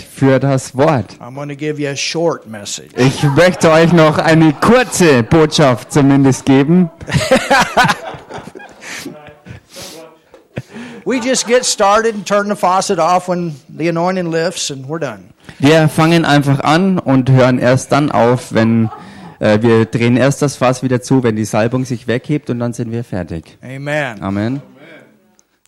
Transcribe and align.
für 0.00 0.38
das 0.38 0.76
Wort. 0.76 1.16
I'm 1.20 1.34
going 1.34 1.48
to 1.48 1.56
give 1.56 1.80
you 1.80 1.88
a 1.88 1.96
short 1.96 2.46
message. 2.46 2.90
Ich 2.96 3.22
möchte 3.22 3.70
euch 3.70 3.92
noch 3.92 4.18
eine 4.18 4.52
kurze 4.52 5.22
Botschaft 5.22 5.92
zumindest 5.92 6.44
geben. 6.46 6.90
We 11.04 11.18
just 11.18 11.46
get 11.46 11.64
started 11.64 12.14
and 12.14 12.26
turn 12.26 12.48
the 12.48 12.54
faucet 12.54 12.98
off 12.98 13.28
when 13.28 13.56
the 13.68 13.88
anointing 13.88 14.30
lifts, 14.30 14.70
and 14.70 14.86
we're 14.86 15.00
done. 15.00 15.30
Wir 15.58 15.88
fangen 15.88 16.24
einfach 16.24 16.60
an 16.60 16.98
und 16.98 17.30
hören 17.30 17.58
erst 17.58 17.90
dann 17.90 18.12
auf, 18.12 18.52
wenn 18.52 18.90
äh, 19.40 19.60
wir 19.62 19.86
drehen 19.86 20.16
erst 20.16 20.42
das 20.42 20.56
Fass 20.56 20.82
wieder 20.82 21.02
zu, 21.02 21.22
wenn 21.22 21.36
die 21.36 21.44
Salbung 21.44 21.84
sich 21.84 22.06
weghebt 22.06 22.50
und 22.50 22.60
dann 22.60 22.72
sind 22.72 22.92
wir 22.92 23.02
fertig. 23.02 23.58
Amen. 23.62 24.22
Amen. 24.22 24.62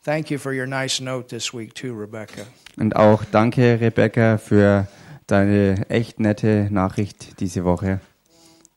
Thank 0.05 0.31
you 0.31 0.39
for 0.39 0.53
your 0.53 0.67
nice 0.67 1.01
note 1.01 1.29
this 1.29 1.55
week, 1.55 1.75
too, 1.75 1.93
Rebecca. 1.95 2.43
Und 2.77 2.97
auch 2.97 3.25
danke, 3.25 3.81
Rebecca, 3.81 4.39
für 4.39 4.87
deine 5.27 5.89
echt 5.89 6.21
nette 6.21 6.69
Nachricht 6.71 7.41
diese 7.41 7.65
Woche. 7.65 8.01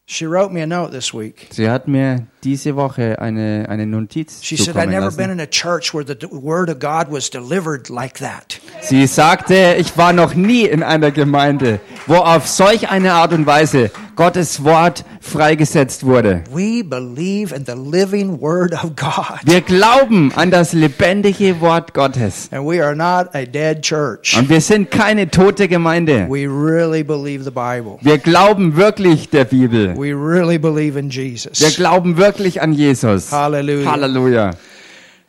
She 0.08 0.27
wrote 0.27 0.52
me 0.54 0.62
a 0.62 0.68
note 0.68 0.91
this 0.91 1.16
week. 1.16 1.48
Sie 1.50 1.68
hat 1.68 1.88
mir 1.88 2.27
diese 2.44 2.76
Woche 2.76 3.20
eine, 3.20 3.66
eine 3.68 3.88
Notiz 3.88 4.44
She 4.44 4.55
said, 4.55 4.76
I've 4.76 4.84
zukommen 4.84 4.91
never 4.91 5.12
been 5.12 5.31
in 5.31 5.40
a 5.40 5.48
church 5.48 5.95
where 5.95 6.05
the 6.05 6.16
word 6.30 6.70
of 6.70 6.78
God 6.80 7.12
was 7.12 7.31
delivered 7.31 7.90
like 7.90 8.20
that. 8.20 8.59
Sie 8.81 9.08
sagte, 9.08 9.76
ich 9.80 9.98
war 9.98 10.14
noch 10.14 10.36
nie 10.36 10.66
in 10.66 10.84
einer 10.84 11.09
Gemeinde, 11.09 11.80
wo 12.05 12.18
auf 12.18 12.48
solch 12.48 12.90
eine 12.90 13.14
Art 13.14 13.34
und 13.34 13.48
Weise 13.48 13.90
Gottes 14.16 14.64
Wort 14.64 15.04
freigesetzt 15.20 16.06
wurde. 16.06 16.44
We 16.53 16.84
believe 16.84 17.53
in 17.53 17.66
the 17.66 17.73
living 17.73 18.40
word 18.40 18.73
of 18.73 18.95
God. 18.95 19.40
Wir 19.44 19.62
glauben 19.62 20.31
an 20.36 20.52
das 20.52 20.72
lebendige 20.72 21.59
Wort 21.62 21.94
Gottes. 21.95 22.48
And 22.52 22.66
we 22.66 22.81
are 22.81 22.95
not 22.95 23.34
a 23.34 23.45
dead 23.45 23.81
church. 23.81 24.38
Und 24.38 24.50
wir 24.50 24.62
sind 24.62 24.92
keine 24.92 25.30
tote 25.30 25.67
Gemeinde. 25.67 26.28
We 26.30 26.48
really 26.48 27.03
believe 27.03 27.44
the 27.44 27.50
Bible. 27.50 27.98
Wir 28.02 28.20
glauben 28.20 28.78
wirklich 28.78 29.30
der 29.30 29.45
Bibel. 29.45 29.94
We 29.95 30.13
really 30.13 30.57
believe 30.57 30.97
in 30.99 31.09
Wir 31.09 31.23
Jesus. 31.23 31.75
glauben 31.75 32.17
wirklich 32.17 32.61
an 32.61 32.73
Jesus. 32.73 33.31
Hallelujah. 33.31 33.91
Halleluja. 33.91 34.51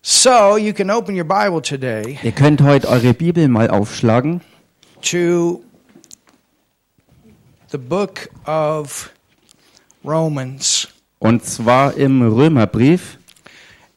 So 0.02 0.56
you 0.56 0.72
can 0.72 0.90
open 0.90 1.16
your 1.16 1.24
Bible 1.24 1.60
today 1.60 2.18
Ihr 2.22 2.32
könnt 2.32 2.60
heute 2.62 2.88
eure 2.88 3.12
Bibel 3.14 3.48
mal 3.48 3.68
aufschlagen 3.70 4.40
to 5.02 5.62
the 7.72 7.78
book 7.78 8.28
of 8.46 9.10
Romans. 10.04 10.88
und 11.18 11.44
zwar 11.44 11.94
im 11.96 12.22
Römerbrief. 12.22 13.18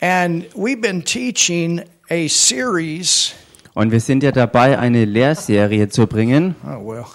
And 0.01 0.45
we've 0.55 0.81
been 0.81 1.03
teaching 1.03 1.81
a 2.09 2.27
series. 2.27 3.33
Und 3.75 3.91
wir 3.91 3.99
sind 3.99 4.23
ja 4.23 4.31
dabei, 4.31 4.79
eine 4.79 5.05
Lehrserie 5.05 5.89
zu 5.89 6.07
bringen. 6.07 6.55
Oh, 6.65 6.85
well. 6.93 7.05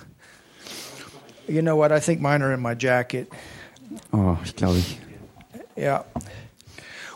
You 1.48 1.61
know 1.62 1.77
what? 1.77 1.92
I 1.92 2.00
think 2.00 2.20
mine 2.20 2.42
are 2.42 2.53
in 2.53 2.61
my 2.61 2.75
jacket. 2.75 3.28
Oh, 4.12 4.37
ich 4.45 4.55
glaube 4.56 4.78
ich. 4.78 4.98
Yeah. 5.77 6.05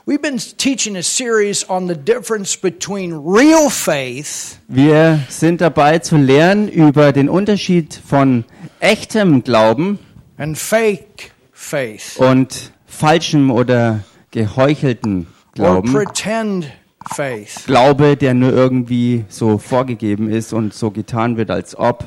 We've 0.05 0.23
been 0.23 0.39
teaching 0.39 0.97
a 0.97 1.03
series 1.03 1.65
on 1.69 1.87
the 1.87 1.95
difference 1.95 2.57
between 2.57 3.13
real 3.13 3.69
faith 3.69 4.59
Wir 4.67 5.21
sind 5.29 5.61
dabei 5.61 5.99
zu 5.99 6.17
lernen 6.17 6.69
über 6.69 7.13
den 7.13 7.29
Unterschied 7.29 7.95
von 7.95 8.45
echtem 8.81 9.45
Glauben 9.45 9.99
and 10.39 10.57
fake 10.57 11.33
faith 11.53 12.17
und 12.19 12.73
falschem 12.87 13.51
oder 13.51 14.01
geheuchelten 14.31 15.27
or 15.59 15.83
Glauben. 15.83 15.93
pretend 15.93 16.73
faith. 17.15 17.65
Glaube, 17.67 18.17
der 18.17 18.33
nur 18.35 18.53
irgendwie 18.53 19.25
so 19.29 19.59
vorgegeben 19.59 20.31
ist 20.31 20.53
und 20.55 20.73
so 20.73 20.91
getan 20.91 21.37
wird, 21.37 21.51
als 21.51 21.77
ob. 21.79 22.05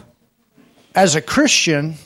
As 0.94 1.16
a 1.16 1.22
Christian, 1.22 1.98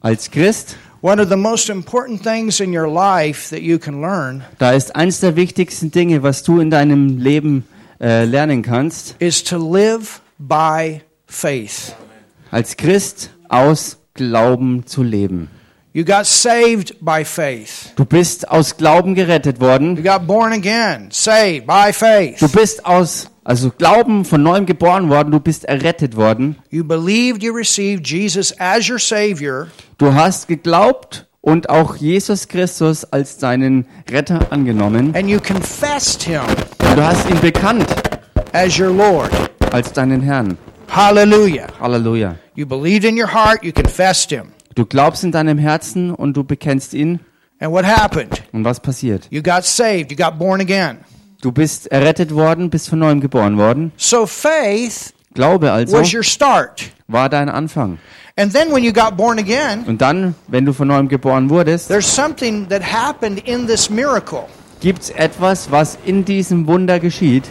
Als 0.00 0.30
Christ, 0.30 0.76
one 1.00 1.20
of 1.20 1.28
the 1.28 1.36
most 1.36 1.68
important 1.70 2.22
things 2.22 2.60
in 2.60 2.72
your 2.76 2.88
life 2.88 3.50
that 3.50 3.62
you 3.62 3.78
can 3.78 4.00
learn 4.00 4.44
da 4.58 4.70
ist 4.72 4.94
eins 4.96 5.20
der 5.20 5.34
wichtigsten 5.36 5.90
Dinge, 5.90 6.22
was 6.22 6.42
du 6.42 6.60
in 6.60 6.70
deinem 6.70 7.18
Leben 7.18 7.64
äh, 8.00 8.24
lernen 8.24 8.62
kannst, 8.62 9.16
is 9.18 9.42
to 9.42 9.56
live 9.58 10.20
by 10.38 11.00
faith. 11.26 11.94
als 12.50 12.76
Christ 12.76 13.30
aus 13.48 13.98
Glauben 14.14 14.86
zu 14.86 15.02
leben. 15.02 15.48
You 15.92 16.04
got 16.04 16.26
saved 16.26 16.96
by 17.00 17.24
faith. 17.24 17.92
Du 17.96 18.04
bist 18.04 18.48
aus 18.48 18.76
Glauben 18.76 19.14
gerettet 19.14 19.56
You 19.58 19.62
worden. 19.66 20.02
got 20.02 20.26
born 20.26 20.52
again, 20.52 21.08
saved 21.10 21.66
by 21.66 21.92
faith. 21.92 22.38
Du 22.38 22.48
bist 22.48 22.84
aus, 22.84 23.28
also 23.48 23.70
Glauben 23.70 24.24
von 24.24 24.42
neuem 24.42 24.66
geboren 24.66 25.08
worden. 25.08 25.30
Du 25.32 25.40
bist 25.40 25.64
errettet 25.64 26.16
worden. 26.16 26.56
You 26.70 26.84
believed 26.84 27.42
you 27.42 27.52
received 27.54 28.06
Jesus 28.06 28.52
as 28.60 28.88
your 28.88 28.98
Savior, 28.98 29.68
Du 29.96 30.12
hast 30.14 30.46
geglaubt 30.48 31.26
und 31.40 31.70
auch 31.70 31.96
Jesus 31.96 32.46
Christus 32.48 33.04
als 33.04 33.38
deinen 33.38 33.86
Retter 34.10 34.52
angenommen. 34.52 35.14
and 35.16 35.28
you 35.28 35.38
confessed 35.40 36.22
Him 36.24 36.42
Und 36.80 36.96
du 36.98 37.02
hast 37.04 37.28
ihn 37.30 37.40
bekannt 37.40 37.86
as 38.52 38.78
your 38.78 38.90
Lord. 38.90 39.30
als 39.72 39.92
deinen 39.92 40.20
Herrn. 40.20 40.58
Hallelujah. 40.90 41.66
Halleluja. 41.80 42.36
You 42.54 42.66
believed 42.66 43.04
in 43.04 43.16
your 43.18 43.32
heart, 43.32 43.62
you 43.62 43.72
confessed 43.72 44.30
Him. 44.30 44.52
Du 44.74 44.84
glaubst 44.86 45.24
in 45.24 45.32
deinem 45.32 45.58
Herzen 45.58 46.10
und 46.14 46.36
du 46.36 46.44
bekennst 46.44 46.92
ihn. 46.94 47.20
And 47.60 47.72
what 47.72 47.84
happened? 47.84 48.42
Und 48.52 48.64
was 48.64 48.78
passiert? 48.80 49.26
You 49.30 49.42
got 49.42 49.64
saved, 49.64 50.10
you 50.12 50.16
got 50.16 50.38
born 50.38 50.60
again. 50.60 50.98
Du 51.40 51.52
bist 51.52 51.86
errettet 51.92 52.34
worden, 52.34 52.68
bist 52.68 52.88
von 52.88 52.98
neuem 52.98 53.20
geboren 53.20 53.58
worden. 53.58 53.92
So 53.96 54.26
faith 54.26 55.12
Glaube 55.34 55.70
also 55.70 55.98
was 55.98 56.12
your 56.12 56.24
start. 56.24 56.90
war 57.06 57.28
dein 57.28 57.48
Anfang. 57.48 57.98
And 58.36 58.52
then 58.52 58.72
when 58.72 58.82
you 58.82 58.92
got 58.92 59.16
born 59.16 59.38
again, 59.38 59.84
Und 59.86 60.00
dann, 60.00 60.34
wenn 60.48 60.64
du 60.64 60.72
von 60.72 60.88
neuem 60.88 61.08
geboren 61.08 61.48
wurdest, 61.48 61.88
there's 61.88 62.12
something 62.12 62.68
that 62.68 62.82
happened 62.82 63.40
in 63.46 63.66
this 63.66 63.88
miracle. 63.88 64.46
gibt's 64.80 65.10
etwas, 65.10 65.70
was 65.70 65.96
in 66.04 66.24
diesem 66.24 66.66
Wunder 66.66 66.98
geschieht. 66.98 67.44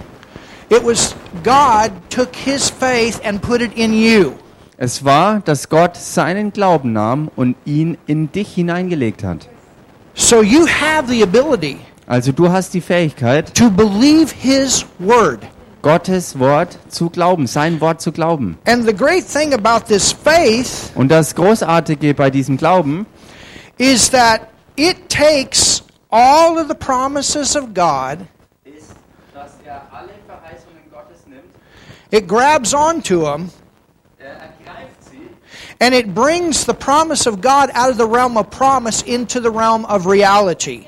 It 0.69 0.85
was 0.85 1.15
God 1.43 1.91
took 2.09 2.35
his 2.35 2.69
faith 2.69 3.21
and 3.23 3.41
put 3.41 3.61
it 3.61 3.71
in 3.77 3.93
you. 3.93 4.33
Es 4.77 5.05
war, 5.05 5.39
dass 5.39 5.69
Gott 5.69 5.95
seinen 5.95 6.51
Glauben 6.51 6.91
nahm 6.91 7.31
und 7.37 7.55
ihn 7.65 7.97
in 8.05 8.31
dich 8.31 8.53
hineingelegt 8.53 9.23
hat. 9.23 9.47
So 10.13 10.41
you 10.43 10.67
have 10.67 11.07
the 11.09 11.23
ability 11.23 11.77
Also 12.07 12.31
du 12.31 12.49
hast 12.49 12.73
die 12.73 12.79
Fähigkeit, 12.79 13.53
to 13.53 13.69
believe 13.69 14.33
his 14.33 14.85
word. 14.97 15.39
Gottes 15.81 16.39
Wort 16.39 16.79
zu 16.89 17.09
glauben, 17.09 17.47
sein 17.47 17.81
Wort 17.81 18.01
zu 18.01 18.13
glauben. 18.13 18.57
And 18.65 18.85
the 18.85 18.93
great 18.93 19.25
thing 19.27 19.53
about 19.53 19.87
this 19.87 20.13
faith 20.13 20.91
Und 20.95 21.09
das 21.09 21.35
Großartige 21.35 22.13
bei 22.13 22.29
diesem 22.29 22.55
Glauben 22.55 23.05
is 23.77 24.09
that 24.09 24.47
it 24.77 25.09
takes 25.09 25.83
all 26.09 26.57
of 26.57 26.69
the 26.69 26.75
promises 26.75 27.57
of 27.57 27.73
God, 27.73 28.19
ist, 28.63 28.95
dass 29.33 29.51
er 29.65 29.81
alle 29.91 30.13
Verheißungen 30.25 30.89
Gottes 30.89 31.27
nimmt, 31.27 31.43
it 32.11 32.25
grabs 32.25 32.73
onto 32.73 33.23
them, 33.23 33.51
er 34.17 34.37
and 35.81 35.93
it 35.93 36.15
brings 36.15 36.65
the 36.65 36.73
promise 36.73 37.27
of 37.27 37.41
God 37.41 37.69
out 37.75 37.91
of 37.91 37.97
the 37.97 38.07
realm 38.07 38.37
of 38.37 38.49
promise 38.49 39.03
into 39.03 39.41
the 39.41 39.51
realm 39.51 39.85
of 39.85 40.07
reality. 40.07 40.87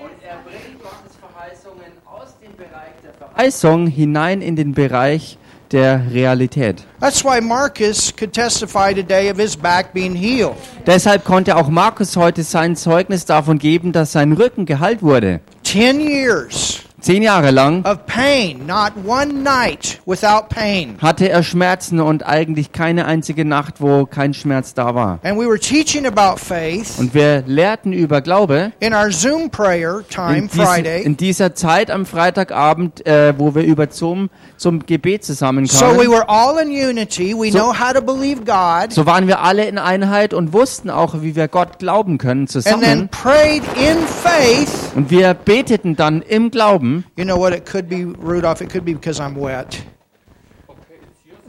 Verheißung 3.39 3.87
hinein 3.87 4.41
in 4.41 4.57
den 4.57 4.73
Bereich 4.73 5.37
der 5.71 6.11
Realität. 6.11 6.83
That's 6.99 7.23
why 7.23 7.39
Marcus 7.39 8.13
could 8.13 8.33
testify 8.33 8.93
today 8.93 9.31
of 9.31 9.37
his 9.37 9.55
back 9.55 9.93
being 9.93 10.13
healed. 10.13 10.57
Deshalb 10.85 11.23
konnte 11.23 11.55
auch 11.55 11.69
Markus 11.69 12.17
heute 12.17 12.43
sein 12.43 12.75
Zeugnis 12.75 13.23
davon 13.23 13.57
geben, 13.57 13.93
dass 13.93 14.11
sein 14.11 14.33
Rücken 14.33 14.65
geheilt 14.65 15.01
wurde. 15.01 15.39
Ten 15.63 16.01
years 16.01 16.81
Zehn 17.01 17.23
Jahre 17.23 17.51
lang 17.51 17.85
of 17.85 18.05
pain, 18.05 18.65
not 18.65 18.91
one 19.05 19.41
night 19.43 20.01
without 20.05 20.49
pain. 20.49 20.97
hatte 21.01 21.29
er 21.29 21.43
Schmerzen 21.43 21.99
und 21.99 22.25
eigentlich 22.25 22.71
keine 22.71 23.05
einzige 23.05 23.45
Nacht, 23.45 23.75
wo 23.79 24.05
kein 24.05 24.33
Schmerz 24.33 24.73
da 24.73 24.95
war. 24.95 25.19
Und 25.23 27.13
wir 27.13 27.43
lehrten 27.45 27.93
über 27.93 28.21
Glaube 28.21 28.71
in 28.79 28.93
our 28.93 29.11
Zoom 29.11 29.49
prayer 29.49 30.01
time 30.09 30.37
in, 30.37 30.47
diesen, 30.47 30.65
Friday. 30.65 31.03
in 31.03 31.15
dieser 31.17 31.55
Zeit 31.55 31.89
am 31.89 32.05
Freitagabend, 32.05 33.05
äh, 33.05 33.33
wo 33.37 33.55
wir 33.55 33.63
über 33.63 33.87
Zoom 33.89 34.29
zum 34.59 34.85
Gebet 34.85 35.23
So 35.25 35.31
we 35.31 35.35
zusammenkamen. 35.35 36.09
were 36.09 36.27
all 36.29 36.59
in 36.59 36.69
unity. 36.71 37.33
We 37.33 37.51
So- 37.51 37.57
know 37.59 37.73
how 37.73 37.93
to 37.93 38.01
believe 38.01 38.43
God. 38.45 38.91
So 38.93 39.05
waren 39.05 39.27
wir 39.27 39.41
alle 39.41 39.65
in 39.67 39.77
Einheit 39.77 40.33
und 40.33 40.53
wussten 40.53 40.89
auch, 40.89 41.21
wie 41.21 41.35
wir 41.35 41.47
Gott 41.47 41.79
glauben 41.79 42.17
können 42.17 42.41
And 42.41 42.51
then 42.51 42.61
zusammen. 42.63 43.09
prayed 43.09 43.63
in 43.75 43.97
faith. 44.05 44.69
Und 44.95 45.09
wir 45.09 45.33
beteten 45.33 45.95
dann 45.95 46.21
im 46.21 46.51
Glauben. 46.51 47.05
You 47.17 47.23
know 47.25 47.37
what? 47.39 47.53
It 47.53 47.65
could 47.65 47.89
be, 47.89 48.03
Rudolph, 48.21 48.61
it 48.61 48.69
could 48.69 48.85
be 48.85 48.93
because 48.93 49.19
I'm 49.21 49.35
wet. 49.39 49.81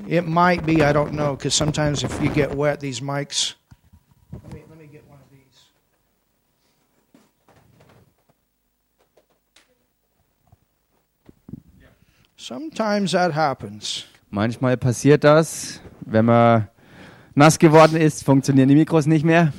It 0.07 0.27
might 0.27 0.65
be, 0.65 0.77
I 0.83 0.93
don't 0.93 1.13
know, 1.13 1.37
because 1.37 1.55
sometimes 1.57 2.03
if 2.03 2.11
you 2.23 2.31
get 2.31 2.55
wet, 2.57 2.81
these 2.81 3.01
mics. 3.01 3.55
Let 4.33 4.55
me, 4.55 4.63
let 4.69 4.79
me 4.79 4.87
get 4.91 5.03
one 5.09 5.19
of 5.19 5.31
these. 5.31 5.59
Sometimes 12.43 13.13
that 13.13 13.35
happens. 13.35 14.07
Manchmal 14.31 14.79
passiert 14.79 15.25
das, 15.25 15.79
wenn 16.01 16.25
man 16.25 16.69
nass 17.35 17.59
geworden 17.59 17.97
ist, 17.97 18.25
funktionieren 18.25 18.67
die 18.67 18.77
Mikros 18.77 19.05
nicht 19.05 19.27
mehr. 19.27 19.53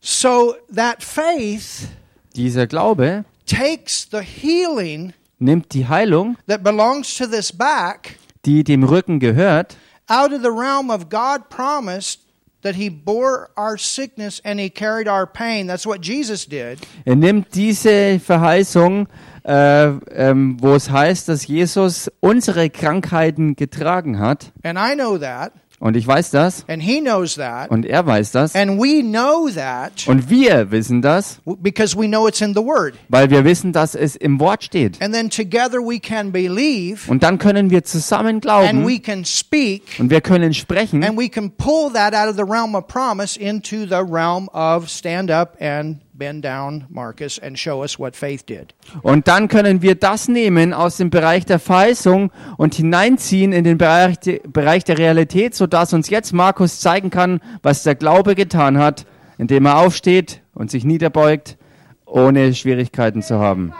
So 0.00 0.54
that 0.74 1.02
faith 1.02 1.88
Dieser 2.34 2.66
Glaube 2.66 3.26
takes 3.44 4.08
the 4.10 4.22
healing 4.22 5.12
nimmt 5.38 5.74
die 5.74 5.86
Heilung, 5.86 6.38
that 6.46 6.64
belongs 6.64 7.14
to 7.18 7.26
this 7.26 7.52
back 7.52 8.18
die 8.46 8.64
dem 8.64 8.82
Rücken 8.82 9.20
gehört, 9.20 9.76
out 10.06 10.32
of 10.32 10.40
the 10.40 10.48
realm 10.48 10.88
of 10.88 11.10
God 11.10 11.50
promised 11.50 12.27
that 12.62 12.74
he 12.74 12.88
bore 12.88 13.50
our 13.56 13.76
sickness 13.78 14.40
and 14.44 14.58
he 14.58 14.70
carried 14.70 15.08
our 15.08 15.26
pain. 15.26 15.66
That's 15.66 15.86
what 15.86 16.00
Jesus 16.02 16.46
did. 16.46 16.78
er 17.04 17.16
nimmt 17.16 17.54
diese 17.54 18.18
Verheißung, 18.18 19.06
äh, 19.44 19.86
ähm, 19.86 20.56
wo 20.60 20.74
es 20.74 20.90
heißt, 20.90 21.28
dass 21.28 21.46
Jesus 21.46 22.10
unsere 22.20 22.70
Krankheiten 22.70 23.54
getragen 23.54 24.18
hat. 24.18 24.52
And 24.62 24.78
I 24.78 24.94
know 24.94 25.18
that. 25.18 25.52
Und 25.80 25.96
ich 25.96 26.06
weiß 26.06 26.30
das. 26.30 26.64
And 26.68 26.82
he 26.82 27.00
knows 27.00 27.36
that. 27.36 27.70
Und 27.70 27.86
er 27.86 28.04
weiß 28.04 28.32
das. 28.32 28.56
And 28.56 28.80
we 28.80 29.02
know 29.02 29.48
that 29.48 29.92
Und 30.06 30.28
wir 30.28 30.70
wissen 30.70 31.02
das, 31.02 31.40
because 31.44 31.96
we 31.96 32.08
know 32.08 32.26
it's 32.26 32.40
in 32.40 32.54
the 32.54 32.60
Word. 32.60 32.94
weil 33.08 33.30
wir 33.30 33.44
wissen, 33.44 33.72
dass 33.72 33.94
es 33.94 34.16
im 34.16 34.40
Wort 34.40 34.64
steht. 34.64 35.00
And 35.00 35.14
then 35.14 35.30
together 35.30 35.78
we 35.78 36.00
can 36.00 36.32
believe 36.32 37.08
Und 37.10 37.22
dann 37.22 37.38
können 37.38 37.70
wir 37.70 37.84
zusammen 37.84 38.36
and 38.36 38.42
glauben 38.42 38.86
we 38.86 38.98
can 38.98 39.24
speak 39.24 39.82
und 39.98 40.10
wir 40.10 40.20
können 40.20 40.52
sprechen 40.52 41.04
and 41.04 41.18
we 41.18 41.28
can 41.28 41.50
pull 41.50 41.92
that 41.92 42.14
out 42.14 42.28
of 42.28 42.36
the 42.36 42.42
realm 42.42 42.74
of 42.74 42.88
promise 42.88 43.38
into 43.38 43.86
the 43.86 44.02
realm 44.04 44.48
of 44.52 44.88
stand 44.88 45.30
up 45.30 45.56
and 45.60 45.98
bend 46.18 46.44
down, 46.44 46.84
Marcus, 46.90 47.38
and 47.38 47.58
show 47.58 47.80
us 47.82 47.98
what 47.98 48.16
faith 48.16 48.44
did. 48.46 48.74
und 49.02 49.28
dann 49.28 49.48
können 49.48 49.80
wir 49.82 49.94
das 49.94 50.28
nehmen 50.28 50.72
aus 50.74 50.96
dem 50.96 51.10
Bereich 51.10 51.46
der 51.46 51.58
Verheißung 51.60 52.32
und 52.56 52.74
hineinziehen 52.74 53.52
in 53.52 53.64
den 53.64 53.78
Bereich, 53.78 54.18
de- 54.18 54.40
Bereich 54.46 54.84
der 54.84 54.98
Realität, 54.98 55.54
sodass 55.54 55.92
uns 55.92 56.10
jetzt 56.10 56.32
Markus 56.32 56.80
zeigen 56.80 57.10
kann, 57.10 57.40
was 57.62 57.84
der 57.84 57.94
Glaube 57.94 58.34
getan 58.34 58.78
hat, 58.78 59.06
indem 59.38 59.66
er 59.66 59.78
aufsteht 59.78 60.42
und 60.54 60.70
sich 60.70 60.84
niederbeugt, 60.84 61.56
ohne 62.04 62.52
Schwierigkeiten 62.54 63.22
zu 63.22 63.38
haben. 63.38 63.72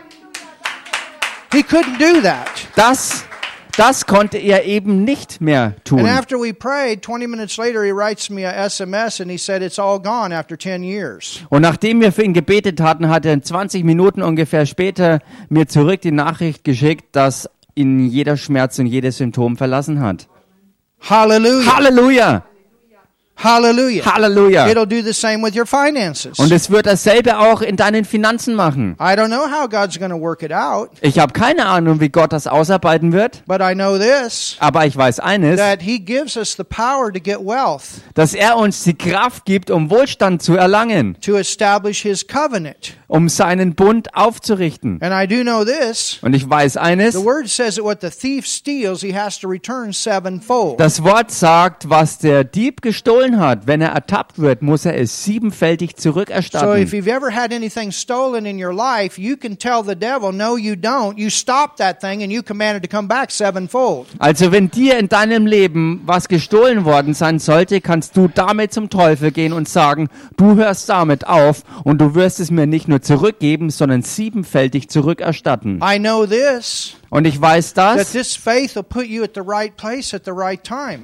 He 1.52 1.61
couldn't 1.62 1.99
do 1.99 2.20
that. 2.23 2.46
Das, 2.76 3.25
das 3.78 4.06
konnte 4.06 4.38
er 4.38 4.64
eben 4.64 5.04
nicht 5.04 5.40
mehr 5.40 5.62
And 5.76 5.84
tun. 5.84 6.06
after 6.06 6.36
we 6.36 6.52
prayed, 6.52 7.02
20 7.04 7.28
minutes 7.28 7.56
later, 7.56 7.82
he 7.84 7.92
writes 7.92 8.28
me 8.30 8.46
a 8.46 8.64
SMS 8.66 9.20
and 9.20 9.30
he 9.30 9.38
said, 9.38 9.62
It's 9.62 9.78
all 9.78 10.00
gone 10.00 10.34
after 10.36 10.58
10 10.58 10.82
years. 10.82 11.40
Und 11.48 11.62
nachdem 11.62 12.00
wir 12.00 12.12
für 12.12 12.22
ihn 12.22 12.32
gebetet 12.34 12.80
hatten, 12.80 13.08
hat 13.08 13.25
er 13.25 13.40
20 13.40 13.84
Minuten 13.84 14.22
ungefähr 14.22 14.66
später 14.66 15.20
mir 15.48 15.69
zurück 15.69 16.00
die 16.00 16.12
Nachricht 16.12 16.64
geschickt, 16.64 17.14
dass 17.16 17.48
ihn 17.75 18.08
jeder 18.08 18.36
Schmerz 18.36 18.78
und 18.78 18.86
jedes 18.86 19.19
Symptom 19.19 19.56
verlassen 19.56 20.00
hat. 20.00 20.28
Hallelujah. 21.08 21.76
Halleluja! 21.76 22.44
Hallelujah. 23.38 24.05
Halleluja! 24.05 24.69
It'll 24.69 24.85
do 24.85 25.00
the 25.00 25.12
same 25.12 25.43
with 25.44 25.56
your 25.56 25.64
finances. 25.64 26.38
Und 26.40 26.50
es 26.50 26.70
wird 26.70 26.87
dasselbe 26.87 27.38
auch 27.38 27.62
in 27.62 27.76
deinen 27.76 28.05
Finanzen 28.05 28.55
machen. 28.56 28.96
I 29.00 29.14
don't 29.14 29.29
know 29.29 29.46
how 29.46 29.69
God's 29.69 29.96
going 29.99 30.11
to 30.11 30.20
work 30.20 30.43
it 30.43 30.52
out, 30.52 30.90
Ich 31.00 31.20
habe 31.20 31.32
keine 31.32 31.67
Ahnung, 31.67 32.00
wie 32.00 32.08
Gott 32.08 32.32
das 32.32 32.49
ausarbeiten 32.49 33.12
wird, 33.12 33.44
but 33.46 33.61
I 33.61 33.75
know 33.75 33.96
this 33.96 34.56
aber 34.58 34.87
ich 34.87 34.96
weiß 34.96 35.20
eines, 35.20 35.56
that 35.56 35.82
He 35.82 36.00
gives 36.00 36.37
us 36.37 36.56
the 36.56 36.64
power 36.64 37.12
to 37.12 37.20
get 37.20 37.38
wealth, 37.38 38.02
dass 38.14 38.35
er 38.35 38.56
uns 38.56 38.82
die 38.82 38.94
Kraft 38.94 39.44
gibt, 39.44 39.70
um 39.70 39.88
Wohlstand 39.88 40.43
zu 40.43 40.56
erlangen, 40.56 41.17
to 41.20 41.37
establish 41.37 42.02
His 42.02 42.26
covenant. 42.26 42.96
Um 43.08 43.28
seinen 43.31 43.75
Bund 43.75 44.14
aufzurichten. 44.14 45.00
And 45.02 45.12
I 45.12 45.26
do 45.26 45.43
know 45.43 45.64
this. 45.64 46.19
Und 46.22 46.34
ich 46.34 46.49
weiß 46.49 46.76
eines, 46.76 47.14
The 47.14 47.25
word 47.25 47.49
says 47.49 47.76
that 47.76 47.84
what 47.84 48.00
the 48.02 48.10
thief 48.10 48.46
steals, 48.46 49.00
he 49.00 49.16
has 49.16 49.38
to 49.40 49.49
return 49.49 49.93
sevenfold. 49.93 50.78
Das 50.78 51.02
Wort 51.02 51.31
sagt, 51.31 51.88
was 51.88 52.19
der 52.19 52.44
Dieb 52.44 52.82
gestohlen 52.82 53.40
hat, 53.40 53.66
wenn 53.66 53.81
er 53.81 53.90
ertappt 53.90 54.38
wird, 54.38 54.60
muss 54.60 54.84
er 54.84 54.99
es 54.99 55.25
siebenfältig 55.25 55.93
So 55.93 55.96
if 55.96 56.02
zurückerstatten. 56.02 56.87
you've 56.87 57.08
ever 57.08 57.34
had 57.34 57.52
anything 57.52 57.90
stolen 57.90 58.44
in 58.44 58.62
your 58.62 58.75
life, 58.75 59.19
you 59.20 59.37
can 59.37 59.58
tell 59.58 59.82
the 59.82 59.96
devil, 59.96 60.31
no, 60.31 60.56
you 60.58 60.75
don't. 60.75 61.16
You 61.19 61.31
stop 61.31 61.76
that 61.78 62.00
thing 62.00 62.22
and 62.22 62.31
you 62.31 62.43
command 62.43 62.76
it 62.76 62.88
to 62.90 62.94
come 62.94 63.08
back 63.08 63.31
sevenfold. 63.31 64.06
Also 64.19 64.52
wenn 64.52 64.70
dir 64.70 64.99
in 64.99 65.08
deinem 65.08 65.46
Leben 65.46 66.02
was 66.04 66.28
gestohlen 66.28 66.84
worden 66.84 67.14
sein 67.14 67.38
sollte, 67.38 67.81
kannst 67.81 68.16
du 68.19 68.28
damit 68.28 68.75
zum 68.75 68.90
Teufel 68.90 69.31
gehen 69.32 69.54
und 69.54 69.66
sagen, 69.66 70.08
du 70.37 70.56
hörst 70.56 70.90
damit 70.90 71.26
auf 71.26 71.62
und 71.84 72.00
du 72.02 72.14
wirst 72.14 72.38
es 72.38 72.50
mir 72.50 72.66
nicht 72.66 72.87
nur 72.87 72.97
zurückgeben, 73.00 73.70
sondern 73.70 74.02
siebenfältig 74.02 74.88
zurückerstatten. 74.88 75.80
I 75.82 75.98
know 75.98 76.26
this, 76.26 76.94
Und 77.10 77.26
ich 77.26 77.40
weiß 77.40 77.74
das, 77.74 78.12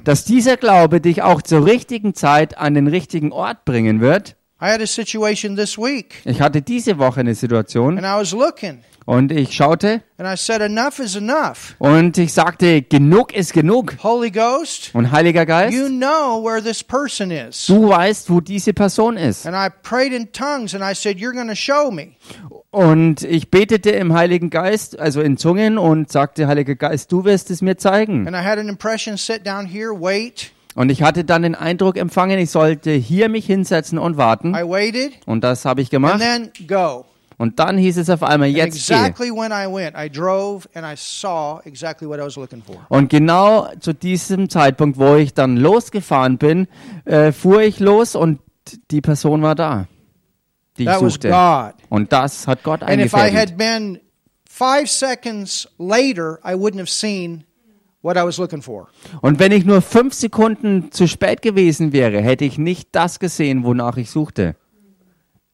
dass 0.03 0.25
dieser 0.25 0.57
Glaube 0.57 1.01
dich 1.01 1.21
auch 1.21 1.41
zur 1.41 1.65
richtigen 1.65 2.13
Zeit 2.13 2.57
an 2.57 2.73
den 2.73 2.87
richtigen 2.87 3.31
Ort 3.31 3.65
bringen 3.65 4.01
wird. 4.01 4.35
I 4.61 4.69
had 4.71 4.81
a 4.81 4.87
situation 4.87 5.55
this 5.57 5.77
week 5.77 6.15
Ich 6.25 6.39
hatte 6.41 6.61
diese 6.61 6.97
Woche 6.97 7.19
eine 7.19 7.35
Situation 7.35 7.97
and 7.97 8.05
I 8.07 8.19
was 8.19 8.31
looking 8.31 8.79
und 9.05 9.31
ich 9.31 9.53
schaute 9.53 10.01
and 10.17 10.27
I 10.27 10.35
said, 10.37 10.61
enough 10.61 10.97
is 10.99 11.15
enough. 11.15 11.75
und 11.77 12.17
ich 12.17 12.33
sagte, 12.33 12.81
genug 12.81 13.33
ist 13.35 13.53
genug. 13.53 13.97
Holy 14.01 14.31
Ghost, 14.31 14.91
Und 14.93 15.11
Heiliger 15.11 15.45
Geist, 15.45 15.75
you 15.75 15.87
know 15.89 16.41
where 16.43 16.63
this 16.63 16.83
person 16.83 17.29
is. 17.31 17.67
du 17.67 17.89
weißt, 17.89 18.29
wo 18.31 18.39
diese 18.41 18.73
Person 18.73 19.17
ist. 19.17 19.45
And 19.45 19.55
I 19.55 19.69
prayed 19.83 20.13
in 20.13 20.31
tongues 20.31 20.73
and 20.73 20.83
I 20.83 20.95
said, 20.95 21.17
you're 21.17 21.33
going 21.33 21.49
to 21.49 21.55
show 21.55 21.91
me. 21.91 22.13
Und 22.71 23.23
ich 23.23 23.51
betete 23.51 23.91
im 23.91 24.13
Heiligen 24.13 24.49
Geist, 24.49 24.99
also 24.99 25.21
in 25.21 25.37
Zungen 25.37 25.77
und 25.77 26.11
sagte, 26.11 26.47
Heiliger 26.47 26.75
Geist, 26.75 27.11
du 27.11 27.23
wirst 27.25 27.51
es 27.51 27.61
mir 27.61 27.77
zeigen. 27.77 28.25
And 28.27 28.35
I 28.35 28.39
had 28.43 28.57
an 28.57 28.69
impression, 28.69 29.17
sit 29.17 29.45
down 29.45 29.65
here, 29.67 29.91
wait. 29.93 30.51
Und 30.75 30.89
ich 30.89 31.01
hatte 31.01 31.23
dann 31.23 31.41
den 31.41 31.55
Eindruck 31.55 31.97
empfangen, 31.97 32.37
ich 32.37 32.51
sollte 32.51 32.91
hier 32.91 33.29
mich 33.29 33.45
hinsetzen 33.45 33.97
und 33.97 34.17
warten. 34.17 34.53
I 34.53 34.61
waited 34.63 35.13
Und 35.25 35.43
das 35.43 35.65
habe 35.65 35.81
ich 35.81 35.87
and 35.87 35.91
gemacht. 35.91 36.21
Und 37.37 37.59
dann 37.59 37.77
hieß 37.77 37.97
es 37.97 38.09
auf 38.09 38.23
einmal, 38.23 38.49
jetzt 38.49 38.75
exactly 38.77 39.29
when 39.29 39.51
I 39.51 39.67
went, 39.73 39.95
I 39.97 40.09
drove 40.09 40.67
and 40.73 40.85
I 40.85 40.95
saw 40.95 41.59
exactly 41.65 42.07
what 42.07 42.19
I 42.19 42.23
was 42.23 42.35
looking 42.37 42.61
for. 42.61 42.77
Und 42.89 43.09
genau 43.09 43.67
zu 43.79 43.93
diesem 43.93 44.49
Zeitpunkt, 44.49 44.97
wo 44.97 45.15
ich 45.15 45.33
dann 45.33 45.57
losgefahren 45.57 46.37
bin, 46.37 46.67
äh, 47.03 47.31
fuhr 47.31 47.61
ich 47.61 47.79
los 47.79 48.15
und 48.15 48.39
die 48.91 49.01
Person 49.01 49.41
war 49.41 49.55
da, 49.55 49.87
die 50.77 50.83
ich 50.83 50.89
That 50.89 50.99
suchte. 50.99 51.73
Und 51.89 52.11
das 52.13 52.47
hat 52.47 52.63
Gott 52.63 52.83
And 52.83 53.01
if 53.01 53.13
I 53.13 53.17
eingefädelt. 53.17 53.37
had 53.37 53.57
been 53.57 53.99
five 54.49 54.89
seconds 54.89 55.67
later, 55.77 56.39
I 56.45 56.53
wouldn't 56.53 56.79
have 56.79 56.89
seen 56.89 57.43
what 58.05 58.15
I 58.15 58.21
was 58.23 58.37
looking 58.37 58.61
for. 58.61 58.87
Und 59.21 59.39
wenn 59.39 59.51
ich 59.51 59.65
nur 59.65 59.81
fünf 59.81 60.13
Sekunden 60.13 60.91
zu 60.91 61.07
spät 61.07 61.41
gewesen 61.41 61.91
wäre, 61.91 62.21
hätte 62.21 62.45
ich 62.45 62.57
nicht 62.57 62.89
das 62.93 63.19
gesehen, 63.19 63.63
wonach 63.63 63.97
ich 63.97 64.09
suchte. 64.11 64.55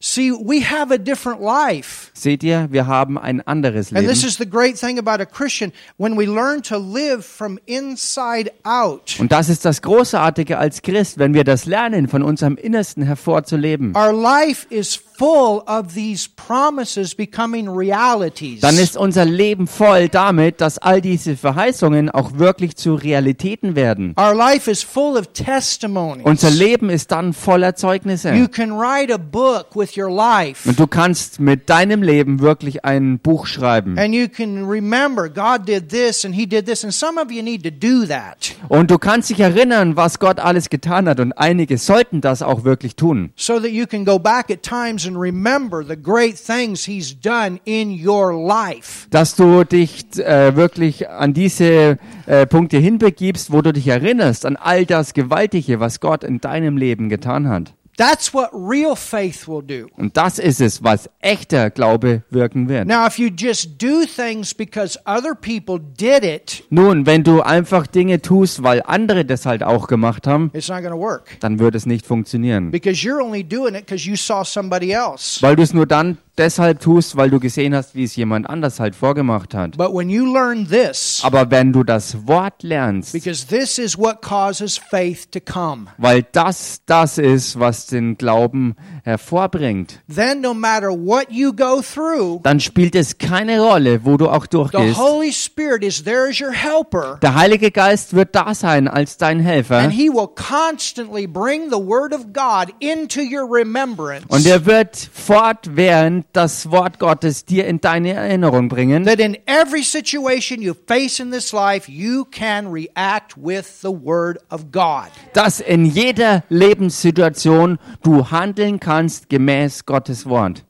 See, 0.03 0.31
we 0.31 0.61
have 0.67 0.91
a 0.91 0.97
different 0.97 1.41
life. 1.41 2.09
Seht 2.15 2.41
ihr, 2.43 2.67
wir 2.71 2.87
haben 2.87 3.19
ein 3.19 3.39
anderes 3.41 3.89
And 3.93 4.01
Leben. 4.01 4.11
this 4.11 4.23
is 4.23 4.35
the 4.35 4.49
great 4.49 4.75
thing 4.75 4.97
about 4.97 5.21
a 5.21 5.25
Christian. 5.27 5.71
When 5.99 6.17
we 6.17 6.25
learn 6.25 6.63
to 6.63 6.77
live 6.79 7.23
from 7.23 7.59
inside 7.67 8.51
out, 8.63 9.15
Und 9.19 9.31
das 9.31 9.47
ist 9.47 9.63
das 9.63 9.83
Großartige 9.83 10.57
als 10.57 10.81
Christ, 10.81 11.19
wenn 11.19 11.35
wir 11.35 11.43
das 11.43 11.65
lernen, 11.67 12.07
von 12.07 12.23
unserem 12.23 12.57
Innersten 12.57 13.03
hervorzuleben. 13.03 13.95
our 13.95 14.11
life 14.11 14.65
is 14.71 14.99
full 15.21 15.61
of 15.67 15.93
these 15.93 16.27
promises 16.27 17.13
becoming 17.13 17.69
realities. 17.69 18.59
Dann 18.61 18.79
ist 18.79 18.97
unser 18.97 19.23
Leben 19.23 19.67
voll 19.67 20.09
damit, 20.09 20.61
dass 20.61 20.79
all 20.79 20.99
diese 20.99 21.37
Verheißungen 21.37 22.09
auch 22.09 22.39
wirklich 22.39 22.75
zu 22.75 22.95
Realitäten 22.95 23.75
werden. 23.75 24.15
Our 24.19 24.33
life 24.33 24.69
is 24.69 24.81
full 24.81 25.17
of 25.17 25.27
testimonies. 25.33 26.25
Unser 26.25 26.49
Leben 26.49 26.89
ist 26.89 27.11
dann 27.11 27.33
voller 27.33 27.67
You 27.69 27.73
Zeugnisse. 27.75 28.49
can 28.51 28.71
write 28.71 29.13
a 29.13 29.17
book 29.17 29.75
with 29.75 29.95
your 29.95 30.09
life. 30.09 30.67
Und 30.67 30.79
du 30.79 30.87
kannst 30.87 31.39
mit 31.39 31.69
deinem 31.69 32.01
Leben 32.01 32.39
wirklich 32.39 32.83
ein 32.83 33.19
Buch 33.19 33.45
schreiben. 33.45 33.99
And 33.99 34.15
you 34.15 34.27
can 34.27 34.67
remember 34.67 35.29
God 35.29 35.67
did 35.67 35.89
this 35.89 36.25
and 36.25 36.33
He 36.33 36.47
did 36.47 36.65
this. 36.65 36.83
And 36.83 36.91
some 36.91 37.21
of 37.21 37.31
you 37.31 37.43
need 37.43 37.61
to 37.63 37.69
do 37.69 38.07
that 38.07 38.55
Und 38.69 38.89
du 38.89 38.97
kannst 38.97 39.29
dich 39.29 39.39
erinnern, 39.39 39.95
was 39.95 40.17
Gott 40.17 40.39
alles 40.39 40.69
getan 40.71 41.07
hat. 41.07 41.19
Und 41.19 41.33
einige 41.33 41.77
sollten 41.77 42.21
das 42.21 42.41
auch 42.41 42.63
wirklich 42.63 42.95
tun. 42.95 43.31
so 43.35 43.59
that 43.59 43.69
you 43.69 43.85
can 43.85 44.03
go 44.03 44.17
back 44.17 44.49
at 44.49 44.63
times 44.63 45.10
and 45.11 45.19
remember 45.19 45.83
the 45.83 45.95
great 45.95 46.37
things 46.37 46.85
He's 46.85 47.13
done 47.13 47.59
in 47.65 47.91
your 47.91 48.33
life. 48.33 49.07
dass 49.09 49.35
du 49.35 49.63
dich 49.63 50.05
äh, 50.17 50.55
wirklich 50.55 51.09
an 51.09 51.33
diese 51.33 51.97
äh, 52.25 52.45
Punkte 52.45 52.77
hinbegibst, 52.77 53.51
wo 53.51 53.61
du 53.61 53.73
dich 53.73 53.87
erinnerst 53.87 54.45
an 54.45 54.55
all 54.55 54.85
das 54.85 55.13
Gewaltige, 55.13 55.79
was 55.79 55.99
Gott 55.99 56.23
in 56.23 56.39
deinem 56.39 56.77
Leben 56.77 57.09
getan 57.09 57.47
hat. 57.49 57.73
That's 58.01 58.33
what 58.33 58.49
real 58.51 58.95
faith 58.95 59.47
will 59.47 59.61
do. 59.61 59.87
Und 59.95 60.17
das 60.17 60.39
ist 60.39 60.59
es, 60.59 60.83
was 60.83 61.07
echter 61.19 61.69
Glaube 61.69 62.23
wirken 62.31 62.67
wird. 62.67 62.87
Now, 62.87 63.05
if 63.05 63.19
you 63.19 63.27
just 63.27 63.79
do 63.79 64.05
things 64.05 64.55
because 64.55 64.97
other 65.05 65.35
people 65.35 65.77
did 65.79 66.23
it, 66.23 66.63
Nun, 66.71 67.05
wenn 67.05 67.23
du 67.23 67.41
einfach 67.41 67.85
Dinge 67.85 68.19
tust, 68.19 68.63
weil 68.63 68.81
andere 68.87 69.23
das 69.23 69.45
halt 69.45 69.61
auch 69.61 69.87
gemacht 69.87 70.25
haben, 70.25 70.49
it's 70.55 70.67
not 70.67 70.79
going 70.79 70.91
to 70.93 70.99
work 70.99 71.39
dann 71.41 71.59
wird 71.59 71.75
es 71.75 71.85
nicht 71.85 72.07
funktionieren. 72.07 72.71
because 72.71 73.05
you're 73.07 73.21
only 73.23 73.43
doing 73.43 73.75
it 73.75 73.85
because 73.85 74.09
you 74.09 74.15
saw 74.15 74.43
somebody 74.43 74.91
else. 74.91 75.39
Weil 75.43 75.55
du 75.55 75.61
es 75.61 75.71
nur 75.73 75.85
dann 75.85 76.17
deshalb 76.41 76.79
tust, 76.79 77.15
weil 77.15 77.29
du 77.29 77.39
gesehen 77.39 77.75
hast, 77.75 77.95
wie 77.95 78.03
es 78.03 78.15
jemand 78.15 78.49
anders 78.49 78.79
halt 78.79 78.95
vorgemacht 78.95 79.53
hat. 79.53 79.77
But 79.77 79.93
when 79.93 80.09
you 80.09 80.25
learn 80.33 80.67
this, 80.67 81.21
Aber 81.23 81.49
wenn 81.51 81.71
du 81.71 81.83
das 81.83 82.27
Wort 82.27 82.63
lernst, 82.63 83.13
because 83.13 83.45
this 83.47 83.77
is 83.77 83.97
what 83.97 84.21
causes 84.21 84.77
faith 84.77 85.29
to 85.31 85.39
come, 85.39 85.85
weil 85.97 86.23
das 86.31 86.81
das 86.85 87.17
ist, 87.17 87.59
was 87.59 87.85
den 87.85 88.17
Glauben 88.17 88.75
hervorbringt, 89.03 90.01
then 90.13 90.41
no 90.41 90.53
matter 90.53 90.89
what 90.89 91.27
you 91.29 91.53
go 91.53 91.81
through, 91.81 92.41
dann 92.43 92.59
spielt 92.59 92.95
es 92.95 93.17
keine 93.17 93.61
Rolle, 93.61 94.03
wo 94.03 94.17
du 94.17 94.27
auch 94.29 94.43
the 94.43 94.49
durchgehst. 94.57 94.97
Holy 94.97 95.31
Spirit 95.31 95.83
is 95.83 96.03
there 96.03 96.27
as 96.29 96.41
your 96.41 96.51
helper. 96.51 97.19
Der 97.21 97.35
Heilige 97.35 97.71
Geist 97.71 98.13
wird 98.15 98.35
da 98.35 98.53
sein 98.55 98.87
als 98.87 99.17
dein 99.17 99.39
Helfer 99.39 99.77
And 99.77 99.93
he 99.93 100.09
will 100.09 100.27
constantly 100.35 101.27
bring 101.27 101.69
the 101.69 101.77
word 101.77 102.13
of 102.13 102.33
God 102.33 102.73
into 102.79 103.21
your 103.21 103.47
remembrance. 103.47 104.25
und 104.29 104.45
er 104.47 104.65
wird 104.65 104.97
fortwährend 105.13 106.25
das 106.33 106.69
Wort 106.71 106.99
Gottes 106.99 107.45
dir 107.45 107.65
in 107.65 107.81
deine 107.81 108.13
Erinnerung 108.13 108.69
bringen, 108.69 109.05
that 109.05 109.19
in 109.19 109.37
every 109.45 109.83
situation 109.83 110.61
you 110.61 110.73
face 110.73 111.19
in 111.19 111.31
this 111.31 111.51
life, 111.53 111.89
you 111.89 112.25
can 112.25 112.71
react 112.71 113.37
with 113.37 113.81
the 113.81 113.91
word 113.91 114.39
of 114.49 114.71
God. 114.71 115.09
dass 115.33 115.59
in 115.59 115.85
jeder 115.85 116.43
Lebenssituation 116.49 117.77
du 118.03 118.31
handeln 118.31 118.79
kannst 118.79 119.29
gemäß 119.29 119.85
Gottes 119.85 120.25
Wort. 120.25 120.63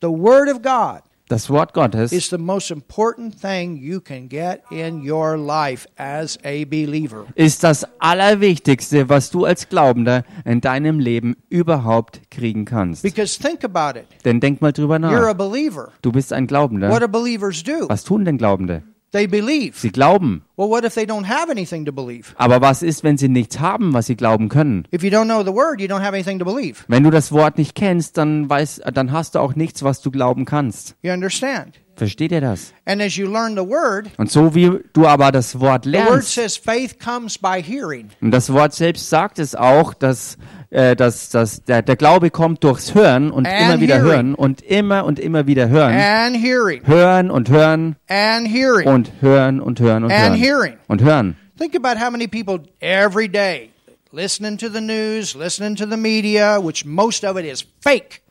The 0.00 0.08
word 0.08 0.48
of 0.48 0.62
God 0.62 1.02
Das 1.28 1.50
Wort 1.50 1.74
Gottes 1.74 2.10
is 2.10 2.30
the 2.30 2.38
most 2.38 2.70
important 2.70 3.38
thing 3.38 3.76
you 3.76 4.00
can 4.00 4.30
get 4.30 4.62
in 4.70 5.02
your 5.06 5.36
life 5.36 5.86
as 5.98 6.38
a 6.42 6.64
believer. 6.64 7.26
ist 7.34 7.62
das 7.64 7.86
Allerwichtigste, 7.98 9.10
was 9.10 9.30
du 9.30 9.44
als 9.44 9.68
Glaubender 9.68 10.24
in 10.46 10.62
deinem 10.62 10.98
Leben 10.98 11.36
überhaupt 11.50 12.22
kriegen 12.30 12.64
kannst. 12.64 13.02
Because 13.02 13.38
think 13.38 13.62
about 13.62 13.98
it. 13.98 14.06
Denn 14.24 14.40
denk 14.40 14.62
mal 14.62 14.72
drüber 14.72 14.96
You're 14.96 15.28
a 15.28 15.32
nach. 15.32 15.34
believer. 15.34 15.92
Du 16.00 16.12
bist 16.12 16.32
ein 16.32 16.44
What 16.44 16.48
Glaubender. 16.48 16.98
do 17.00 17.08
believers 17.08 17.62
do? 17.62 17.86
Was 17.90 18.04
tun 18.04 18.24
denn 18.24 18.38
Glaubende? 18.38 18.82
They 19.10 19.26
believe. 19.26 19.78
Sie 19.78 19.90
glauben. 19.90 20.42
Well, 20.56 20.68
what 20.68 20.84
if 20.84 20.94
they 20.94 21.04
don't 21.06 21.26
have 21.26 21.50
anything 21.50 21.86
to 21.86 21.92
believe? 21.92 22.34
Aber 22.36 22.60
was 22.60 22.82
ist, 22.82 23.04
wenn 23.04 23.16
sie 23.16 23.28
nichts 23.28 23.58
haben, 23.58 23.94
was 23.94 24.06
sie 24.06 24.16
glauben 24.16 24.50
können? 24.50 24.86
If 24.92 25.02
you 25.02 25.10
don't 25.10 25.24
know 25.24 25.42
the 25.42 25.54
word, 25.54 25.80
you 25.80 25.86
don't 25.86 26.02
have 26.02 26.14
anything 26.14 26.38
to 26.38 26.44
believe. 26.44 26.84
Wenn 26.88 27.04
du 27.04 27.10
das 27.10 27.32
Wort 27.32 27.56
nicht 27.56 27.74
kennst, 27.74 28.18
dann, 28.18 28.50
weiß, 28.50 28.82
dann 28.92 29.10
hast 29.10 29.34
du 29.34 29.38
auch 29.38 29.54
nichts, 29.54 29.82
was 29.82 30.02
du 30.02 30.10
glauben 30.10 30.44
kannst. 30.44 30.94
You 31.02 31.12
understand? 31.12 31.80
Versteht 31.98 32.30
ihr 32.32 32.40
das? 32.40 32.72
And 32.86 33.02
as 33.02 33.16
you 33.16 33.26
learn 33.30 33.56
the 33.56 33.68
word, 33.68 34.06
Und 34.16 34.30
so 34.30 34.54
wie 34.54 34.70
du 34.92 35.06
aber 35.06 35.32
das 35.32 35.58
Wort 35.60 35.84
the 35.84 35.92
word 35.92 36.08
lernst, 36.08 36.32
says 36.34 36.56
faith 36.56 36.98
comes 36.98 37.36
by 37.36 37.60
hearing. 37.62 38.08
und 38.22 38.30
das 38.30 38.52
Wort 38.52 38.72
selbst 38.72 39.10
sagt 39.10 39.38
es 39.40 39.54
auch, 39.56 39.92
dass, 39.94 40.38
äh, 40.70 40.94
dass, 40.94 41.28
dass 41.30 41.64
der, 41.64 41.82
der 41.82 41.96
Glaube 41.96 42.30
kommt 42.30 42.62
durchs 42.62 42.94
Hören 42.94 43.30
und 43.32 43.46
And 43.46 43.60
immer 43.60 43.80
wieder 43.80 43.96
hearing. 43.96 44.10
hören 44.12 44.34
und 44.36 44.62
immer 44.62 45.04
und 45.04 45.18
immer 45.18 45.46
wieder 45.48 45.68
hören. 45.68 45.92
And 45.94 46.36
hearing. 46.36 46.86
Hören 46.86 47.30
und 47.32 47.50
hören 47.50 47.96
And 48.08 48.46
hearing. 48.48 48.86
und 48.88 49.10
hören 49.20 49.60
und 49.60 49.80
hören 49.80 50.04
und 50.04 50.12
And 50.12 50.22
hören. 50.22 50.34
hearing. 50.34 50.74
Und 50.86 51.02
hören. 51.02 51.36
Think 51.58 51.74
about 51.74 51.98
how 52.00 52.10
many 52.12 52.28
people 52.28 52.60
every 52.80 53.28
day 53.28 53.70
listening 54.12 54.56
to 54.56 54.68
the 54.68 54.80
news, 54.80 55.34
listening 55.34 55.74
to 55.76 55.84
the 55.84 55.96
media, 55.96 56.58
which 56.64 56.84
most 56.86 57.24
of 57.24 57.36
it 57.36 57.44
is 57.44 57.64
fake. 57.82 58.22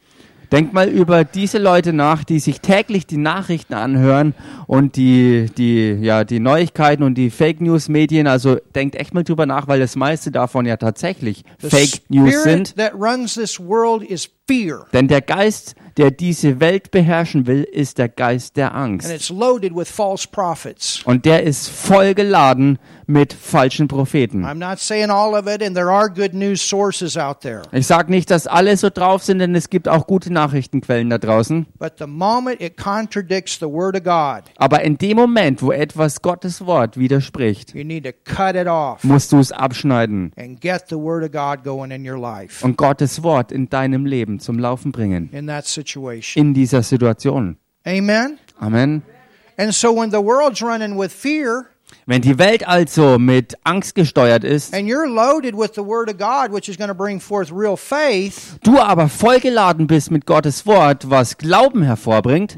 Denk 0.51 0.71
mal 0.73 0.87
über 0.87 1.23
diese 1.25 1.57
Leute 1.57 1.91
nach, 1.91 2.23
die 2.23 2.39
sich 2.39 2.61
täglich 2.61 3.05
die 3.05 3.17
Nachrichten 3.17 3.73
anhören 3.73 4.33
und 4.65 4.95
die, 4.95 5.47
die, 5.57 5.91
ja, 6.01 6.23
die 6.23 6.39
Neuigkeiten 6.39 7.03
und 7.03 7.15
die 7.15 7.29
Fake 7.29 7.59
News 7.59 7.89
Medien. 7.89 8.27
Also 8.27 8.57
denkt 8.73 8.95
echt 8.95 9.13
mal 9.13 9.23
drüber 9.23 9.45
nach, 9.45 9.67
weil 9.67 9.79
das 9.79 9.95
meiste 9.95 10.31
davon 10.31 10.65
ja 10.65 10.77
tatsächlich 10.77 11.43
The 11.59 11.69
Fake 11.69 12.01
News 12.09 12.43
sind. 12.43 12.75
that 12.77 12.93
runs 12.93 13.33
this 13.35 13.59
world 13.59 14.03
is 14.03 14.29
fear, 14.47 14.85
Denn 14.93 15.09
der 15.09 15.21
Geist, 15.21 15.75
der 15.97 16.11
diese 16.11 16.61
Welt 16.61 16.91
beherrschen 16.91 17.47
will, 17.47 17.63
ist 17.63 17.97
der 17.97 18.07
Geist 18.07 18.55
der 18.55 18.73
and 18.73 19.01
Angst. 19.01 19.11
it's 19.11 19.29
loaded 19.29 19.75
with 19.75 19.89
false 19.91 20.25
prophets. 20.31 21.01
Und 21.03 21.25
der 21.25 21.43
ist 21.43 21.67
vollgeladen 21.69 22.79
mit 23.07 23.33
falschen 23.33 23.87
Propheten. 23.87 24.43
I'm 24.43 24.59
not 24.59 24.79
saying 24.79 25.09
all 25.09 25.33
of 25.33 25.47
it, 25.47 25.63
and 25.63 25.75
there 25.75 25.89
are 25.89 26.09
good 26.09 26.33
news 26.33 26.61
sources 26.61 27.17
out 27.17 27.39
there. 27.41 27.61
Ich 27.71 27.87
sage 27.87 28.11
nicht, 28.11 28.29
dass 28.29 28.47
alle 28.47 28.75
so 28.75 28.89
drauf 28.89 29.23
sind, 29.23 29.39
denn 29.39 29.55
es 29.55 29.69
gibt 29.69 29.87
auch 29.87 30.05
gute 30.07 30.31
Nachrichtenquellen 30.31 31.09
da 31.09 31.17
draußen. 31.17 31.65
But 31.79 31.93
the 31.99 32.05
moment 32.05 32.61
it 32.61 32.75
contradicts 32.77 33.57
the 33.59 33.65
Word 33.65 33.95
of 33.95 34.03
God, 34.03 34.43
Aber 34.57 34.81
in 34.83 34.97
dem 34.97 35.15
Moment, 35.17 35.61
wo 35.61 35.71
etwas 35.71 36.21
Gottes 36.21 36.65
Wort 36.65 36.97
widerspricht, 36.97 37.73
you 37.73 37.85
need 37.85 38.03
to 38.03 38.11
cut 38.25 38.55
it 38.55 38.67
off 38.67 39.03
musst 39.03 39.31
du 39.31 39.39
es 39.39 39.51
abschneiden 39.53 40.31
and 40.37 40.59
get 40.59 40.83
the 40.89 40.97
Word 40.97 41.23
of 41.23 41.31
God 41.31 41.63
going 41.63 41.91
in 41.91 42.07
your 42.07 42.19
life 42.19 42.63
und 42.65 42.77
Gottes 42.77 43.23
Wort 43.23 43.51
in 43.53 43.69
deinem 43.69 44.05
Leben 44.05 44.39
zum 44.39 44.59
Laufen 44.59 44.91
bringen. 44.91 45.29
in 45.31 45.47
that 45.47 45.65
situation. 45.65 46.45
In 46.45 46.53
dieser 46.53 46.83
Situation. 46.83 47.55
Amen? 47.85 48.37
Amen. 48.59 49.01
And 49.57 49.73
so 49.73 49.91
when 49.95 50.11
the 50.11 50.21
world's 50.21 50.61
running 50.61 50.99
with 50.99 51.11
fear, 51.13 51.67
Wenn 52.05 52.21
die 52.21 52.37
Welt 52.37 52.67
also 52.67 53.19
mit 53.19 53.57
Angst 53.63 53.95
gesteuert 53.95 54.43
ist, 54.43 54.73
faith, 57.77 58.33
du 58.63 58.79
aber 58.79 59.09
vollgeladen 59.09 59.87
bist 59.87 60.11
mit 60.11 60.25
Gottes 60.25 60.65
Wort, 60.65 61.09
was 61.09 61.37
Glauben 61.37 61.83
hervorbringt, 61.83 62.55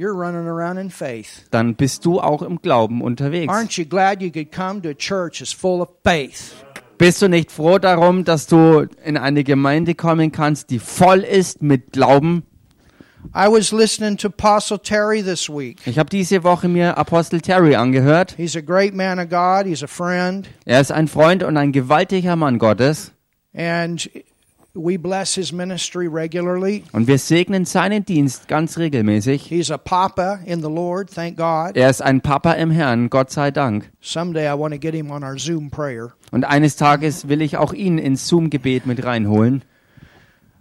dann 1.52 1.76
bist 1.76 2.06
du 2.06 2.20
auch 2.20 2.42
im 2.42 2.62
Glauben 2.62 3.02
unterwegs. 3.02 3.52
You 3.52 3.60
you? 6.52 6.80
Bist 6.98 7.22
du 7.22 7.30
nicht 7.30 7.52
froh 7.52 7.80
darum, 7.80 8.26
dass 8.26 8.46
du 8.46 8.86
in 9.06 9.16
eine 9.16 9.46
Gemeinde 9.46 9.96
kommen 9.96 10.34
kannst, 10.34 10.70
die 10.70 10.80
voll 10.80 11.20
ist 11.20 11.62
mit 11.62 11.94
Glauben? 11.94 12.44
I 13.34 13.48
was 13.48 13.72
listening 13.72 14.18
to 14.18 14.28
Apostle 14.28 14.80
Terry 14.80 15.22
this 15.22 15.50
week. 15.50 15.86
Ich 15.86 16.00
habe 16.00 16.10
diese 16.10 16.44
Woche 16.44 16.68
mir 16.68 16.98
Apostel 16.98 17.42
Terry 17.42 17.76
angehört. 17.76 18.34
He's 18.38 18.56
a 18.56 18.62
great 18.62 18.96
man 18.96 19.20
of 19.20 19.30
God. 19.30 19.66
He's 19.66 19.84
a 19.84 19.88
friend. 19.88 20.50
Er 20.66 20.82
ist 20.82 20.92
ein 20.92 21.08
Freund 21.08 21.44
und 21.44 21.58
ein 21.58 21.72
gewaltiger 21.72 22.36
Mann 22.36 22.58
Gottes. 22.58 23.12
And 23.54 24.10
we 24.74 24.98
bless 24.98 25.36
his 25.36 25.52
ministry 25.52 26.08
regularly. 26.08 26.84
Und 26.92 27.08
wir 27.08 27.18
segnen 27.18 27.66
seinen 27.66 28.06
Dienst 28.06 28.48
ganz 28.48 28.78
regelmäßig. 28.78 29.44
He's 29.48 29.70
a 29.70 29.78
papa 29.78 30.40
in 30.46 30.62
the 30.62 30.70
Lord, 30.70 31.14
thank 31.14 31.38
God. 31.38 31.76
Er 31.76 31.90
ist 31.90 32.02
ein 32.02 32.22
Papa 32.22 32.54
im 32.54 32.72
Herrn, 32.72 33.10
Gott 33.10 33.32
sei 33.32 33.52
Dank. 33.52 33.92
Someday 34.02 34.48
I 34.48 34.58
want 34.58 34.74
to 34.74 34.80
get 34.80 34.94
him 34.94 35.12
on 35.12 35.24
our 35.24 35.38
Zoom 35.38 35.70
prayer. 35.70 36.14
Und 36.32 36.46
eines 36.46 36.78
Tages 36.78 37.28
will 37.28 37.42
ich 37.42 37.58
auch 37.58 37.74
ihn 37.74 37.98
ins 37.98 38.28
Zoom-Gebet 38.28 38.86
mit 38.86 39.04
reinholen. 39.04 39.64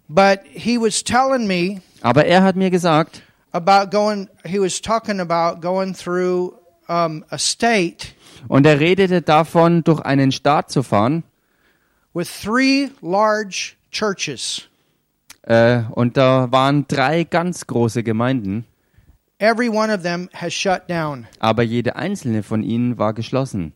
But 0.09 0.41
he 0.53 0.79
was 0.79 1.05
telling 1.05 1.47
me 1.47 1.83
Aber 2.01 2.25
er 2.27 2.43
hat 2.43 2.57
mir 2.57 2.71
gesagt, 2.71 3.23
about 3.53 3.91
going, 3.91 4.29
he 4.45 4.61
was 4.61 4.81
talking 4.81 5.21
about 5.21 5.61
going 5.61 5.95
through 5.95 6.55
um, 6.89 7.25
a 7.31 7.39
state 7.39 8.09
und 8.47 8.67
er 8.67 8.79
redete 8.79 9.21
davon, 9.23 9.83
durch 9.83 10.01
einen 10.01 10.31
Staat 10.33 10.71
zu 10.71 10.83
fahren. 10.83 11.25
with 12.15 12.29
three 12.43 12.91
large 13.01 13.77
churches. 13.91 14.63
Äh, 15.43 15.83
und 15.93 16.17
da 16.17 16.51
waren 16.53 16.87
drei 16.89 17.25
ganz 17.25 17.67
große 17.67 18.03
Gemeinden, 18.03 18.65
Every 19.41 19.69
one 19.69 19.93
of 19.93 20.03
them 20.03 20.29
has 20.35 20.53
shut 20.53 20.89
down. 20.89 21.27
aber 21.39 21.63
jede 21.63 21.95
einzelne 21.97 22.43
von 22.43 22.63
ihnen 22.65 22.99
war 22.99 23.13
geschlossen. 23.15 23.73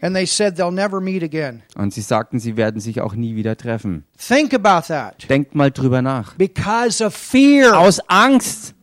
And 0.00 0.14
they 0.14 0.26
said 0.26 0.56
they'll 0.56 0.70
never 0.70 1.00
meet 1.00 1.22
again. 1.24 1.62
Und 1.74 1.92
sie 1.92 2.02
sagten, 2.02 2.38
sie 2.38 2.56
werden 2.56 2.80
sich 2.80 3.00
auch 3.00 3.14
nie 3.14 3.34
wieder 3.34 3.56
treffen. 3.56 4.04
Think 4.16 4.54
about 4.54 4.86
that. 4.88 5.28
Denkt 5.28 5.54
mal 5.56 5.70
drüber 5.72 6.02
nach. 6.02 6.34
Because 6.34 7.04
of 7.04 7.14
fear. 7.14 7.76
Aus 7.76 7.98
Angst. 8.08 8.74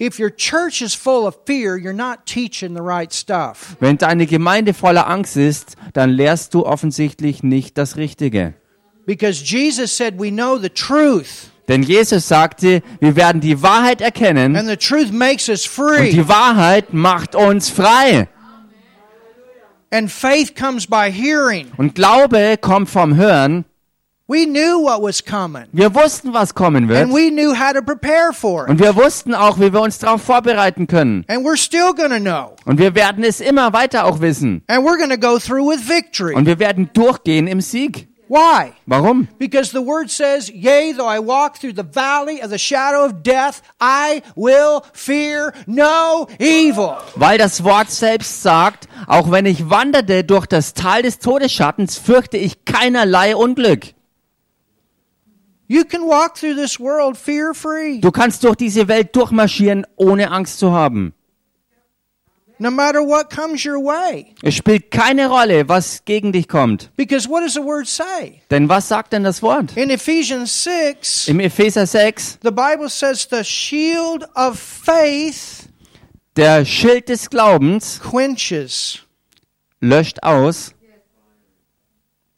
If 0.00 0.18
your 0.18 0.30
church 0.34 0.82
is 0.82 0.92
full 0.94 1.24
of 1.26 1.36
fear, 1.46 1.76
you're 1.76 1.92
not 1.92 2.26
teaching 2.26 2.74
the 2.74 2.82
right 2.82 3.14
stuff. 3.14 3.76
Wenn 3.78 3.96
deine 3.96 4.26
Gemeinde 4.26 4.74
voller 4.74 5.08
Angst 5.08 5.36
ist, 5.36 5.76
dann 5.92 6.10
lehrst 6.10 6.52
du 6.52 6.66
offensichtlich 6.66 7.44
nicht 7.44 7.78
das 7.78 7.96
Richtige. 7.96 8.54
Because 9.06 9.44
Jesus 9.44 9.96
said 9.96 10.18
we 10.18 10.30
know 10.30 10.58
the 10.58 10.68
truth, 10.68 11.50
Denn 11.68 11.82
Jesus 11.84 12.26
sagte, 12.26 12.82
wir 13.00 13.14
werden 13.16 13.40
die 13.40 13.62
Wahrheit 13.62 14.00
erkennen 14.00 14.56
and 14.56 14.68
the 14.68 14.76
truth 14.76 15.12
makes 15.12 15.48
us 15.48 15.64
und 15.64 15.86
free. 15.86 16.10
die 16.10 16.28
Wahrheit 16.28 16.92
macht 16.92 17.36
uns 17.36 17.70
frei. 17.70 18.28
And 19.94 20.10
faith 20.10 20.54
comes 20.56 20.86
by 20.88 21.08
hearing. 21.10 21.70
Und 21.76 21.94
Glaube 21.94 22.56
kommt 22.60 22.90
vom 22.90 23.14
Hören. 23.14 23.64
We 24.26 24.46
knew 24.46 24.82
what 24.82 25.02
was 25.02 25.22
coming, 25.22 25.66
Wir 25.72 25.94
wussten, 25.94 26.32
was 26.32 26.54
kommen 26.54 26.88
wird. 26.88 27.02
and 27.02 27.12
we 27.12 27.30
knew 27.30 27.52
how 27.54 27.74
to 27.74 27.82
prepare 27.82 28.32
for 28.32 28.64
it. 28.64 28.70
Und 28.70 28.80
wir 28.80 28.96
wussten 28.96 29.34
auch, 29.34 29.60
wie 29.60 29.70
wir 29.72 29.82
uns 29.82 29.98
darauf 29.98 30.22
vorbereiten 30.22 30.86
können. 30.86 31.24
And 31.28 31.44
we're 31.44 31.58
still 31.58 31.92
to 32.10 32.18
know. 32.18 32.56
Und 32.64 32.78
wir 32.78 32.94
werden 32.94 33.22
es 33.22 33.40
immer 33.40 33.74
weiter 33.74 34.06
auch 34.06 34.20
wissen. 34.22 34.62
And 34.66 34.84
we're 34.84 34.96
to 35.10 35.18
go 35.18 35.38
through 35.38 35.70
with 35.70 35.86
victory. 35.88 36.34
Und 36.34 36.46
wir 36.46 36.58
werden 36.58 36.88
durchgehen 36.94 37.46
im 37.46 37.60
Sieg. 37.60 38.08
Why? 38.28 38.72
Warum? 38.86 39.28
Because 39.38 39.70
the 39.70 39.82
word 39.82 40.10
says, 40.10 40.50
Yea, 40.50 40.92
though 40.92 41.06
I 41.06 41.18
walk 41.18 41.58
through 41.58 41.74
the 41.74 41.84
valley 41.84 42.40
of 42.40 42.50
the 42.50 42.58
shadow 42.58 43.04
of 43.04 43.22
death, 43.22 43.62
I 43.80 44.22
will 44.34 44.82
fear 44.92 45.52
no 45.66 46.26
evil. 46.38 46.96
Weil 47.16 47.38
das 47.38 47.62
Wort 47.64 47.90
selbst 47.90 48.42
sagt, 48.42 48.88
auch 49.06 49.30
wenn 49.30 49.46
ich 49.46 49.68
wanderte 49.68 50.24
durch 50.24 50.46
das 50.46 50.72
Tal 50.72 51.02
des 51.02 51.18
Todesschattens, 51.18 51.98
fürchte 51.98 52.38
ich 52.38 52.64
keinerlei 52.64 53.36
Unglück. 53.36 53.94
You 55.66 55.84
can 55.84 56.02
walk 56.02 56.34
through 56.34 56.56
this 56.56 56.78
world 56.78 57.16
fear 57.16 57.54
free. 57.54 58.00
Du 58.00 58.10
kannst 58.10 58.44
durch 58.44 58.56
diese 58.56 58.86
Welt 58.88 59.14
durchmarschieren, 59.16 59.86
ohne 59.96 60.30
Angst 60.30 60.58
zu 60.58 60.72
haben. 60.72 61.14
No 62.58 62.70
matter 62.70 63.00
what 63.02 63.30
comes 63.30 63.64
your 63.64 63.78
way. 63.82 64.34
Es 64.42 64.54
spielt 64.54 64.90
keine 64.92 65.28
Rolle, 65.28 65.68
was 65.68 66.04
gegen 66.04 66.30
dich 66.32 66.46
kommt. 66.48 66.90
Because 66.96 67.28
what 67.28 67.42
does 67.42 67.54
the 67.54 67.62
word 67.64 67.88
say? 67.88 68.42
Denn 68.50 68.68
was 68.68 68.88
sagt 68.88 69.12
denn 69.12 69.24
das 69.24 69.42
Wort? 69.42 69.76
In 69.76 69.90
Ephesians 69.90 70.62
6, 70.62 71.28
Im 71.28 71.40
Epheser 71.40 71.86
6, 71.86 72.38
the 72.42 72.52
Bible 72.52 72.88
says 72.88 73.26
the 73.28 73.42
shield 73.42 74.24
of 74.36 74.58
faith 74.58 75.68
der 76.36 76.64
Schild 76.64 77.08
des 77.08 77.28
Glaubens 77.28 78.00
quenches 78.00 79.00
löscht 79.80 80.22
aus 80.22 80.72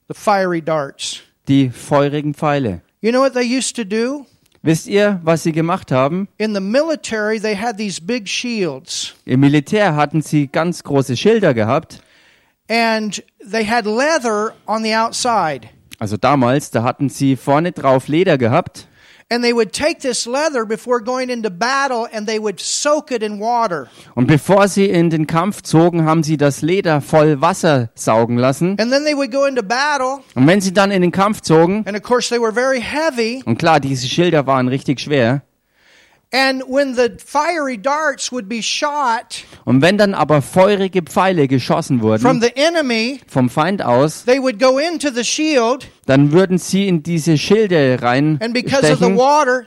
the 0.08 0.14
fiery 0.14 0.62
darts. 0.62 1.20
die 1.48 1.70
feurigen 1.70 2.34
Pfeile. 2.34 2.80
You 3.02 3.12
know 3.12 3.20
what 3.20 3.34
they 3.34 3.44
used 3.44 3.76
to 3.76 3.84
do? 3.84 4.26
Wisst 4.66 4.88
ihr, 4.88 5.20
was 5.22 5.44
sie 5.44 5.52
gemacht 5.52 5.92
haben? 5.92 6.26
In 6.38 6.52
the 6.54 6.60
military, 6.60 7.40
they 7.40 7.56
had 7.56 7.76
these 7.78 8.00
big 8.00 8.28
shields, 8.28 9.14
Im 9.24 9.40
Militär 9.40 9.94
hatten 9.94 10.22
sie 10.22 10.48
ganz 10.48 10.82
große 10.82 11.16
Schilder 11.16 11.54
gehabt. 11.54 12.02
and 12.68 13.22
they 13.48 13.64
had 13.64 13.86
leather 13.86 14.54
on 14.66 14.82
the 14.82 14.92
outside. 14.92 15.68
Also 16.00 16.16
damals, 16.16 16.70
da 16.72 16.82
hatten 16.82 17.08
sie 17.08 17.36
vorne 17.36 17.70
drauf 17.72 18.08
Leder 18.08 18.36
gehabt. 18.38 18.88
And 19.28 19.42
they 19.42 19.52
would 19.52 19.72
take 19.72 19.98
this 20.02 20.24
leather 20.24 20.64
before 20.64 21.00
going 21.02 21.30
into 21.30 21.50
battle 21.50 22.06
and 22.12 22.28
they 22.28 22.38
would 22.38 22.60
soak 22.60 23.10
it 23.10 23.24
in 23.24 23.40
water. 23.40 23.88
Und 24.14 24.28
bevor 24.28 24.68
sie 24.68 24.86
in 24.88 25.10
den 25.10 25.26
Kampf 25.26 25.62
zogen, 25.62 26.04
haben 26.04 26.22
sie 26.22 26.36
das 26.36 26.62
Leder 26.62 27.00
voll 27.00 27.40
Wasser 27.40 27.90
saugen 27.96 28.38
lassen. 28.38 28.76
And 28.78 28.92
then 28.92 29.04
they 29.04 29.16
would 29.16 29.32
go 29.32 29.44
into 29.44 29.64
battle, 29.64 30.20
Und 30.36 30.46
wenn 30.46 30.60
sie 30.60 30.72
dann 30.72 30.92
in 30.92 31.02
den 31.02 31.10
Kampf 31.10 31.40
zogen, 31.40 31.82
and 31.88 31.96
of 31.96 32.04
course 32.04 32.28
they 32.32 32.40
were 32.40 32.52
very 32.52 32.80
heavy. 32.80 33.42
und 33.44 33.58
klar, 33.58 33.80
diese 33.80 34.06
Schilder 34.06 34.46
waren 34.46 34.68
richtig 34.68 35.00
schwer. 35.00 35.42
Und 39.64 39.82
wenn 39.82 39.98
dann 39.98 40.14
aber 40.14 40.42
feurige 40.42 41.02
Pfeile 41.02 41.48
geschossen 41.48 42.00
from 42.00 42.08
wurden, 42.08 42.40
the 42.42 42.52
enemy, 42.54 43.20
vom 43.26 43.48
Feind 43.48 43.82
aus, 43.82 44.24
they 44.24 44.40
would 44.40 44.58
go 44.58 44.78
into 44.78 45.10
the 45.10 45.24
shield, 45.24 45.88
dann 46.06 46.32
würden 46.32 46.58
sie 46.58 46.88
in 46.88 47.02
diese 47.02 47.38
Schilde 47.38 47.98
and 48.02 48.52
because 48.52 48.92
of 48.92 48.98
the 48.98 49.04
reinstechen. 49.04 49.16
water, 49.16 49.64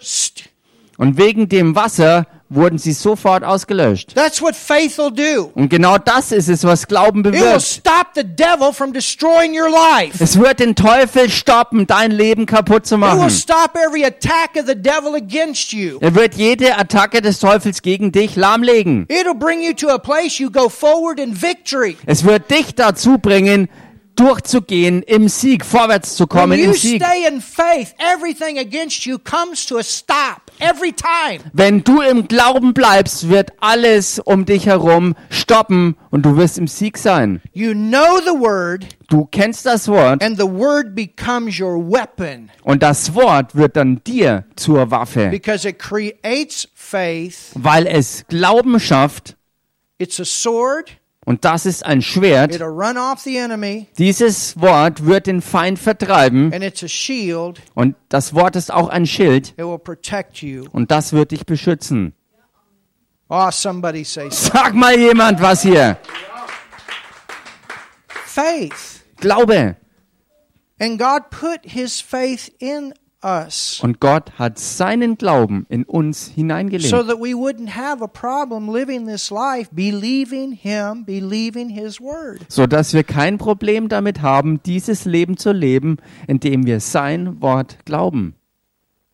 Und 0.97 1.17
wegen 1.17 1.47
dem 1.49 1.75
Wasser 1.75 2.27
wurden 2.49 2.77
sie 2.79 2.93
sofort 2.93 3.43
ausgelöscht. 3.43 4.13
that's 4.15 4.41
what 4.41 4.55
faith 4.55 4.97
will 4.97 5.11
do. 5.11 5.51
Und 5.53 5.69
genau 5.69 5.97
das 5.97 6.31
ist 6.31 6.49
es, 6.49 6.63
was 6.63 6.87
Glauben 6.87 7.19
It 7.19 7.25
will 7.25 7.31
bewirkt. 7.33 7.61
stop 7.61 8.07
the 8.15 8.23
devil 8.23 8.73
from 8.73 8.91
destroying 8.91 9.51
your 9.59 9.69
life. 9.69 10.23
Es 10.23 10.39
wird 10.39 10.59
den 10.59 10.75
Teufel 10.75 11.29
stoppen, 11.29 11.85
dein 11.87 12.11
Leben 12.11 12.45
kaputt 12.45 12.85
zu 12.85 12.95
It 12.95 13.01
will 13.01 13.07
machen. 13.09 13.29
stop 13.29 13.75
every 13.75 14.03
attack 14.03 14.51
of 14.55 14.65
the 14.67 14.75
devil 14.75 15.15
against 15.15 15.71
you. 15.73 15.97
Er 16.01 16.15
wird 16.15 16.35
jede 16.35 16.75
Attacke 16.77 17.21
des 17.21 17.39
Teufels 17.39 17.81
gegen 17.81 18.11
dich 18.11 18.35
lahmlegen. 18.35 19.05
It'll 19.09 19.35
bring 19.37 19.61
you 19.61 19.73
to 19.73 19.89
a 19.89 19.97
place 19.99 20.39
you 20.39 20.49
go 20.49 20.69
forward 20.69 21.19
in 21.19 21.39
victory. 21.39 21.97
Es 22.05 22.23
wird 22.23 22.49
dich 22.49 22.73
dazu 22.75 23.17
bringen, 23.19 23.69
durchzugehen 24.19 25.01
im 25.03 25.29
Sieg, 25.29 25.65
vorwärts 25.65 26.15
zu 26.15 26.27
kommen 26.27 26.59
im 26.59 26.73
Sieg. 26.73 27.01
stay 27.03 27.27
in 27.27 27.41
faith, 27.41 27.93
everything 27.99 28.59
against 28.59 29.05
you 29.05 29.17
comes 29.17 29.65
to 29.65 29.77
a 29.77 29.83
stop 29.83 30.51
every 30.59 30.91
time. 30.91 31.39
Wenn 31.53 31.83
du 31.83 32.01
im 32.01 32.27
Glauben 32.27 32.73
bleibst, 32.73 33.29
wird 33.29 33.51
alles 33.61 34.19
um 34.19 34.45
dich 34.45 34.65
herum 34.65 35.15
stoppen 35.29 35.95
und 36.11 36.25
du 36.25 36.35
wirst 36.37 36.57
im 36.57 36.67
Sieg 36.67 36.97
sein. 36.97 37.41
You 37.53 37.73
know 37.73 38.19
the 38.25 38.37
word, 38.39 38.85
Du 39.09 39.25
kennst 39.25 39.65
das 39.65 39.87
Wort 39.87 40.21
and 40.23 40.37
the 40.37 40.45
word 40.47 40.93
becomes 40.93 41.59
your 41.59 41.77
weapon 41.79 42.49
und 42.63 42.83
das 42.83 43.15
Wort 43.15 43.55
wird 43.55 43.75
dann 43.75 44.03
dir 44.03 44.45
zur 44.55 44.91
Waffe, 44.91 45.29
because 45.29 45.67
it 45.67 45.79
creates 45.79 46.67
faith. 46.75 47.51
weil 47.55 47.87
es 47.87 48.25
Glauben 48.27 48.79
schafft 48.79 49.35
It's 50.01 50.17
a 50.19 50.25
sword. 50.25 50.91
Und 51.29 51.45
das 51.45 51.67
ist 51.67 51.85
ein 51.85 52.01
Schwert. 52.01 52.59
Dieses 53.99 54.59
Wort 54.59 55.05
wird 55.05 55.27
den 55.27 55.43
Feind 55.43 55.77
vertreiben 55.77 56.51
und 57.75 57.95
das 58.09 58.33
Wort 58.33 58.55
ist 58.55 58.73
auch 58.73 58.89
ein 58.89 59.05
Schild 59.05 59.53
und 59.59 60.89
das 60.89 61.13
wird 61.13 61.29
dich 61.29 61.45
beschützen. 61.45 62.15
Sag 64.31 64.73
mal 64.73 64.97
jemand 64.97 65.39
was 65.39 65.61
hier. 65.61 65.99
Glaube. 69.17 69.75
And 70.79 70.97
God 70.97 71.29
put 71.29 71.59
his 71.61 72.01
faith 72.01 72.51
in 72.57 72.95
Und 73.21 73.99
Gott 73.99 74.31
hat 74.39 74.57
seinen 74.57 75.17
Glauben 75.17 75.65
in 75.67 75.83
uns 75.83 76.27
so 76.27 76.33
hineingelegt, 76.35 76.89
that 76.89 77.19
we 77.19 77.33
wouldn't 77.33 77.75
have 77.75 78.01
a 78.01 78.07
problem 78.07 78.69
living 78.69 79.07
this 79.07 79.29
life, 79.29 79.69
believing 79.73 80.53
him, 80.53 81.03
believing 81.05 81.69
his 81.69 81.99
word. 81.99 82.39
so 82.47 82.65
dass 82.65 82.93
wir 82.93 83.03
kein 83.03 83.37
Problem 83.37 83.89
damit 83.89 84.21
haben, 84.21 84.61
dieses 84.63 85.03
Leben 85.05 85.35
zu 85.35 85.51
leben, 85.51 85.97
indem 86.27 86.65
wir 86.65 86.79
sein 86.79 87.41
Wort 87.41 87.79
glauben. 87.85 88.35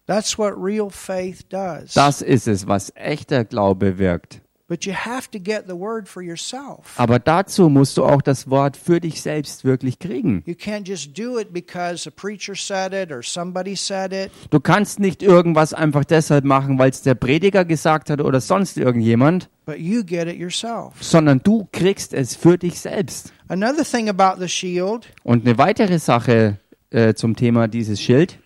That's 0.08 0.38
what 0.38 0.54
real 0.56 0.92
faith 0.92 1.50
does. 1.50 1.94
Das 1.94 2.22
ist 2.22 2.48
es, 2.48 2.68
was 2.68 2.92
echter 2.96 3.44
Glaube 3.44 3.98
wirkt. 3.98 4.42
But 4.68 4.84
you 4.84 4.94
have 4.96 5.30
to 5.30 5.38
get 5.38 5.66
the 5.68 5.76
word 5.76 6.08
for 6.08 6.24
yourself. 6.24 6.98
Aber 6.98 7.20
dazu 7.20 7.70
musst 7.70 7.98
du 7.98 8.04
auch 8.04 8.24
das 8.24 8.50
Wort 8.50 8.76
für 8.76 9.00
dich 9.00 9.22
selbst 9.22 9.64
wirklich 9.64 10.00
kriegen. 10.00 10.42
You 10.48 10.56
can't 10.56 10.88
just 10.88 11.16
do 11.16 11.38
it 11.38 11.54
because 11.54 12.10
a 12.10 12.12
preacher 12.12 12.56
said 12.56 12.92
it 12.92 13.12
or 13.12 13.22
somebody 13.22 13.76
said 13.76 14.12
it. 14.12 14.32
Du 14.50 14.60
kannst 14.60 15.00
nicht 15.00 15.22
irgendwas 15.22 15.76
einfach 15.76 16.04
deshalb 16.04 16.46
machen, 16.46 16.80
weil 16.80 16.90
es 16.90 17.04
der 17.04 17.14
Prediger 17.14 17.64
gesagt 17.64 18.10
hat 18.10 18.22
oder 18.22 18.42
sonst 18.42 18.78
irgendjemand, 18.78 19.50
But 19.68 19.78
you 19.78 20.04
get 20.04 20.28
it 20.28 20.38
yourself. 20.40 20.94
sondern 21.00 21.42
du 21.44 21.68
kriegst 21.72 22.12
es 22.16 22.36
für 22.36 22.58
dich 22.58 22.80
selbst. 22.80 23.34
Another 23.48 23.84
thing 23.84 24.10
about 24.10 24.42
the 24.42 24.50
shield 24.50 25.06
Und 25.24 25.46
eine 25.46 25.60
weitere 25.60 26.00
Sache 26.00 26.58
äh, 26.90 27.14
zum 27.14 27.36
Thema 27.36 27.68
dieses 27.68 28.02
Schild, 28.02 28.40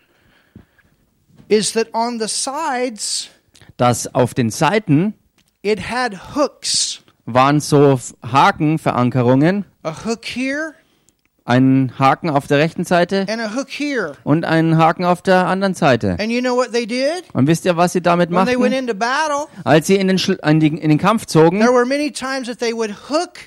is 1.48 1.72
that 1.72 1.88
on 1.94 2.18
the 2.20 2.28
sides 2.28 3.28
dass 3.78 4.14
auf 4.14 4.34
den 4.34 4.50
Seiten 4.50 5.14
it 5.62 5.90
had 5.90 6.34
hooks. 6.34 7.02
waren 7.26 7.60
so 7.60 7.98
Hakenverankerungen, 8.22 9.64
A 9.82 9.92
hook 10.04 10.24
here 10.24 10.74
ein 11.46 11.92
Haken 11.98 12.30
auf 12.30 12.46
der 12.46 12.58
rechten 12.58 12.84
Seite 12.84 13.26
and 13.28 13.40
a 13.40 13.54
hook 13.56 13.68
here. 13.70 14.12
und 14.24 14.44
ein 14.44 14.76
Haken 14.76 15.04
auf 15.04 15.20
der 15.22 15.46
anderen 15.48 15.74
Seite. 15.74 16.16
And 16.20 16.30
you 16.30 16.40
know 16.40 16.54
what 16.54 16.72
they 16.72 16.86
did? 16.86 17.24
Und 17.32 17.46
wisst 17.48 17.64
ihr, 17.64 17.76
was 17.76 17.92
sie 17.92 18.00
damit 18.02 18.30
When 18.30 18.44
they 18.46 18.54
went 18.54 18.70
machten? 18.72 18.74
into 18.88 18.94
battle, 18.94 19.46
Als 19.64 19.86
sie 19.88 19.96
in 19.96 20.06
den, 20.06 20.18
Schl 20.18 20.38
in, 20.46 20.60
den, 20.60 20.76
in 20.76 20.90
den 20.90 20.98
Kampf 20.98 21.26
zogen, 21.26 21.58
there 21.58 21.72
were 21.72 21.86
many 21.86 22.10
times 22.12 22.46
that 22.46 22.58
they 22.60 22.72
would 22.72 22.90
hook 23.08 23.38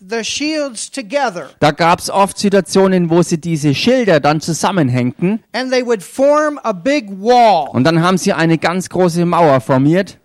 the 0.00 0.24
shields 0.24 0.90
together 0.90 1.48
da 1.60 1.70
gab 1.70 1.98
es 2.00 2.10
oft 2.10 2.38
Situationen, 2.38 3.08
wo 3.08 3.22
sie 3.22 3.40
diese 3.40 3.74
Schilder 3.74 4.20
dann 4.20 4.40
zusammenhängten 4.40 5.42
and 5.52 5.70
they 5.70 5.84
would 5.86 6.02
form 6.02 6.58
a 6.64 6.72
big 6.72 7.08
wall. 7.20 7.68
und 7.70 7.84
dann 7.84 8.02
haben 8.02 8.18
sie 8.18 8.32
eine 8.32 8.58
ganz 8.58 8.88
große 8.88 9.24
Mauer 9.24 9.60
formiert 9.60 10.18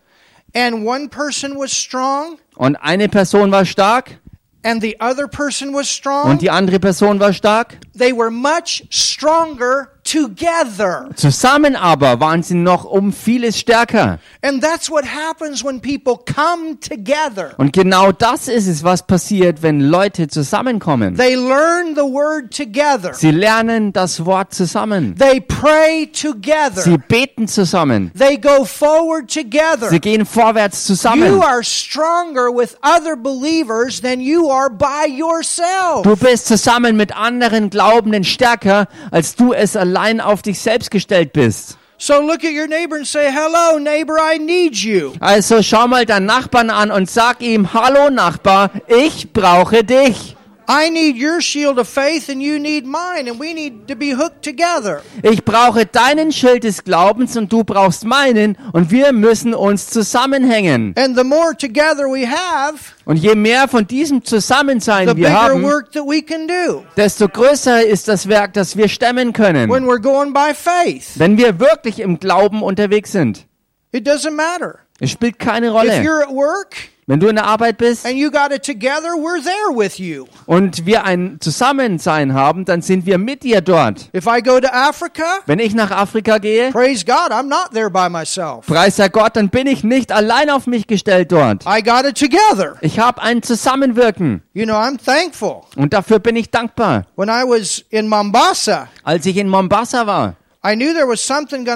And 0.53 0.85
one 0.85 1.09
person 1.09 1.55
was 1.57 1.71
strong 1.71 2.37
und 2.55 2.75
eine 2.77 3.07
Person 3.07 3.51
war 3.51 3.65
stark 3.65 4.19
and 4.63 4.81
the 4.81 4.97
other 4.99 5.27
person 5.27 5.73
was 5.73 5.89
strong. 5.89 6.29
und 6.31 6.41
die 6.41 6.49
andere 6.49 6.79
Person 6.79 7.19
war 7.19 7.33
stark. 7.33 7.77
They 7.97 8.11
were 8.11 8.31
much 8.31 8.85
stronger 8.89 9.89
together. 10.11 11.09
Zusammen 11.15 11.75
aber 11.75 12.19
waren 12.19 12.43
sie 12.43 12.55
noch 12.55 12.85
um 12.85 13.13
vieles 13.13 13.59
stärker. 13.59 14.19
And 14.41 14.63
that's 14.63 14.89
what 14.89 15.03
happens 15.05 15.63
when 15.63 15.79
people 15.81 16.17
come 16.25 16.79
together. 16.79 17.51
Und 17.57 17.73
genau 17.73 18.11
das 18.11 18.47
ist 18.47 18.67
es, 18.67 18.83
was 18.83 19.05
passiert, 19.05 19.61
wenn 19.61 19.81
Leute 19.81 20.27
zusammenkommen. 20.27 21.15
They 21.15 21.35
learn 21.35 21.95
the 21.95 22.01
word 22.01 22.55
together. 22.55 23.13
Sie 23.13 23.31
lernen 23.31 23.93
das 23.93 24.25
Wort 24.25 24.53
zusammen. 24.53 25.15
They 25.17 25.41
pray 25.41 26.09
Sie 26.13 26.27
together. 26.27 26.97
beten 27.07 27.47
zusammen. 27.47 28.11
They 28.17 28.37
go 28.37 28.63
forward 28.65 29.31
together. 29.31 29.89
Sie 29.89 29.99
gehen 29.99 30.25
vorwärts 30.25 30.87
You 30.87 30.95
zusammen. 30.95 31.41
are 31.41 31.63
stronger 31.63 32.49
with 32.53 32.75
other 32.81 33.15
believers 33.15 34.01
than 34.01 34.19
you 34.21 34.49
are 34.49 34.69
by 34.69 35.07
yourself. 35.07 36.03
Du 36.03 36.15
bist 36.15 36.47
zusammen 36.47 36.95
mit 36.95 37.15
anderen 37.15 37.69
Glaubenden 37.69 38.23
stärker, 38.23 38.87
als 39.11 39.35
du 39.35 39.53
es 39.53 39.75
allein 39.75 39.98
auf 40.21 40.41
dich 40.41 40.59
selbst 40.59 40.91
gestellt 40.91 41.33
bist. 41.33 41.77
So 42.01 42.21
look 42.21 42.45
at 42.45 42.53
your 42.53 42.67
neighbor 42.67 42.95
and 42.95 43.05
say, 43.05 43.29
Hello, 43.29 43.77
neighbor, 43.77 44.17
I 44.17 44.37
need 44.37 44.77
you. 44.77 45.11
Also 45.19 45.61
schau 45.61 45.85
mal 45.85 46.05
deinen 46.05 46.27
Nachbarn 46.27 46.69
an 46.69 46.91
und 46.91 47.09
sag 47.09 47.41
ihm, 47.41 47.73
hallo 47.73 48.09
Nachbar, 48.09 48.71
ich 48.87 49.33
brauche 49.33 49.83
dich. 49.83 50.37
I 50.71 50.91
need 50.91 51.17
your 51.17 51.41
shield 51.41 51.79
of 51.79 51.89
faith 51.89 52.29
and 52.29 52.43
you 52.43 52.59
need 52.59 52.85
mine, 52.85 53.27
and 53.27 53.39
we 53.39 53.55
need 53.55 53.87
to 53.87 53.95
be 53.95 54.15
hooked 54.15 54.43
together. 54.43 55.01
Ich 55.23 55.43
brauche 55.43 55.87
deinen 55.87 56.31
Schild 56.31 56.63
des 56.63 56.83
Glaubens 56.83 57.35
und 57.35 57.51
du 57.51 57.63
brauchst 57.63 58.05
meinen 58.05 58.55
und 58.71 58.91
wir 58.91 59.11
müssen 59.11 59.55
uns 59.55 59.87
zusammenhängen. 59.87 60.93
And 60.95 61.17
the 61.17 61.23
more 61.23 61.57
together 61.57 62.05
we 62.05 62.27
have, 62.29 62.77
Und 63.05 63.15
je 63.15 63.33
mehr 63.33 63.67
von 63.67 63.87
diesem 63.87 64.23
Zusammensein 64.23 65.17
wir 65.17 65.33
haben, 65.33 65.63
work 65.63 65.91
that 65.93 66.03
we 66.05 66.21
can 66.21 66.47
do 66.47 66.83
desto 66.95 67.27
größer 67.27 67.83
ist 67.83 68.07
das 68.07 68.29
Werk, 68.29 68.53
das 68.53 68.77
wir 68.77 68.89
stemmen 68.89 69.33
können, 69.33 69.71
when 69.71 69.85
we're 69.85 69.99
going 69.99 70.33
by 70.33 70.53
faith. 70.53 71.17
wenn 71.17 71.39
wir 71.39 71.59
wirklich 71.59 71.99
im 71.99 72.19
Glauben 72.19 72.61
unterwegs 72.61 73.11
sind. 73.11 73.47
It 73.91 74.07
doesn't 74.07 74.35
matter. 74.35 74.81
Es 74.99 75.11
spielt 75.11 75.39
keine 75.39 75.67
If 75.67 75.73
Rolle. 75.73 76.01
you're 76.01 76.21
at 76.23 76.29
work 76.29 76.75
Wenn 77.07 77.19
du 77.19 77.27
in 77.27 77.37
der 77.37 77.45
Arbeit 77.45 77.79
bist 77.79 78.05
and 78.05 78.15
you 78.17 78.29
got 78.29 78.51
it 78.53 78.63
together, 78.63 79.15
we're 79.17 79.41
there 79.43 79.75
with 79.75 79.97
you. 79.97 80.25
und 80.45 80.85
wir 80.85 81.05
ein 81.05 81.37
Zusammensein 81.39 82.33
haben, 82.35 82.65
dann 82.65 82.83
sind 82.83 83.07
wir 83.07 83.17
mit 83.17 83.41
dir 83.43 83.61
dort. 83.61 84.09
If 84.15 84.27
I 84.27 84.43
go 84.43 84.59
to 84.59 84.67
Africa, 84.71 85.23
Wenn 85.47 85.57
ich 85.57 85.73
nach 85.73 85.89
Afrika 85.89 86.37
gehe, 86.37 86.69
praise 86.71 87.03
God, 87.05 87.31
I'm 87.31 87.47
not 87.47 87.71
there 87.73 87.89
by 87.89 88.09
myself. 88.09 88.67
preis 88.67 88.97
der 88.97 89.09
Gott, 89.09 89.35
dann 89.37 89.49
bin 89.49 89.65
ich 89.65 89.83
nicht 89.83 90.11
allein 90.11 90.51
auf 90.51 90.67
mich 90.67 90.85
gestellt 90.85 91.31
dort. 91.31 91.65
I 91.65 91.81
got 91.81 92.05
it 92.05 92.15
together. 92.15 92.75
Ich 92.81 92.99
habe 92.99 93.21
ein 93.23 93.41
Zusammenwirken 93.41 94.43
You 94.53 94.65
know, 94.65 94.75
I'm 94.75 94.97
thankful. 95.03 95.61
und 95.77 95.93
dafür 95.93 96.19
bin 96.19 96.35
ich 96.35 96.51
dankbar. 96.51 97.05
When 97.15 97.29
I 97.29 97.43
was 97.43 97.83
in 97.89 98.07
Mombasa, 98.07 98.87
Als 99.03 99.25
ich 99.25 99.37
in 99.37 99.47
Mombasa 99.49 100.05
war, 100.05 100.35
I 100.63 100.75
knew 100.75 100.93
there 100.93 101.07
was 101.07 101.25
something 101.25 101.65
to 101.65 101.71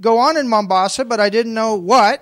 go 0.00 0.18
on 0.18 0.36
in 0.36 0.46
Mombasa, 0.48 1.04
but 1.04 1.20
I 1.20 1.30
didn't 1.30 1.52
know 1.54 1.76
what. 1.80 2.18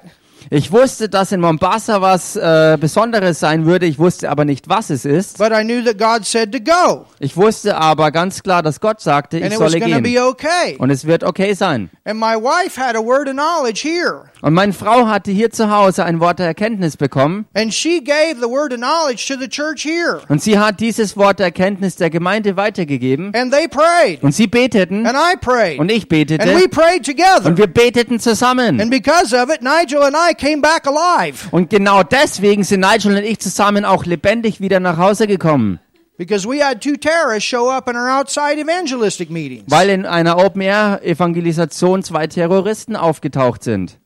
Ich 0.50 0.72
wusste, 0.72 1.08
dass 1.08 1.32
in 1.32 1.40
Mombasa 1.40 2.00
was 2.00 2.36
äh, 2.36 2.76
Besonderes 2.80 3.40
sein 3.40 3.66
würde, 3.66 3.86
ich 3.86 3.98
wusste 3.98 4.30
aber 4.30 4.44
nicht, 4.44 4.68
was 4.68 4.90
es 4.90 5.04
ist. 5.04 5.38
But 5.38 5.52
I 5.52 5.62
knew 5.62 5.82
that 5.84 5.98
God 5.98 6.24
said 6.26 6.52
to 6.52 6.58
go, 6.60 7.06
Ich 7.18 7.36
wusste 7.36 7.76
aber 7.76 8.10
ganz 8.10 8.42
klar, 8.42 8.62
dass 8.62 8.80
Gott 8.80 9.00
sagte, 9.00 9.36
and 9.38 9.46
ich 9.46 9.52
it 9.52 9.58
solle 9.58 9.80
gehen. 9.80 10.02
be 10.02 10.20
okay. 10.22 10.76
Und 10.78 10.90
es 10.90 11.06
wird 11.06 11.24
okay 11.24 11.54
sein. 11.54 11.90
And 12.04 12.18
my 12.18 12.34
wife 12.36 12.80
had 12.80 12.96
a 12.96 13.00
word 13.02 13.28
of 13.28 13.34
knowledge 13.34 13.82
here, 13.82 14.24
Und 14.40 14.54
meine 14.54 14.72
Frau 14.72 15.06
hatte 15.06 15.30
hier 15.30 15.50
zu 15.50 15.70
Hause 15.70 16.04
ein 16.04 16.20
Wort 16.20 16.38
der 16.38 16.46
Erkenntnis 16.46 16.96
bekommen. 16.96 17.46
and 17.54 17.72
she 17.72 18.00
gave 18.02 18.36
the 18.40 18.48
word 18.48 18.72
of 18.72 18.78
knowledge 18.78 19.26
to 19.32 19.38
the 19.40 19.48
church 19.48 19.82
here. 19.84 20.20
Und 20.28 20.42
sie 20.42 20.58
hat 20.58 20.80
dieses 20.80 21.16
Wort 21.16 21.38
der 21.38 21.46
Erkenntnis 21.46 21.96
der 21.96 22.10
Gemeinde 22.10 22.56
weitergegeben. 22.56 23.32
And 23.34 23.52
they 23.52 23.68
prayed, 23.68 24.22
Und 24.22 24.32
sie 24.34 24.46
beteten. 24.46 25.06
and 25.06 25.16
I 25.16 25.36
prayed, 25.36 25.78
Und 25.78 25.90
ich 25.90 26.02
and 26.02 26.10
we 26.12 26.24
betete. 26.24 26.68
prayed 26.68 27.04
together. 27.04 27.46
Und 27.46 27.58
wir 27.58 27.66
beteten 27.66 28.18
zusammen. 28.18 28.80
And 28.80 28.90
because 28.90 29.34
of 29.36 29.48
it, 29.52 29.62
Nigel 29.62 30.02
and 30.02 30.14
I 30.16 30.31
came 30.34 30.60
back 30.60 30.86
alive 30.86 31.48
Und 31.50 31.70
genau 31.70 32.02
deswegen 32.02 32.64
sind 32.64 32.80
Nigel 32.80 33.16
und 33.16 33.24
ich 33.24 33.38
zusammen 33.40 33.84
auch 33.84 34.04
lebendig 34.04 34.60
wieder 34.60 34.80
nach 34.80 34.96
Hause 34.98 35.26
gekommen. 35.26 35.78
because 36.18 36.46
we 36.46 36.60
had 36.62 36.80
two 36.80 36.96
terrorists 36.96 37.48
show 37.48 37.68
up 37.70 37.88
in 37.88 37.96
our 37.96 38.08
outside 38.10 38.58
evangelistic 38.58 39.30
meetings. 39.30 39.64
Weil 39.68 39.88
in 39.90 40.06
einer 40.06 40.36
Open-Air-Evangelisation 40.38 42.02
zwei 42.02 42.26
Terroristen 42.26 42.96
aufgetaucht 42.96 43.62
sind. 43.64 43.98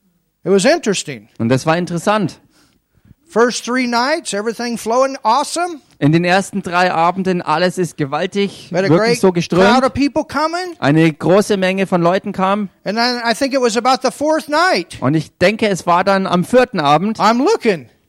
It 0.45 0.53
was 0.53 0.65
interesting. 0.65 1.29
Und 1.39 1.49
das 1.49 1.67
war 1.67 1.77
interessant. 1.77 2.41
First 3.29 3.65
three 3.65 3.87
nights, 3.87 4.33
everything 4.33 4.79
flowing 4.79 5.17
awesome. 5.25 5.81
In 5.99 6.13
den 6.13 6.25
ersten 6.25 6.63
drei 6.63 6.93
Abenden, 6.93 7.41
alles 7.41 7.79
ist 7.79 7.97
gewaltig, 7.97 8.71
wirklich 8.71 9.21
so 9.21 9.33
geströmt. 9.33 9.65
Eine 10.79 11.11
große 11.13 11.57
Menge 11.57 11.87
von 11.87 12.03
Leuten 12.03 12.33
kam. 12.33 12.69
And 12.85 12.99
then 12.99 13.21
I 13.25 13.35
think 13.35 13.55
it 13.55 13.61
was 13.61 13.77
about 13.79 14.07
the 14.07 14.11
fourth 14.13 14.49
night. 14.49 14.99
Und 15.01 15.15
ich 15.15 15.37
denke, 15.39 15.69
es 15.69 15.87
war 15.87 16.05
dann 16.05 16.27
am 16.27 16.45
vierten 16.45 16.81
Abend. 16.81 17.19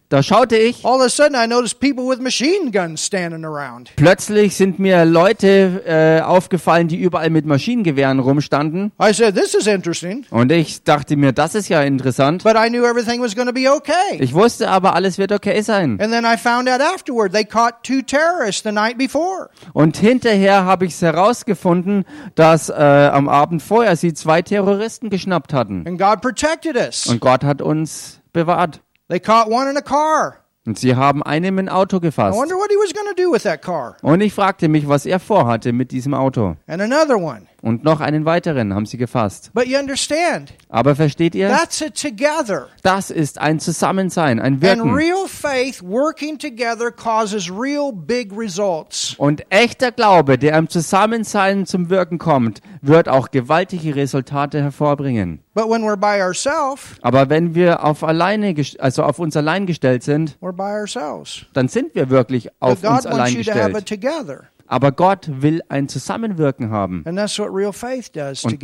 Da 0.10 0.24
schaute 0.24 0.56
ich. 0.56 0.86
All 0.86 1.00
of 1.00 1.06
a 1.06 1.10
sudden, 1.10 1.36
I 1.36 1.48
noticed 1.48 1.82
people 1.82 2.06
with 2.06 2.20
machine 2.20 2.72
guns 2.72 3.06
standing 3.06 3.44
around. 3.44 3.92
Plötzlich 3.98 4.56
sind 4.56 4.80
mir 4.80 5.04
Leute 5.04 5.84
äh, 5.86 6.22
aufgefallen, 6.22 6.88
die 6.88 6.96
überall 6.96 7.30
mit 7.30 7.46
Maschinengewehren 7.46 8.20
rumstanden. 8.20 8.94
I 9.02 9.12
said, 9.14 9.36
This 9.36 9.54
is 9.54 9.68
interesting. 9.68 10.26
Und 10.30 10.50
ich 10.54 10.84
dachte 10.84 11.18
mir, 11.18 11.34
das 11.34 11.56
ist 11.56 11.68
ja 11.68 11.82
interessant. 11.82 12.44
But 12.44 12.56
I 12.56 12.70
knew 12.70 12.86
everything 12.86 13.22
was 13.22 13.36
going 13.36 13.48
to 13.48 13.54
be 13.54 13.70
okay. 13.70 14.18
Ich 14.20 14.34
wusste 14.34 14.70
aber, 14.70 14.96
alles 14.96 15.18
wird 15.18 15.34
okay 15.34 15.62
sein. 15.62 16.00
And 16.00 16.14
then 16.14 16.24
I 16.24 16.38
found 16.38 16.70
out 16.70 16.80
afterward 16.80 17.34
they 17.34 17.44
caught 17.44 17.84
two 17.84 18.02
terrorists 18.02 18.64
the 18.64 18.72
night 18.72 18.98
before. 18.98 19.50
Und 19.74 19.98
hinterher 19.98 20.64
habe 20.64 20.86
ich 20.86 20.94
es 20.94 21.02
herausgefunden, 21.02 22.06
dass 22.36 22.70
äh, 22.70 22.74
am 22.74 23.28
Abend 23.28 23.62
vorher 23.62 23.98
sie 23.98 24.14
zwei 24.14 24.42
Terroristen 24.42 25.10
geschnappt 25.10 25.52
hatten. 25.54 25.86
And 25.86 26.00
God 26.00 26.22
protected 26.22 26.78
us. 26.78 27.08
Und 27.08 27.20
Gott 27.20 27.44
hat 27.44 27.62
uns 27.62 28.22
bewahrt. 28.32 28.80
They 29.10 29.20
caught 29.20 29.50
one 29.50 29.70
in 29.70 29.78
a 29.78 29.82
car. 29.82 30.44
Und 30.66 30.78
sie 30.78 30.96
haben 30.98 31.24
einen 31.24 31.58
im 31.58 31.70
Auto 31.70 31.98
I 31.98 32.02
gefasst. 32.02 32.38
wonder 32.38 32.56
what 32.56 32.70
he 32.70 32.76
was 32.76 32.92
do 33.16 33.32
with 33.32 33.44
that 33.44 33.62
car. 33.62 33.96
Und 34.02 34.20
ich 34.22 34.34
fragte 34.34 34.68
mich, 34.68 34.88
was 34.88 35.06
er 35.06 35.20
vorhatte 35.20 35.72
mit 35.72 35.92
diesem 35.92 36.14
Auto. 36.14 36.58
And 36.68 36.82
another 36.82 37.18
one. 37.18 37.48
Und 37.64 37.84
noch 37.84 38.02
einen 38.02 38.26
weiteren 38.26 38.74
haben 38.76 38.86
sie 38.86 38.98
gefasst. 38.98 39.50
But 39.54 39.66
you 39.66 39.80
understand, 39.80 40.54
Aber 40.70 40.96
versteht 40.96 41.34
ihr? 41.34 41.50
that's 41.50 41.82
it 41.82 42.00
together. 42.00 42.68
Das 42.84 43.10
ist 43.10 43.40
ein 43.40 43.60
Zusammensein, 43.60 44.40
ein 44.40 44.54
And 44.54 44.62
Wirken. 44.62 44.94
real 44.94 45.28
faith 45.28 45.82
working 45.82 46.38
together 46.38 46.92
causes 46.92 47.50
real 47.52 47.92
big 47.92 48.32
results. 48.38 49.16
Und 49.18 49.44
echter 49.50 49.92
Glaube, 49.92 50.38
der 50.38 50.56
im 50.58 50.70
Zusammensein 50.70 51.66
zum 51.66 51.90
Wirken 51.90 52.20
kommt, 52.20 52.62
wird 52.84 53.10
auch 53.10 53.32
gewaltige 53.32 53.96
Resultate 53.96 54.62
hervorbringen. 54.62 55.40
But 55.56 55.68
when 55.68 55.82
we're 55.84 55.98
by 55.98 56.22
ourselves, 56.22 56.84
Aber 57.02 57.30
wenn 57.30 57.56
wir 57.56 57.84
auf 57.84 58.04
alleine, 58.04 58.54
also 58.78 59.02
auf 59.04 59.18
uns 59.18 59.36
allein 59.36 59.66
gestellt 59.66 60.04
sind, 60.04 60.38
we're 60.42 60.52
by 60.54 60.62
ourselves. 60.80 61.48
dann 61.54 61.68
sind 61.68 61.96
wir 61.96 62.12
wirklich 62.12 62.50
auf 62.60 62.72
uns 62.74 62.82
God 62.82 62.92
wants 62.92 63.06
allein 63.08 63.34
you 63.34 63.44
to 63.44 63.52
have 63.52 63.72
it 63.72 63.86
gestellt. 63.88 64.44
Aber 64.68 64.92
Gott 64.92 65.30
will 65.42 65.62
ein 65.70 65.88
Zusammenwirken 65.88 66.70
haben. 66.70 67.04
Und 67.06 67.16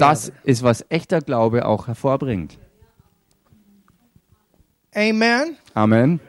das 0.02 0.32
ist, 0.44 0.64
was 0.64 0.86
echter 0.90 1.22
Glaube 1.22 1.66
auch 1.66 1.88
hervorbringt. 1.88 2.60
Amen. 4.96 5.58
Amen. 5.74 6.20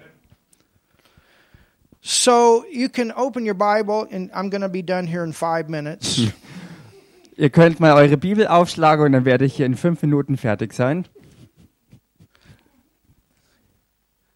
So 2.00 2.64
you 2.70 2.88
can 2.88 3.10
open 3.12 3.46
your 3.46 3.54
Bible, 3.54 4.06
and 4.10 4.30
I'm 4.32 4.50
going 4.50 4.60
to 4.60 4.68
be 4.68 4.82
done 4.82 5.06
here 5.06 5.24
in 5.24 5.32
five 5.32 5.68
minutes. 5.68 6.20
Ihr 7.37 7.50
könnt 7.50 7.80
mal 7.80 7.94
eure 7.94 8.16
Bibel 8.16 8.46
aufschlagen 8.46 9.06
und 9.06 9.12
dann 9.12 9.24
werde 9.24 9.44
ich 9.44 9.56
hier 9.56 9.66
in 9.66 9.74
fünf 9.74 10.02
Minuten 10.02 10.37
fertig 10.37 10.72
sein. 10.72 11.06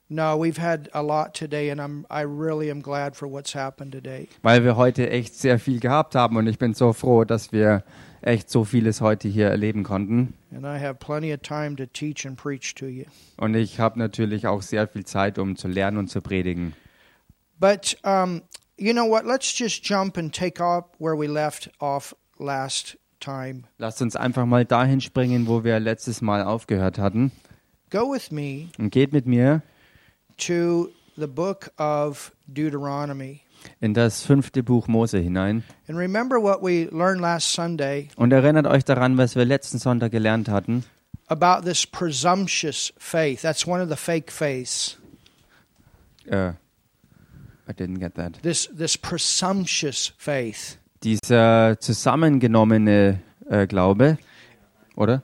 No, 0.08 0.36
we've 0.36 0.58
had 0.58 0.88
a 0.92 1.02
lot 1.02 1.34
today, 1.34 1.70
and 1.70 1.80
I'm 1.80 2.06
I 2.10 2.22
really 2.22 2.70
am 2.70 2.80
glad 2.80 3.14
for 3.16 3.28
what's 3.28 3.54
happened 3.54 3.92
today. 3.92 4.28
Weil 4.42 4.64
wir 4.64 4.76
heute 4.76 5.10
echt 5.10 5.34
sehr 5.34 5.58
viel 5.58 5.80
gehabt 5.80 6.14
haben 6.14 6.36
und 6.36 6.46
ich 6.46 6.58
bin 6.58 6.74
so 6.74 6.92
froh, 6.92 7.24
dass 7.24 7.52
wir 7.52 7.84
echt 8.22 8.50
so 8.50 8.64
vieles 8.64 9.00
heute 9.00 9.28
hier 9.28 9.48
erleben 9.48 9.82
konnten. 9.82 10.34
And 10.54 10.64
I 10.64 10.78
have 10.78 10.94
plenty 10.94 11.32
of 11.32 11.40
time 11.40 11.76
to 11.76 11.86
teach 11.86 12.26
and 12.26 12.36
preach 12.36 12.74
to 12.76 12.86
you. 12.86 13.04
Und 13.36 13.54
ich 13.54 13.80
habe 13.80 13.98
natürlich 13.98 14.46
auch 14.46 14.62
sehr 14.62 14.88
viel 14.88 15.04
Zeit, 15.04 15.38
um 15.38 15.56
zu 15.56 15.68
lernen 15.68 15.98
und 15.98 16.08
zu 16.08 16.20
predigen. 16.20 16.74
But 17.60 17.96
um, 18.04 18.42
you 18.76 18.92
know 18.92 19.08
what? 19.08 19.24
Let's 19.24 19.56
just 19.58 19.84
jump 19.84 20.16
and 20.16 20.34
take 20.34 20.62
off 20.62 20.84
where 20.98 21.18
we 21.18 21.26
left 21.26 21.70
off 21.80 22.14
last 22.38 22.96
time. 23.20 23.64
Lasst 23.78 24.00
uns 24.00 24.16
einfach 24.16 24.46
mal 24.46 24.64
dahin 24.64 25.00
springen, 25.00 25.46
wo 25.46 25.64
wir 25.64 25.80
letztes 25.80 26.20
Mal 26.22 26.42
aufgehört 26.42 26.98
hatten. 26.98 27.32
Go 27.90 28.12
with 28.12 28.30
me 28.30 28.68
Und 28.78 28.90
geht 28.90 29.12
mit 29.12 29.26
mir 29.26 29.62
to 30.38 30.90
the 31.16 31.26
book 31.26 31.70
of 31.78 32.32
Deuteronomy. 32.46 33.42
in 33.80 33.92
das 33.92 34.24
fünfte 34.24 34.62
Buch 34.62 34.86
Mose 34.88 35.18
hinein. 35.18 35.64
And 35.88 35.98
remember 35.98 36.36
what 36.40 36.62
we 36.62 36.88
learned 36.90 37.20
last 37.20 37.52
Sunday 37.52 38.08
Und 38.16 38.32
erinnert 38.32 38.66
euch 38.66 38.84
daran, 38.84 39.18
was 39.18 39.34
wir 39.34 39.44
letzten 39.44 39.78
Sonntag 39.78 40.12
gelernt 40.12 40.48
hatten. 40.48 40.84
about 41.28 41.64
this 41.64 41.84
presumptuous 41.84 42.92
faith. 42.98 43.42
That's 43.42 43.66
one 43.66 43.80
of 43.82 43.88
the 43.88 43.96
fake 43.96 44.30
faiths. 44.30 44.96
Äh, 46.26 46.52
I 47.68 47.72
didn't 47.72 47.98
get 47.98 48.14
that. 48.14 48.40
This 48.42 48.68
this 48.72 48.96
presumptuous 48.96 50.12
faith. 50.16 50.78
Dieser 51.02 51.76
zusammengenommene 51.80 53.20
äh, 53.50 53.66
Glaube, 53.66 54.18
oder? 54.96 55.22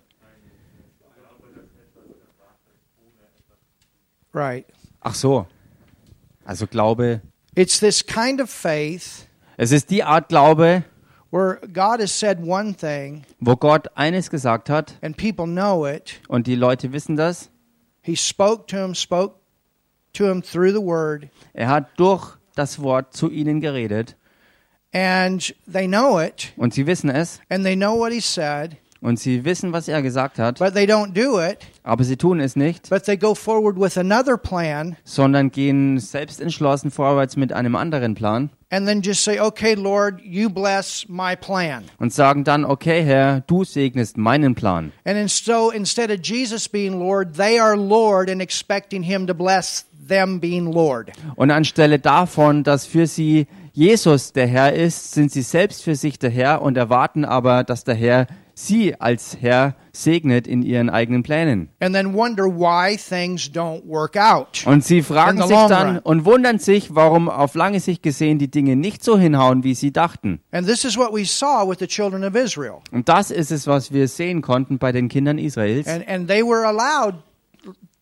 Right. 4.32 4.66
Ach 5.04 5.14
so. 5.14 5.46
Also 6.44 6.66
Glaube. 6.66 7.20
It's 7.54 7.78
this 7.78 8.04
kind 8.04 8.40
of 8.40 8.50
faith 8.50 9.28
Es 9.56 9.70
ist 9.70 9.90
die 9.90 10.02
Art 10.02 10.28
Glaube, 10.28 10.82
where 11.30 11.60
God 11.72 12.00
has 12.00 12.10
said 12.18 12.40
one 12.44 12.74
thing 12.74 13.24
wo 13.38 13.54
Gott 13.54 13.86
eines 13.96 14.28
gesagt 14.30 14.68
hat 14.68 14.94
and 15.02 15.16
people 15.16 15.46
know 15.46 15.86
it. 15.86 16.20
und 16.28 16.46
die 16.46 16.56
Leute 16.56 16.92
wissen 16.92 17.16
das. 17.16 17.50
He 18.02 18.16
spoke 18.16 18.66
to 18.66 18.76
him, 18.76 18.94
spoke 18.94 19.36
to 20.14 20.24
him 20.26 20.42
through 20.42 20.72
the 20.72 20.82
word, 20.82 21.28
Er 21.52 21.68
hat 21.68 21.88
durch 21.96 22.36
das 22.56 22.80
Wort 22.82 23.14
zu 23.14 23.30
ihnen 23.30 23.60
geredet 23.60 24.16
and 24.92 25.54
they 25.70 25.86
know 25.86 26.20
it, 26.20 26.52
und 26.56 26.74
sie 26.74 26.86
wissen 26.86 27.10
es 27.10 27.40
and 27.48 27.64
they 27.64 27.76
know 27.76 27.96
what 27.98 28.12
he 28.12 28.20
said, 28.20 28.76
und 29.04 29.18
sie 29.18 29.44
wissen, 29.44 29.72
was 29.72 29.86
er 29.86 30.00
gesagt 30.00 30.38
hat, 30.38 30.58
but 30.58 30.72
they 30.72 30.86
don't 30.86 31.12
do 31.12 31.38
it, 31.38 31.58
aber 31.82 32.04
sie 32.04 32.16
tun 32.16 32.40
es 32.40 32.56
nicht, 32.56 32.88
but 32.88 33.04
they 33.04 33.16
go 33.16 33.34
forward 33.34 33.78
with 33.78 33.98
another 33.98 34.38
plan, 34.38 34.96
sondern 35.04 35.50
gehen 35.50 35.98
selbst 36.00 36.40
entschlossen 36.40 36.90
vorwärts 36.90 37.36
mit 37.36 37.52
einem 37.52 37.76
anderen 37.76 38.14
Plan 38.14 38.50
and 38.70 38.88
then 38.88 39.02
just 39.02 39.22
say, 39.22 39.38
okay, 39.38 39.74
Lord, 39.74 40.22
you 40.24 40.48
bless 40.48 41.06
my 41.06 41.36
plan. 41.36 41.84
und 41.98 42.12
sagen 42.14 42.44
dann, 42.44 42.64
okay 42.64 43.02
Herr, 43.04 43.42
du 43.46 43.62
segnest 43.64 44.16
meinen 44.16 44.54
Plan. 44.54 44.92
And 45.04 45.30
so 45.30 45.70
instead 45.70 46.10
of 46.10 46.20
Jesus 46.22 46.66
being 46.68 46.98
Lord, 46.98 47.36
they 47.36 47.58
are 47.58 47.76
Lord 47.76 48.30
and 48.30 48.40
expecting 48.40 49.02
him 49.02 49.26
to 49.26 49.34
bless 49.34 49.84
them 50.08 50.40
being 50.40 50.72
Lord. 50.72 51.12
Und 51.36 51.50
anstelle 51.50 51.98
davon, 51.98 52.64
dass 52.64 52.86
für 52.86 53.06
sie 53.06 53.46
Jesus 53.74 54.32
der 54.32 54.46
Herr 54.46 54.72
ist, 54.72 55.12
sind 55.12 55.32
sie 55.32 55.42
selbst 55.42 55.82
für 55.82 55.96
sich 55.96 56.18
der 56.18 56.30
Herr 56.30 56.62
und 56.62 56.76
erwarten 56.76 57.24
aber, 57.24 57.64
dass 57.64 57.84
der 57.84 57.96
Herr 57.96 58.28
sie 58.54 59.00
als 59.00 59.36
Herr 59.40 59.74
segnet 59.92 60.46
in 60.46 60.62
ihren 60.62 60.90
eigenen 60.90 61.22
Plänen. 61.22 61.68
And 61.80 61.94
then 61.94 62.14
wonder 62.14 62.44
why 62.44 62.96
things 62.96 63.50
don't 63.50 63.86
work 63.86 64.16
out. 64.16 64.66
Und 64.66 64.84
sie 64.84 65.02
fragen 65.02 65.42
sich 65.42 65.56
dann 65.68 65.98
und 65.98 66.24
wundern 66.24 66.58
sich, 66.58 66.94
warum 66.94 67.28
auf 67.28 67.54
lange 67.54 67.80
Sicht 67.80 68.02
gesehen 68.02 68.38
die 68.38 68.50
Dinge 68.50 68.76
nicht 68.76 69.04
so 69.04 69.18
hinhauen, 69.18 69.64
wie 69.64 69.74
sie 69.74 69.92
dachten. 69.92 70.40
And 70.52 70.66
this 70.66 70.84
is 70.84 70.96
what 70.96 71.12
we 71.12 71.24
saw 71.24 71.68
with 71.68 71.78
the 71.78 71.86
children 71.86 72.24
of 72.24 72.34
Israel. 72.34 72.78
Und 72.92 73.08
das 73.08 73.30
ist 73.30 73.50
es, 73.50 73.66
was 73.66 73.92
wir 73.92 74.08
sehen 74.08 74.42
konnten 74.42 74.78
bei 74.78 74.92
den 74.92 75.08
Kindern 75.08 75.38
Israels. 75.38 75.86
And 75.86 76.06
and 76.08 76.28
they 76.28 76.42
were 76.42 76.66
allowed 76.66 77.16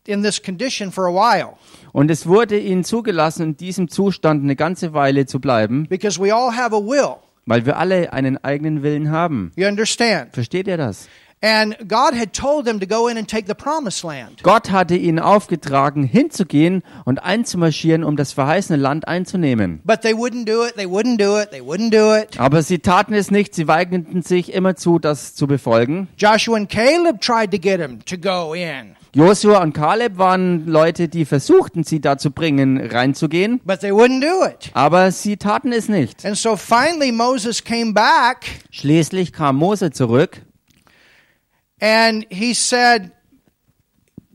in 0.07 0.23
this 0.23 0.43
condition 0.43 0.91
for 0.91 1.07
a 1.07 1.13
while 1.13 1.55
Und 1.93 2.11
es 2.11 2.27
wurde 2.27 2.59
ihnen 2.59 2.85
zugelassen, 2.85 3.43
in 3.43 3.57
diesem 3.57 3.89
Zustand 3.89 4.43
eine 4.43 4.57
ganze 4.57 4.95
Weile 4.95 5.27
zu 5.27 5.41
bleiben, 5.41 5.87
because 5.89 6.21
we 6.21 6.35
all 6.35 6.51
have 6.57 6.75
a 6.75 6.81
will. 6.81 7.17
Weil 7.47 7.67
wir 7.67 7.77
alle 7.79 8.13
einen 8.13 8.43
eigenen 8.43 8.83
Willen 8.83 9.11
haben. 9.11 9.53
You 9.57 9.67
understand? 9.67 10.33
Versteht 10.33 10.67
ihr 10.69 10.77
das? 10.77 11.09
And 11.45 11.77
God 11.89 12.15
had 12.15 12.33
told 12.33 12.67
them 12.67 12.79
to 12.79 12.87
go 12.87 13.09
in 13.09 13.19
and 13.19 13.29
take 13.29 13.49
the 13.49 13.55
promised 13.55 14.05
land. 14.05 14.45
Gott 14.45 14.71
hatte 14.71 14.95
ihnen 14.95 15.19
aufgetragen, 15.19 16.05
hinzugehen 16.05 16.85
und 17.05 17.19
einzumarschieren, 17.19 18.05
um 18.05 18.17
das 18.17 18.33
verheißene 18.33 18.79
Land 18.81 19.09
einzunehmen. 19.09 19.81
But 19.85 20.03
they 20.03 20.15
wouldn't 20.15 20.45
do 20.45 20.65
it, 20.65 20.77
they 20.77 20.87
wouldn't 20.87 21.17
do 21.19 21.41
it, 21.41 21.51
they 21.51 21.61
wouldn't 21.61 21.91
do 21.91 22.15
it. 22.15 22.39
Aber 22.39 22.63
sie 22.63 22.79
taten 22.79 23.13
es 23.15 23.33
nicht, 23.33 23.57
sie 23.57 23.67
weigerten 23.67 24.23
sich 24.23 24.53
immer 24.55 24.77
zu, 24.77 25.01
das 25.01 25.35
zu 25.35 25.49
befolgen. 25.49 26.07
Joshua 26.17 26.57
and 26.57 26.69
Caleb 26.69 27.21
tried 27.21 27.51
to 27.51 27.59
get 27.59 27.81
him 27.81 28.05
to 28.05 28.17
go 28.17 28.55
in, 28.55 28.95
Josua 29.15 29.63
und 29.63 29.73
Kaleb 29.75 30.17
waren 30.19 30.67
Leute, 30.67 31.09
die 31.09 31.25
versuchten, 31.25 31.83
sie 31.83 32.01
dazu 32.01 32.31
bringen, 32.31 32.81
reinzugehen, 32.81 33.61
but 33.65 33.81
they 33.81 33.91
wouldn't 33.91 34.21
do 34.21 34.47
it. 34.47 34.71
aber 34.75 35.11
sie 35.11 35.37
taten 35.37 35.73
es 35.73 35.89
nicht. 35.89 36.25
And 36.25 36.37
so 36.39 36.57
finally 36.57 37.11
Moses 37.11 37.65
came 37.65 37.93
back 37.93 38.47
Schließlich 38.71 39.33
kam 39.33 39.57
Mose 39.57 39.91
zurück 39.91 40.41
and 41.83 42.25
he 42.31 42.55
said, 42.55 43.11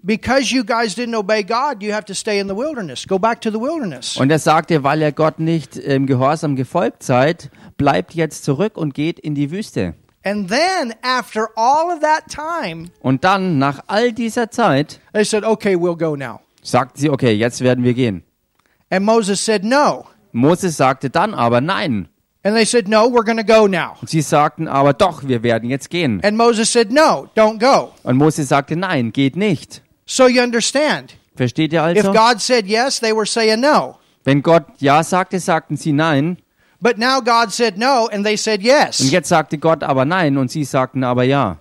Because 0.04 0.52
you 0.54 0.64
guys 0.64 0.96
didn't 0.96 1.16
obey 1.16 1.44
God, 1.44 1.82
you 1.84 1.92
have 1.92 2.06
to 2.06 2.14
stay 2.14 2.40
in 2.40 2.48
the 2.48 2.56
wilderness. 2.56 3.06
Go 3.08 3.18
back 3.20 3.42
to 3.42 3.50
the 3.52 3.60
wilderness. 3.60 4.16
und 4.18 4.30
er 4.32 4.40
sagte, 4.40 4.84
weil 4.84 5.02
ihr 5.02 5.12
Gott 5.12 5.40
nicht 5.40 5.76
im 5.76 6.06
Gehorsam 6.06 6.56
gefolgt 6.56 7.04
seid, 7.04 7.50
bleibt 7.78 8.14
jetzt 8.14 8.46
zurück 8.46 8.78
und 8.78 8.94
geht 8.94 9.20
in 9.20 9.36
die 9.36 9.52
Wüste. 9.52 9.96
And 10.24 10.50
then, 10.50 10.94
after 11.02 11.48
all 11.56 11.92
of 11.94 12.00
that 12.02 12.24
time, 12.30 12.90
Und 13.02 13.24
dann, 13.24 13.58
nach 13.60 13.84
all 13.88 14.12
dieser 14.14 14.50
Zeit, 14.52 15.00
they 15.14 15.24
said, 15.26 15.44
Okay, 15.44 15.76
we'll 15.76 15.98
go 15.98 16.16
now. 16.16 16.40
sagten 16.62 17.00
sie, 17.00 17.10
okay, 17.10 17.34
jetzt 17.34 17.62
werden 17.62 17.84
wir 17.84 17.94
gehen. 17.94 18.24
And 18.90 19.06
Moses 19.06 19.44
said, 19.44 19.64
No. 19.64 20.06
Moses 20.32 20.78
sagte 20.78 21.10
dann 21.10 21.34
aber 21.34 21.60
nein. 21.62 22.08
And 22.48 22.56
they 22.56 22.64
said, 22.64 22.88
No, 22.88 23.10
we're 23.10 23.26
going 23.26 23.36
to 23.36 23.44
go 23.44 23.68
now. 23.68 23.98
Und 24.00 24.10
sie 24.10 24.22
sagten 24.22 24.70
aber 24.70 24.94
doch, 24.94 25.28
wir 25.28 25.44
werden 25.44 25.70
jetzt 25.70 25.90
gehen. 25.90 26.22
And 26.24 26.38
Moses 26.38 26.72
said, 26.72 26.94
No, 26.94 27.28
don't 27.36 27.60
go. 27.60 27.92
Und 28.04 28.16
Mose 28.16 28.42
sagte 28.46 28.78
nein, 28.78 29.12
geht 29.12 29.36
nicht. 29.36 29.82
So 30.06 30.30
you 30.30 30.42
understand. 30.42 31.18
Versteht 31.36 31.74
ihr 31.74 31.84
also? 31.84 32.10
If? 32.12 32.16
God 32.16 32.40
said 32.40 32.66
yes, 32.66 33.02
they 33.02 33.14
were 33.14 33.26
saying 33.26 33.60
no. 33.60 33.98
Wenn 34.24 34.42
Gott 34.42 34.64
ja 34.80 35.04
sagte, 35.04 35.42
sagten 35.42 35.76
sie 35.76 35.92
nein. 35.92 36.38
But 36.80 36.98
now 36.98 37.20
God 37.20 37.52
said 37.52 37.78
no, 37.78 38.08
and 38.14 38.26
they 38.26 38.38
said 38.38 38.62
yes. 38.62 39.02
Und 39.02 39.12
jetzt 39.12 39.28
sagte 39.28 39.58
Gott 39.58 39.84
aber 39.84 40.06
nein 40.06 40.38
und 40.38 40.50
sie 40.50 40.64
sagten 40.64 41.04
aber 41.04 41.24
ja. 41.24 41.58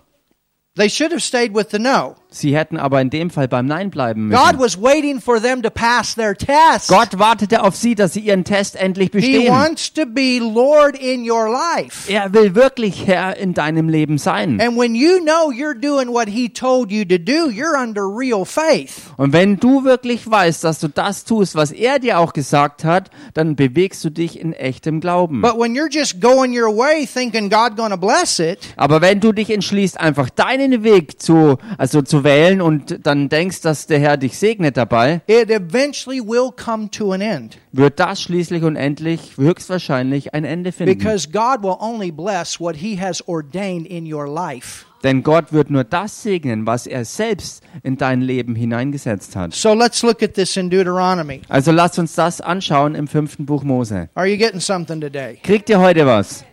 They 0.77 0.89
should 0.89 1.11
have 1.11 1.19
stayed 1.19 1.53
with 1.53 1.67
the 1.71 1.79
no. 1.79 2.15
Sie 2.29 2.55
hätten 2.55 2.77
aber 2.77 2.99
in 2.99 3.09
dem 3.09 3.29
Fall 3.29 3.47
beim 3.47 3.65
Nein 3.67 3.89
bleiben 3.89 4.29
God 4.29 4.57
müssen. 4.57 4.59
was 4.59 4.81
waiting 4.81 5.21
for 5.21 5.41
them 5.41 5.61
to 5.63 5.69
pass 5.69 6.13
their 6.15 6.35
test. 6.35 6.89
Gott 6.89 7.17
wartete 7.17 7.63
auf 7.63 7.75
sie, 7.75 7.95
dass 7.95 8.13
sie 8.13 8.19
ihren 8.19 8.43
Test 8.43 8.75
endlich 8.75 9.11
He 9.13 9.17
bestehen. 9.17 9.47
wants 9.53 9.93
to 9.93 10.05
be 10.05 10.39
Lord 10.39 10.97
in 10.99 11.29
your 11.29 11.49
life. 11.49 12.11
Er 12.11 12.33
will 12.33 12.53
wirklich 12.53 13.07
Herr 13.07 13.37
in 13.37 13.53
deinem 13.53 13.87
Leben 13.87 14.17
sein. 14.17 14.59
And 14.59 14.77
when 14.77 14.93
you 14.93 15.19
know 15.21 15.51
you're 15.51 15.73
doing 15.73 16.09
what 16.09 16.27
He 16.27 16.49
told 16.49 16.91
you 16.91 17.05
to 17.05 17.17
do, 17.17 17.49
you're 17.49 17.81
under 17.81 18.03
real 18.03 18.43
faith. 18.43 18.93
Und 19.15 19.31
wenn 19.31 19.57
du 19.57 19.85
wirklich 19.85 20.29
weißt, 20.29 20.63
dass 20.65 20.79
du 20.79 20.89
das 20.89 21.23
tust, 21.23 21.55
was 21.55 21.71
er 21.71 21.99
dir 21.99 22.19
auch 22.19 22.33
gesagt 22.33 22.83
hat, 22.83 23.09
dann 23.33 23.55
bewegst 23.55 24.03
du 24.03 24.09
dich 24.09 24.39
in 24.39 24.51
echtem 24.53 24.99
Glauben. 24.99 25.41
But 25.41 25.57
when 25.57 25.75
you're 25.75 25.91
just 25.91 26.19
going 26.19 26.51
your 26.51 26.75
way 26.75 27.07
thinking 27.07 27.49
God 27.49 27.77
to 27.77 27.97
bless 27.97 28.39
it, 28.39 28.59
Aber 28.75 29.01
wenn 29.01 29.21
du 29.21 29.31
dich 29.31 29.49
entschließt, 29.49 29.99
einfach 29.99 30.29
deinen 30.29 30.83
Weg 30.83 31.21
zu, 31.21 31.57
also 31.77 32.01
zu 32.01 32.16
wählen 32.23 32.61
und 32.61 33.05
dann 33.05 33.29
denkst, 33.29 33.61
dass 33.61 33.87
der 33.87 33.99
Herr 33.99 34.17
dich 34.17 34.37
segnet 34.37 34.77
dabei, 34.77 35.21
it 35.27 35.49
eventually 35.49 36.19
will 36.21 36.51
come 36.55 36.89
to 36.91 37.11
an 37.11 37.21
end. 37.21 37.57
wird 37.71 37.99
das 37.99 38.21
schließlich 38.21 38.63
und 38.63 38.75
endlich 38.75 39.37
höchstwahrscheinlich 39.37 40.33
ein 40.33 40.43
Ende 40.43 40.71
finden. 40.71 40.97
Because 40.97 41.29
God 41.29 41.63
will 41.63 41.75
only 41.79 42.11
bless 42.11 42.59
what 42.59 42.75
He 42.75 42.99
has 42.99 43.25
ordained 43.27 43.87
in 43.87 44.11
your 44.11 44.27
life. 44.27 44.85
Denn 45.03 45.21
Gott 45.21 45.53
wird 45.53 45.69
nur 45.69 45.83
das 45.83 46.23
segnen, 46.23 46.65
was 46.65 46.87
er 46.87 47.05
selbst 47.05 47.63
in 47.83 47.97
dein 47.97 48.21
Leben 48.21 48.55
hineingesetzt 48.55 49.35
hat. 49.35 49.53
So 49.53 49.73
let's 49.73 50.01
look 50.01 50.23
at 50.23 50.33
this 50.33 50.57
in 50.57 50.69
Deuteronomy. 50.69 51.41
Also 51.49 51.71
lasst 51.71 51.99
uns 51.99 52.15
das 52.15 52.41
anschauen 52.41 52.95
im 52.95 53.07
fünften 53.07 53.45
Buch 53.45 53.63
Mose. 53.63 54.09
Are 54.15 54.25
you 54.25 54.37
getting 54.37 54.59
something 54.59 54.99
today? 54.99 55.37
Kriegt 55.43 55.69
ihr 55.69 55.79
heute 55.79 56.05
was? 56.05 56.43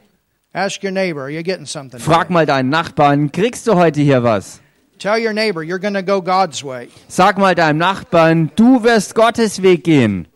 Ask 0.53 0.85
your 0.85 0.92
neighbor, 0.92 1.22
are 1.22 1.31
you 1.31 1.42
getting 1.42 1.66
something? 1.66 1.98
Frag 1.98 2.24
today? 2.24 2.33
mal 2.33 2.46
deinen 2.46 2.68
Nachbarn, 2.68 3.33
kriegst 3.33 3.66
du 3.66 3.74
heute 3.74 4.00
hier 4.03 4.22
was? 4.22 4.61
Tell 4.98 5.18
your 5.18 5.33
neighbor 5.33 5.62
you're 5.62 5.80
going 5.80 5.94
to 5.94 6.02
go 6.02 6.20
God's 6.20 6.62
way. 6.64 6.88
Sag 7.09 7.38
mal 7.38 7.54
deinem 7.54 7.78
Nachbarn, 7.78 8.50
du 8.57 8.83
wirst 8.83 9.14
Gottes 9.14 9.62
Weg 9.62 9.85
gehen. 9.85 10.28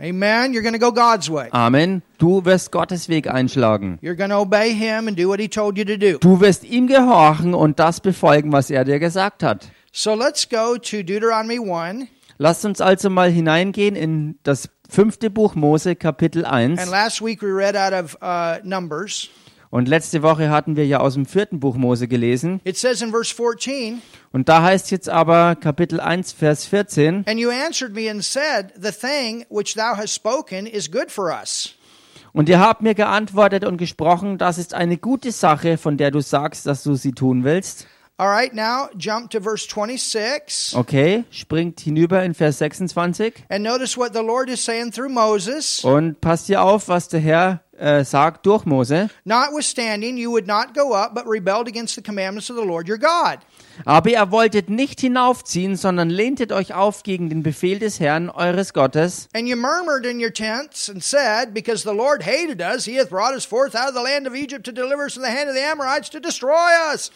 Amen. 0.00 0.54
You're 0.54 0.62
going 0.62 0.72
to 0.72 0.78
go 0.78 0.92
God's 0.92 1.28
way. 1.28 1.50
Amen. 1.52 2.02
Du 2.16 2.42
wirst 2.46 2.72
Gottes 2.72 3.10
Weg 3.10 3.28
einschlagen. 3.30 3.98
You're 4.00 4.16
going 4.16 4.30
to 4.30 4.38
obey 4.38 4.72
Him 4.72 5.08
and 5.08 5.16
do 5.16 5.28
what 5.28 5.40
He 5.40 5.48
told 5.48 5.76
you 5.76 5.84
to 5.84 5.98
do. 5.98 6.18
Du 6.18 6.40
wirst 6.40 6.64
ihm 6.64 6.86
gehorchen 6.86 7.52
und 7.52 7.78
das 7.78 8.00
befolgen, 8.00 8.50
was 8.50 8.70
er 8.70 8.84
dir 8.84 8.98
gesagt 8.98 9.42
hat. 9.42 9.68
So 9.92 10.14
let's 10.14 10.48
go 10.48 10.78
to 10.78 11.02
Deuteronomy 11.02 11.58
1. 11.58 12.08
Lasst 12.38 12.64
uns 12.64 12.80
also 12.80 13.10
mal 13.10 13.30
hineingehen 13.30 13.94
in 13.94 14.38
das 14.42 14.70
fünfte 14.88 15.28
Buch 15.28 15.54
Mose, 15.54 15.94
Kapitel 15.94 16.46
1. 16.46 16.80
And 16.80 16.90
last 16.90 17.20
week 17.20 17.42
we 17.42 17.52
read 17.52 17.76
out 17.76 17.92
of 17.92 18.16
uh, 18.22 18.66
Numbers. 18.66 19.28
Und 19.70 19.86
letzte 19.86 20.22
Woche 20.22 20.50
hatten 20.50 20.74
wir 20.74 20.84
ja 20.84 20.98
aus 20.98 21.14
dem 21.14 21.26
vierten 21.26 21.60
Buch 21.60 21.76
Mose 21.76 22.08
gelesen. 22.08 22.60
It 22.64 22.76
says 22.76 23.02
in 23.02 23.10
verse 23.10 23.32
14, 23.32 24.02
Und 24.32 24.48
da 24.48 24.62
heißt 24.62 24.90
jetzt 24.90 25.08
aber 25.08 25.54
Kapitel 25.54 26.00
1, 26.00 26.32
Vers 26.32 26.66
14. 26.66 27.24
And 27.28 27.38
you 27.38 27.50
answered 27.50 27.94
me 27.94 28.10
and 28.10 28.24
said, 28.24 28.72
The 28.74 28.90
thing 28.90 29.46
which 29.48 29.74
thou 29.74 29.96
hast 29.96 30.12
spoken 30.12 30.66
is 30.66 30.90
good 30.90 31.10
for 31.10 31.26
us. 31.26 31.76
Und 32.32 32.48
ihr 32.48 32.58
habt 32.60 32.82
mir 32.82 32.94
geantwortet 32.94 33.64
und 33.64 33.76
gesprochen, 33.76 34.38
das 34.38 34.58
ist 34.58 34.74
eine 34.74 34.96
gute 34.98 35.32
Sache, 35.32 35.78
von 35.78 35.96
der 35.96 36.10
du 36.10 36.20
sagst, 36.20 36.66
dass 36.66 36.82
du 36.82 36.94
sie 36.94 37.12
tun 37.12 37.44
willst. 37.44 37.86
All 38.20 38.28
right, 38.28 38.52
now 38.52 38.90
jump 38.98 39.30
to 39.30 39.40
verse 39.40 39.66
26. 39.66 40.74
Okay, 40.74 41.24
springt 41.30 41.80
hinüber 41.80 42.22
in 42.22 42.34
Vers 42.34 42.58
26. 42.58 43.44
And 43.48 43.64
notice 43.64 43.96
what 43.96 44.12
the 44.12 44.20
Lord 44.20 44.50
is 44.50 44.62
saying 44.62 44.92
through 44.92 45.08
Moses. 45.08 45.82
Und 45.82 46.20
passt 46.20 46.46
hier 46.48 46.60
auf, 46.60 46.88
was 46.88 47.08
der 47.08 47.20
Herr 47.20 47.62
äh, 47.78 48.04
sagt 48.04 48.44
durch 48.44 48.66
Mose. 48.66 49.08
Notwithstanding, 49.24 50.18
you 50.18 50.30
would 50.30 50.46
not 50.46 50.74
go 50.74 50.92
up, 50.92 51.14
but 51.14 51.26
rebelled 51.26 51.66
against 51.66 51.96
the 51.96 52.02
commandments 52.02 52.50
of 52.50 52.56
the 52.56 52.62
Lord 52.62 52.86
your 52.86 52.98
God. 52.98 53.38
Aber 53.84 54.10
ihr 54.10 54.30
wolltet 54.30 54.70
nicht 54.70 55.00
hinaufziehen, 55.00 55.76
sondern 55.76 56.10
lehntet 56.10 56.52
euch 56.52 56.74
auf 56.74 57.02
gegen 57.02 57.28
den 57.28 57.42
Befehl 57.42 57.78
des 57.78 58.00
Herrn, 58.00 58.30
eures 58.30 58.72
Gottes. 58.72 59.28
And 59.34 59.48
you 59.48 59.56
murmured 59.56 60.06
in 60.06 60.20
your 60.20 60.32
tents 60.32 60.88
and 60.88 61.02
said, 61.02 61.54
Because 61.54 61.82
the 61.82 61.94
Lord 61.94 62.24
hated 62.24 62.60
us, 62.60 62.84
he 62.84 62.98
hath 62.98 63.10
brought 63.10 63.34
us 63.34 63.44
forth 63.44 63.74
out 63.74 63.88
of 63.88 63.94
the 63.94 64.02
land 64.02 64.26
of 64.26 64.34
Egypt 64.34 64.64
to 64.66 64.72
deliver 64.72 65.04
us 65.04 65.14
from 65.14 65.22
the 65.22 65.30
hand 65.30 65.48
of 65.48 65.54
the 65.54 65.62
Amorites 65.62 66.10
to 66.10 66.20
destroy 66.20 66.70
us. 66.92 67.10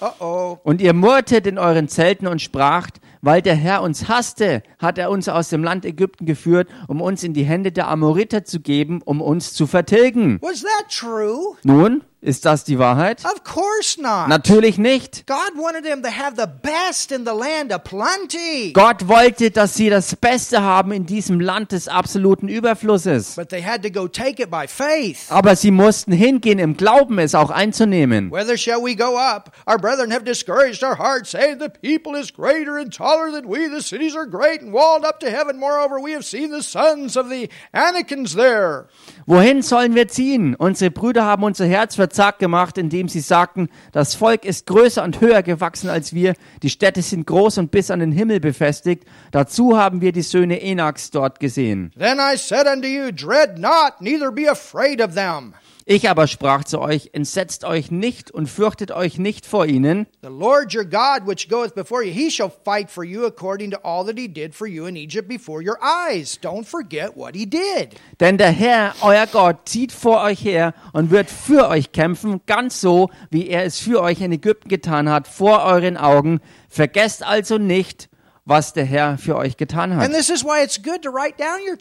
Und 0.62 0.80
ihr 0.80 0.92
murrtet 0.92 1.46
in 1.46 1.58
euren 1.58 1.88
Zelten 1.88 2.26
und 2.26 2.40
spracht, 2.40 3.00
weil 3.20 3.40
der 3.40 3.54
Herr 3.54 3.82
uns 3.82 4.08
hasste, 4.08 4.62
hat 4.78 4.98
er 4.98 5.10
uns 5.10 5.28
aus 5.28 5.48
dem 5.48 5.64
Land 5.64 5.84
Ägypten 5.84 6.26
geführt, 6.26 6.68
um 6.88 7.00
uns 7.00 7.22
in 7.22 7.32
die 7.32 7.44
Hände 7.44 7.72
der 7.72 7.88
Amoriter 7.88 8.44
zu 8.44 8.60
geben, 8.60 9.00
um 9.02 9.22
uns 9.22 9.54
zu 9.54 9.66
vertilgen. 9.66 10.38
Was 10.42 10.62
that 10.62 10.90
true? 10.90 11.56
Nun, 11.62 12.04
Ist 12.24 12.46
das 12.46 12.64
die 12.64 12.78
Wahrheit? 12.78 13.22
Of 13.26 13.44
course 13.44 14.00
not. 14.00 14.28
Natürlich 14.28 14.78
nicht. 14.78 15.26
God 15.26 15.52
wanted 15.58 15.84
them 15.84 16.02
to 16.02 16.08
have 16.08 16.36
the 16.36 16.46
best 16.46 17.12
in 17.12 17.26
the 17.26 17.34
land 17.34 17.70
of 17.70 17.84
plenty. 17.84 18.72
Gott 18.72 19.08
wollte, 19.08 19.50
dass 19.50 19.74
sie 19.74 19.90
das 19.90 20.16
Beste 20.16 20.62
haben 20.62 20.92
in 20.92 21.04
diesem 21.04 21.38
Land 21.38 21.72
des 21.72 21.86
absoluten 21.86 22.48
Überflusses. 22.48 23.34
But 23.36 23.50
they 23.50 23.62
had 23.62 23.82
to 23.82 23.90
go 23.90 24.08
take 24.08 24.42
it 24.42 24.50
by 24.50 24.66
faith. 24.66 25.26
Aber 25.28 25.54
sie 25.54 25.70
mussten 25.70 26.12
hingehen, 26.12 26.58
im 26.58 26.78
Glauben 26.78 27.18
es 27.18 27.34
auch 27.34 27.50
einzunehmen. 27.50 28.30
Whither 28.30 28.56
shall 28.56 28.82
we 28.82 28.96
go 28.96 29.18
up? 29.18 29.52
Our 29.66 29.76
brethren 29.76 30.10
have 30.10 30.24
discouraged 30.24 30.82
our 30.82 30.96
hearts, 30.98 31.32
saying, 31.32 31.58
The 31.58 31.68
people 31.68 32.18
is 32.18 32.32
greater 32.32 32.78
and 32.78 32.90
taller 32.90 33.32
than 33.32 33.46
we. 33.50 33.68
The 33.68 33.82
cities 33.82 34.16
are 34.16 34.26
great 34.26 34.62
and 34.62 34.72
walled 34.72 35.04
up 35.04 35.20
to 35.20 35.26
heaven. 35.30 35.58
Moreover, 35.58 36.00
we 36.00 36.12
have 36.12 36.24
seen 36.24 36.50
the 36.50 36.62
sons 36.62 37.18
of 37.18 37.28
the 37.28 37.50
Anakins 37.74 38.34
there. 38.34 38.86
Wohin 39.26 39.60
sollen 39.62 39.94
wir 39.94 40.08
ziehen? 40.08 40.54
Unsere 40.54 40.90
Brüder 40.90 41.24
haben 41.24 41.44
unser 41.44 41.66
Herz 41.66 41.96
verzagt 42.14 42.38
gemacht, 42.38 42.78
indem 42.78 43.08
sie 43.08 43.18
sagten, 43.18 43.68
das 43.90 44.14
Volk 44.14 44.44
ist 44.44 44.66
größer 44.68 45.02
und 45.02 45.20
höher 45.20 45.42
gewachsen 45.42 45.90
als 45.90 46.14
wir, 46.14 46.34
die 46.62 46.70
Städte 46.70 47.02
sind 47.02 47.26
groß 47.26 47.58
und 47.58 47.72
bis 47.72 47.90
an 47.90 47.98
den 47.98 48.12
Himmel 48.12 48.38
befestigt. 48.38 49.02
Dazu 49.32 49.76
haben 49.76 50.00
wir 50.00 50.12
die 50.12 50.22
Söhne 50.22 50.60
Enaks 50.62 51.10
dort 51.10 51.40
gesehen. 51.40 51.90
Then 51.98 52.18
I 52.20 52.36
said 52.36 52.68
unto 52.68 52.86
you, 52.86 53.10
Dread 53.10 53.58
not, 53.58 54.00
neither 54.00 54.30
be 54.30 54.48
afraid 54.48 55.02
of 55.02 55.14
them. 55.14 55.54
Ich 55.86 56.08
aber 56.08 56.28
sprach 56.28 56.64
zu 56.64 56.80
euch, 56.80 57.10
entsetzt 57.12 57.64
euch 57.64 57.90
nicht 57.90 58.30
und 58.30 58.46
fürchtet 58.48 58.90
euch 58.90 59.18
nicht 59.18 59.44
vor 59.44 59.66
ihnen, 59.66 60.06
The 60.22 60.30
Lord 60.30 60.74
your 60.74 60.86
God, 60.86 61.26
which 61.26 61.50
goeth 61.50 61.74
before 61.74 62.02
you, 62.02 62.10
he 62.10 62.30
shall 62.30 62.50
fight 62.50 62.90
for 62.90 63.04
you 63.04 63.26
according 63.26 63.70
to 63.72 63.76
all 63.82 64.06
that 64.06 64.18
he 64.18 64.26
did 64.26 64.54
for 64.54 64.66
you 64.66 64.86
in 64.86 64.96
Egypt 64.96 65.28
before 65.28 65.62
your 65.62 65.76
eyes. 65.82 66.38
Don't 66.40 66.64
forget 66.64 67.14
what 67.14 67.34
he 67.34 67.44
did. 67.44 67.90
denn 68.18 68.38
der 68.38 68.50
Herr, 68.50 68.94
euer 69.02 69.26
Gott, 69.26 69.68
zieht 69.68 69.92
vor 69.92 70.22
euch 70.22 70.42
her 70.42 70.72
und 70.94 71.10
wird 71.10 71.28
für 71.28 71.68
euch 71.68 71.92
kämpfen, 71.92 72.40
ganz 72.46 72.80
so, 72.80 73.10
wie 73.30 73.48
er 73.48 73.64
es 73.64 73.78
für 73.78 74.00
euch 74.00 74.22
in 74.22 74.32
Ägypten 74.32 74.70
getan 74.70 75.10
hat, 75.10 75.28
vor 75.28 75.64
euren 75.64 75.98
Augen. 75.98 76.40
Vergesst 76.70 77.22
also 77.22 77.58
nicht, 77.58 78.08
was 78.46 78.74
der 78.74 78.84
Herr 78.84 79.16
für 79.16 79.36
euch 79.36 79.56
getan 79.56 79.96
hat. 79.96 80.04
And 80.04 80.14
this 80.14 80.28
is 80.28 80.44
why 80.44 80.62
it's 80.62 80.82
good 80.82 81.02
to 81.02 81.10
write 81.10 81.36
down 81.38 81.60
your 81.66 81.78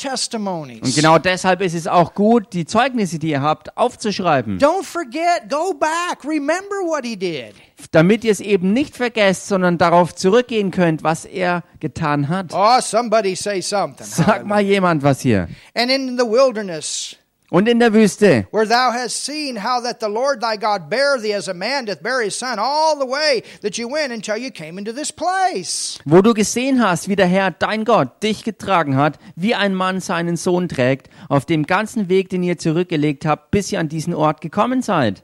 Und 0.81 0.95
genau 0.95 1.17
deshalb 1.17 1.61
ist 1.61 1.73
es 1.73 1.87
auch 1.87 2.13
gut, 2.13 2.53
die 2.53 2.65
Zeugnisse, 2.65 3.19
die 3.19 3.31
ihr 3.31 3.41
habt, 3.41 3.75
aufzuschreiben, 3.77 4.59
Don't 4.59 4.83
forget, 4.83 5.49
go 5.49 5.73
back, 5.73 6.23
remember 6.23 6.75
what 6.85 7.05
he 7.05 7.17
did. 7.17 7.53
damit 7.91 8.23
ihr 8.23 8.31
es 8.31 8.39
eben 8.39 8.71
nicht 8.71 8.95
vergesst, 8.95 9.47
sondern 9.47 9.77
darauf 9.77 10.15
zurückgehen 10.15 10.71
könnt, 10.71 11.03
was 11.03 11.25
er 11.25 11.63
getan 11.79 12.29
hat. 12.29 12.47
Oh, 12.53 12.79
somebody 12.79 13.35
say 13.35 13.61
something. 13.61 14.05
Sag 14.05 14.45
mal 14.45 14.61
jemand 14.61 15.03
was 15.03 15.19
hier. 15.19 15.49
And 15.75 15.91
in 15.91 16.17
the 16.17 16.25
wilderness, 16.25 17.17
Und 17.53 17.67
in 17.67 17.77
der 17.77 17.93
Wüste, 17.93 18.47
where 18.51 18.67
thou 18.67 18.91
hast 18.91 19.25
seen 19.25 19.63
how 19.63 19.79
that 19.83 20.01
the 20.01 20.07
Lord 20.07 20.41
thy 20.41 20.57
God 20.57 20.89
bare 20.89 21.21
thee 21.21 21.35
as 21.35 21.47
a 21.47 21.53
man 21.53 21.85
doth 21.85 22.01
bear 22.01 22.23
his 22.23 22.35
son 22.35 22.57
all 22.57 22.97
the 22.99 23.05
way 23.05 23.43
that 23.61 23.77
you 23.77 23.87
went 23.87 24.11
until 24.11 24.35
you 24.35 24.49
came 24.49 24.79
into 24.79 24.91
this 24.91 25.11
place. 25.11 25.99
wo 26.03 26.23
du 26.23 26.33
gesehen 26.33 26.83
hast, 26.83 27.09
wie 27.09 27.15
der 27.15 27.27
Herr, 27.27 27.51
dein 27.51 27.85
Gott, 27.85 28.23
dich 28.23 28.43
getragen 28.43 28.95
hat, 28.95 29.19
wie 29.35 29.53
ein 29.53 29.75
Mann 29.75 29.99
seinen 29.99 30.35
Sohn 30.35 30.67
trägt, 30.67 31.11
auf 31.29 31.45
dem 31.45 31.67
ganzen 31.67 32.09
Weg, 32.09 32.29
den 32.29 32.41
ihr 32.41 32.57
zurückgelegt 32.57 33.23
habt, 33.27 33.51
bis 33.51 33.71
ihr 33.71 33.79
an 33.79 33.87
diesen 33.87 34.15
Ort 34.15 34.41
gekommen 34.41 34.81
seid. 34.81 35.23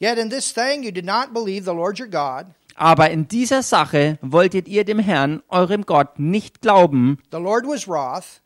Yet 0.00 0.16
in 0.16 0.30
this 0.30 0.54
thing 0.54 0.84
you 0.84 0.90
did 0.90 1.04
not 1.04 1.34
believe 1.34 1.64
the 1.70 1.76
Lord 1.76 2.00
your 2.00 2.08
God. 2.08 2.46
Aber 2.76 3.10
in 3.10 3.28
dieser 3.28 3.62
Sache 3.62 4.18
wolltet 4.22 4.66
ihr 4.66 4.86
dem 4.86 5.00
Herrn, 5.00 5.42
eurem 5.50 5.84
Gott, 5.84 6.18
nicht 6.18 6.62
glauben. 6.62 7.18
The 7.30 7.36
Lord 7.36 7.66
was 7.66 7.86
wroth. 7.86 8.40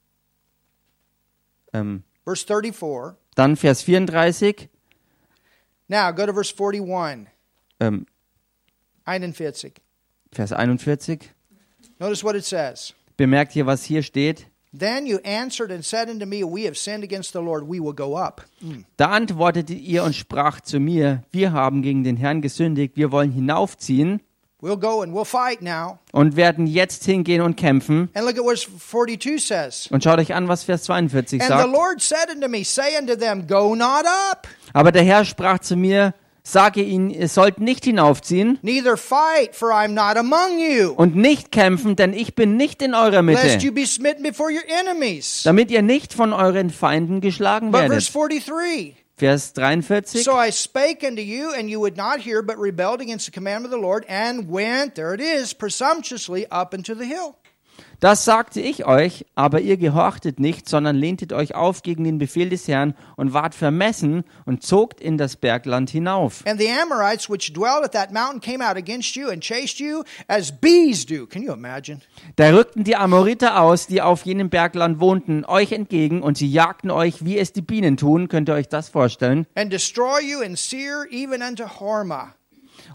Ähm, 1.73 2.03
Verse 2.25 2.45
34. 2.45 3.17
dann 3.35 3.57
Vers 3.57 3.83
34. 3.83 4.69
Now 5.89 6.11
go 6.13 6.27
to 6.27 6.33
verse 6.33 6.53
41. 6.53 7.27
Ähm, 7.81 8.07
41. 9.05 9.73
Vers 10.33 10.53
41. 10.53 11.31
Notice 11.99 12.25
what 12.25 12.37
it 12.37 12.45
says. 12.45 12.95
Bemerkt 13.17 13.55
ihr, 13.57 13.67
was 13.67 13.85
hier 13.85 14.03
steht? 14.03 14.47
Then 14.73 15.07
you 15.07 15.19
answered 15.23 15.71
and 15.71 15.85
said 15.85 16.09
unto 16.09 16.25
me, 16.25 16.43
We 16.43 16.65
have 16.65 16.77
sinned 16.79 17.05
against 17.05 17.33
the 17.33 17.41
Lord, 17.41 17.69
we 17.69 17.79
will 17.79 17.93
go 17.93 18.17
up. 18.17 18.47
Da 18.97 19.11
antwortete 19.11 19.75
ihr 19.75 20.03
und 20.03 20.15
sprach 20.15 20.63
zu 20.63 20.81
mir, 20.81 21.25
wir 21.31 21.53
haben 21.53 21.83
gegen 21.83 22.05
den 22.05 22.17
Herrn 22.17 22.41
gesündigt, 22.41 22.97
wir 22.97 23.13
wollen 23.13 23.31
hinaufziehen 23.31 24.23
We'll 24.63 24.77
go 24.79 25.03
and 25.03 25.13
we'll 25.13 25.25
fight 25.25 25.61
now. 25.61 25.99
und 26.13 26.37
werden 26.37 26.69
jetzt 26.69 27.05
hingehen 27.05 27.41
und 27.43 27.57
kämpfen. 27.57 28.11
And 28.15 28.25
look 28.25 28.39
at 28.39 28.45
what 28.45 28.59
42 28.59 29.45
says. 29.45 29.89
Und 29.91 30.05
schaut 30.05 30.21
euch 30.21 30.33
an, 30.35 30.47
was 30.47 30.63
Vers 30.63 30.85
42 30.85 31.41
And 31.43 31.51
the 31.51 31.57
sagt. 31.59 31.73
Lord 31.73 32.01
said 32.01 32.31
unto 32.33 32.47
me, 32.49 32.65
Say 32.65 32.97
unto 32.97 33.17
them, 33.17 33.47
Go 33.49 33.75
not 33.75 34.05
up, 34.31 34.47
Aber 34.73 34.93
der 34.93 35.03
Herr 35.03 35.25
sprach 35.25 35.59
zu 35.59 35.75
mir, 35.77 36.15
sage 36.45 36.83
ihnen, 36.83 37.11
ihr 37.11 37.29
sollt 37.29 37.61
nicht 37.61 37.85
hinaufziehen 37.85 38.59
neither 38.63 38.97
fight, 38.97 39.55
for 39.55 39.71
I 39.71 39.85
am 39.85 39.95
not 39.95 40.17
among 40.17 40.59
you, 40.59 40.91
und 40.93 41.17
nicht 41.17 41.53
kämpfen, 41.53 41.97
denn 41.97 42.13
ich 42.13 42.35
bin 42.35 42.57
nicht 42.57 42.83
in 42.83 42.95
eurer 42.95 43.23
lest 43.23 43.45
Mitte, 43.45 43.67
you 43.67 43.73
be 43.73 43.87
smitten 43.87 44.23
before 44.23 44.51
your 44.53 44.63
enemies. 44.69 45.43
damit 45.45 45.71
ihr 45.71 45.83
nicht 45.83 46.15
von 46.15 46.33
euren 46.33 46.71
Feinden 46.71 47.21
geschlagen 47.21 47.71
But 47.73 47.83
verse 47.83 48.13
werdet. 48.15 48.47
43. 48.47 49.02
Vers 49.19 49.51
43. 49.51 50.23
So 50.23 50.37
I 50.37 50.51
spake 50.51 51.05
unto 51.05 51.23
you, 51.23 51.53
and 51.53 51.69
you 51.71 51.79
would 51.81 51.97
not 51.97 52.21
hear, 52.21 52.43
but 52.43 52.59
rebelled 52.59 53.01
against 53.01 53.27
the 53.27 53.33
commandment 53.33 53.73
of 53.73 53.81
the 53.81 53.87
Lord, 53.87 54.05
and 54.09 54.49
went, 54.49 54.95
there 54.95 55.15
it 55.15 55.21
is, 55.21 55.53
presumptuously 55.53 56.47
up 56.51 56.75
into 56.75 56.95
the 56.95 57.05
hill. 57.05 57.39
Das 58.03 58.25
sagte 58.25 58.61
ich 58.61 58.85
euch, 58.85 59.27
aber 59.37 59.61
ihr 59.61 59.77
gehorchtet 59.77 60.41
nicht, 60.41 60.69
sondern 60.69 60.97
lehntet 60.97 61.33
euch 61.33 61.55
auf 61.55 61.83
gegen 61.85 62.03
den 62.03 62.19
Befehl 62.19 62.49
des 62.49 62.67
Herrn 62.67 62.97
und 63.15 63.33
wart 63.33 63.55
vermessen 63.55 64.25
und 64.45 64.65
zogt 64.65 65.01
in 65.01 65.19
das 65.19 65.37
Bergland 65.37 65.89
hinauf. 65.89 66.45
And 66.45 66.61
the 66.61 66.69
Amorites 66.69 67.31
which 67.31 67.53
dwelled 67.53 67.85
at 67.85 67.93
that 67.93 68.11
mountain 68.13 68.41
came 68.41 68.61
out 68.61 68.77
against 68.77 69.15
you 69.15 69.29
and 69.29 69.41
chased 69.41 69.79
you 69.79 70.03
as 70.27 70.51
bees 70.51 71.07
do. 71.07 71.29
Can 71.29 71.45
you 71.45 71.53
imagine? 71.53 72.01
Da 72.35 72.51
rückten 72.51 72.83
die 72.83 72.97
Amoriter 72.97 73.61
aus, 73.61 73.87
die 73.87 74.03
auf 74.03 74.27
jenem 74.27 74.51
Bergland 74.51 74.99
wohnten, 74.99 75.45
euch 75.45 75.71
entgegen 75.71 76.23
und 76.23 76.37
sie 76.37 76.51
jagten 76.51 76.91
euch, 76.91 77.25
wie 77.25 77.39
es 77.39 77.53
die 77.53 77.63
Bienen 77.63 77.97
tun. 77.97 78.27
Könnt 78.27 78.49
ihr 78.49 78.55
euch 78.55 78.69
das 78.69 78.89
vorstellen? 78.89 79.47
And 79.55 79.73
destroy 79.73 80.19
you 80.29 80.41
in 80.41 80.57
Seir, 80.57 81.05
even 81.13 81.41
unto 81.41 81.79
Hormah. 81.79 82.35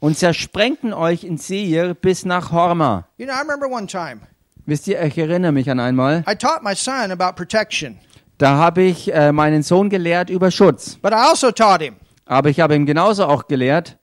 Und 0.01 0.17
zersprengten 0.17 0.91
euch 0.91 1.23
in 1.23 1.37
Seir 1.37 1.93
bis 1.93 2.25
nach 2.25 2.51
Horma. 2.51 3.07
You 3.17 3.25
know, 3.25 3.33
I 3.33 3.39
remember 3.39 3.69
one 3.69 3.87
time 3.87 4.19
Wisst 4.67 4.87
ihr, 4.87 5.01
ich 5.01 5.17
erinnere 5.17 5.53
mich 5.53 5.69
an 5.71 5.79
einmal, 5.79 6.23
I 6.29 6.35
taught 6.35 6.61
my 6.61 6.75
son 6.75 7.09
about 7.11 7.35
protection, 7.35 7.97
da 8.37 8.57
habe 8.57 8.83
ich 8.83 9.11
äh, 9.13 9.31
meinen 9.31 9.63
Sohn 9.63 9.89
gelehrt 9.89 10.29
über 10.29 10.51
Schutz. 10.51 10.97
but 11.01 11.11
I 11.13 11.15
also 11.15 11.51
taught 11.51 11.81
him 11.81 11.95
Aber 12.25 12.49
ich 12.49 12.59
habe 12.59 12.75
ihm 12.75 12.85
genauso 12.85 13.25
auch 13.25 13.47
gelehrt, 13.47 13.97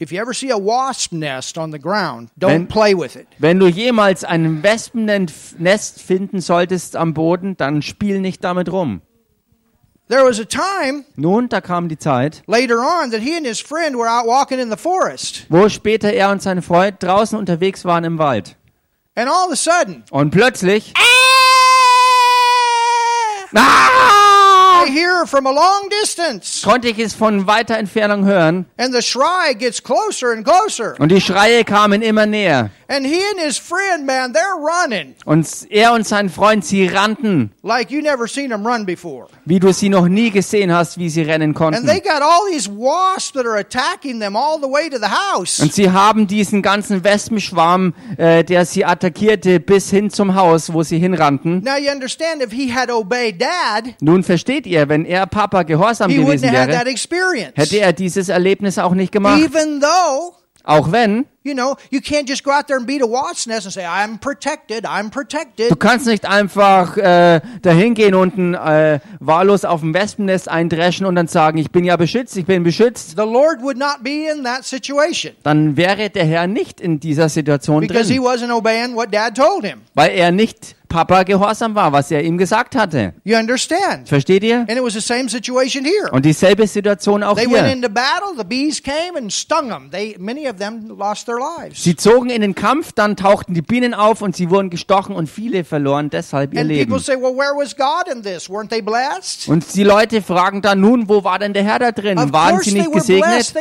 if 0.00 0.12
you 0.12 0.20
ever 0.22 0.32
see 0.32 0.52
a 0.52 0.56
wasp 0.56 1.12
nest 1.12 1.58
on 1.58 1.72
the 1.72 1.78
ground, 1.80 2.30
don't 2.38 2.50
Wenn- 2.50 2.68
play 2.68 2.94
with 2.96 3.16
it. 3.16 3.26
wenn 3.38 3.58
du 3.58 3.66
jemals 3.66 4.22
ein 4.24 4.62
Wespennest 4.62 6.00
finden 6.00 6.40
solltest 6.40 6.94
am 6.96 7.12
Boden, 7.14 7.56
dann 7.56 7.82
spiel 7.82 8.20
nicht 8.20 8.44
damit 8.44 8.70
rum. 8.70 9.02
There 10.08 10.24
was 10.24 10.40
a 10.40 10.44
time 10.44 11.04
Nun, 11.16 11.48
da 11.50 11.60
kam 11.60 11.88
die 11.88 11.98
Zeit, 11.98 12.42
later 12.46 12.78
on 12.78 13.10
that 13.10 13.20
he 13.20 13.36
and 13.36 13.46
his 13.46 13.60
friend 13.60 13.94
were 13.96 14.08
out 14.08 14.26
walking 14.26 14.58
in 14.60 14.70
the 14.70 14.76
forest, 14.76 15.44
wo 15.50 15.68
später 15.68 16.12
er 16.12 16.30
und 16.30 16.40
sein 16.40 16.62
Freund 16.62 17.02
draußen 17.02 17.36
unterwegs 17.38 17.84
waren 17.84 18.04
im 18.04 18.18
Wald. 18.18 18.56
And 19.18 19.28
all 19.28 19.46
of 19.46 19.52
a 19.52 19.56
sudden, 19.56 20.04
Und 20.10 20.30
plötzlich 20.30 20.92
I 20.96 21.02
ah, 23.56 24.17
konnte 26.64 26.88
ich 26.88 26.98
es 26.98 27.14
von 27.14 27.46
weiter 27.46 27.76
Entfernung 27.78 28.24
hören 28.24 28.66
and 28.76 28.94
the 28.94 29.02
scry 29.02 29.54
gets 29.56 29.82
closer 29.82 30.32
and 30.32 30.44
closer. 30.46 30.94
und 30.98 31.10
die 31.10 31.20
Schreie 31.20 31.64
kamen 31.64 32.02
immer 32.02 32.26
näher. 32.26 32.70
And 32.90 33.04
he 33.04 33.20
and 33.32 33.38
his 33.44 33.58
friend, 33.58 34.06
man, 34.06 34.32
they're 34.32 34.56
running 34.56 35.14
Und 35.26 35.46
er 35.68 35.92
und 35.92 36.06
sein 36.06 36.30
Freund, 36.30 36.64
sie 36.64 36.86
rannten, 36.86 37.50
like 37.62 37.90
you 37.90 38.00
never 38.00 38.26
seen 38.26 38.48
them 38.48 38.66
run 38.66 38.86
before. 38.86 39.26
wie 39.44 39.60
du 39.60 39.72
sie 39.74 39.90
noch 39.90 40.08
nie 40.08 40.30
gesehen 40.30 40.72
hast, 40.72 40.96
wie 40.98 41.10
sie 41.10 41.20
rennen 41.22 41.50
And 41.50 41.54
konnten. 41.56 41.86
they 41.86 42.00
got 42.00 42.22
all 42.22 42.50
these 42.50 42.66
wasps 42.68 43.32
that 43.32 43.44
are 43.44 43.58
attacking 43.58 44.20
them 44.20 44.36
all 44.36 44.58
the 44.58 44.66
way 44.68 44.88
to 44.88 44.96
the 44.96 45.10
house. 45.34 45.60
Und 45.60 45.74
sie 45.74 45.90
haben 45.90 46.26
diesen 46.26 46.62
ganzen 46.62 47.04
Wespenschwarm, 47.04 47.92
äh, 48.16 48.42
der 48.42 48.64
sie 48.64 48.86
attackierte, 48.86 49.60
bis 49.60 49.90
hin 49.90 50.08
zum 50.10 50.34
Haus, 50.34 50.72
wo 50.72 50.82
sie 50.82 50.98
hinrannten. 50.98 51.62
Now 51.62 51.76
you 51.76 51.90
understand 51.90 52.42
if 52.42 52.52
he 52.52 52.72
had 52.74 52.90
obeyed 52.90 53.38
dad, 53.38 53.94
Nun 54.00 54.22
versteht 54.22 54.66
ihr, 54.66 54.77
wenn 54.88 55.04
er 55.06 55.26
Papa 55.26 55.62
gehorsam 55.62 56.10
he 56.10 56.18
wouldn't 56.18 56.26
gewesen 56.26 56.48
have 56.50 56.58
had 56.58 56.70
that 56.70 56.84
wäre, 56.84 56.90
experience. 56.90 57.52
hätte 57.56 57.78
er 57.80 57.92
dieses 57.92 58.28
Erlebnis 58.28 58.78
auch 58.78 58.92
nicht 58.92 59.12
gemacht. 59.12 59.40
Even 59.42 59.80
though, 59.80 60.34
Auch 60.64 60.92
wenn, 60.92 61.24
you 61.44 61.54
know, 61.54 61.76
you 61.90 61.98
can't 61.98 62.28
just 62.28 62.44
go 62.44 62.50
out 62.50 62.66
there 62.66 62.76
and 62.78 62.86
beat 62.86 63.00
a 63.00 63.06
wasp's 63.06 63.46
nest 63.46 63.64
and 63.64 63.72
say, 63.72 63.86
I'm 63.86 64.18
protected, 64.20 64.84
I'm 64.84 65.08
protected. 65.10 65.70
du 65.70 65.76
kannst 65.76 66.04
nicht 66.06 66.26
einfach 66.28 66.98
äh, 66.98 67.40
dahin 67.62 67.94
gehen 67.94 68.14
und 68.14 68.36
ein, 68.36 68.52
äh, 68.52 69.00
wahllos 69.18 69.64
auf 69.64 69.80
dem 69.80 69.94
Wespennest 69.94 70.50
eindreschen 70.50 71.06
und 71.06 71.14
dann 71.14 71.26
sagen, 71.26 71.56
ich 71.56 71.70
bin 71.70 71.84
ja 71.84 71.96
beschützt, 71.96 72.36
ich 72.36 72.44
bin 72.44 72.64
beschützt. 72.64 73.12
The 73.16 73.22
Lord 73.22 73.62
would 73.62 73.78
not 73.78 74.02
be 74.04 74.26
in 74.30 74.44
that 74.44 74.64
situation 74.66 75.32
Dann 75.42 75.78
wäre 75.78 76.10
der 76.10 76.26
Herr 76.26 76.46
nicht 76.46 76.82
in 76.82 77.00
dieser 77.00 77.30
Situation 77.30 77.80
because 77.80 78.12
he 78.12 78.18
drin, 78.18 78.26
wasn't 78.26 78.52
obeying 78.54 78.94
what 78.94 79.10
dad 79.10 79.34
told 79.34 79.64
him. 79.64 79.78
weil 79.94 80.10
er 80.10 80.32
nicht 80.32 80.76
Papa 80.88 81.22
gehorsam 81.24 81.74
war, 81.74 81.92
was 81.92 82.10
er 82.10 82.22
ihm 82.24 82.38
gesagt 82.38 82.74
hatte. 82.76 83.14
You 83.24 83.36
understand? 83.36 84.08
Versteht 84.08 84.42
ihr? 84.42 84.60
And 84.60 84.70
it 84.72 84.82
was 84.82 84.94
the 84.94 85.00
same 85.00 85.28
situation 85.28 85.84
here. 85.84 86.10
Und 86.12 86.24
dieselbe 86.24 86.66
Situation 86.66 87.22
auch 87.22 87.36
They 87.36 87.46
went 87.46 87.64
hier. 87.66 87.72
into 87.72 87.88
battle. 87.88 88.36
The 88.36 88.44
bees 88.44 88.82
came 88.82 89.16
and 89.16 89.32
stung 89.32 89.68
them. 89.68 89.90
They 89.90 90.16
many 90.18 90.48
of 90.48 90.56
them 90.56 90.88
lost 90.98 91.26
their 91.26 91.36
lives. 91.36 91.82
Sie 91.84 91.94
zogen 91.96 92.30
in 92.30 92.40
den 92.40 92.54
Kampf, 92.54 92.92
dann 92.92 93.16
tauchten 93.16 93.54
die 93.54 93.62
Bienen 93.62 93.94
auf 93.94 94.22
und 94.22 94.34
sie 94.34 94.50
wurden 94.50 94.70
gestochen 94.70 95.14
und 95.14 95.28
viele 95.28 95.64
verloren 95.64 96.10
deshalb 96.10 96.54
ihr 96.54 96.60
And 96.60 96.68
people 96.70 96.84
Leben. 96.84 96.98
say, 96.98 97.14
"Well, 97.16 97.36
where 97.36 97.54
was 97.56 97.76
God 97.76 98.12
in 98.12 98.22
this? 98.22 98.48
Weren't 98.48 98.68
they 98.70 98.80
blessed?" 98.82 99.48
Und 99.48 99.74
die 99.74 99.84
Leute 99.84 100.22
fragen 100.22 100.62
dann 100.62 100.80
nun, 100.80 101.08
wo 101.08 101.24
war 101.24 101.38
denn 101.38 101.52
der 101.52 101.64
Herr 101.64 101.78
da 101.78 101.92
drin? 101.92 102.18
Of 102.18 102.32
Waren 102.32 102.60
sie 102.60 102.72
nicht 102.72 102.92
gesegnet? 102.92 103.54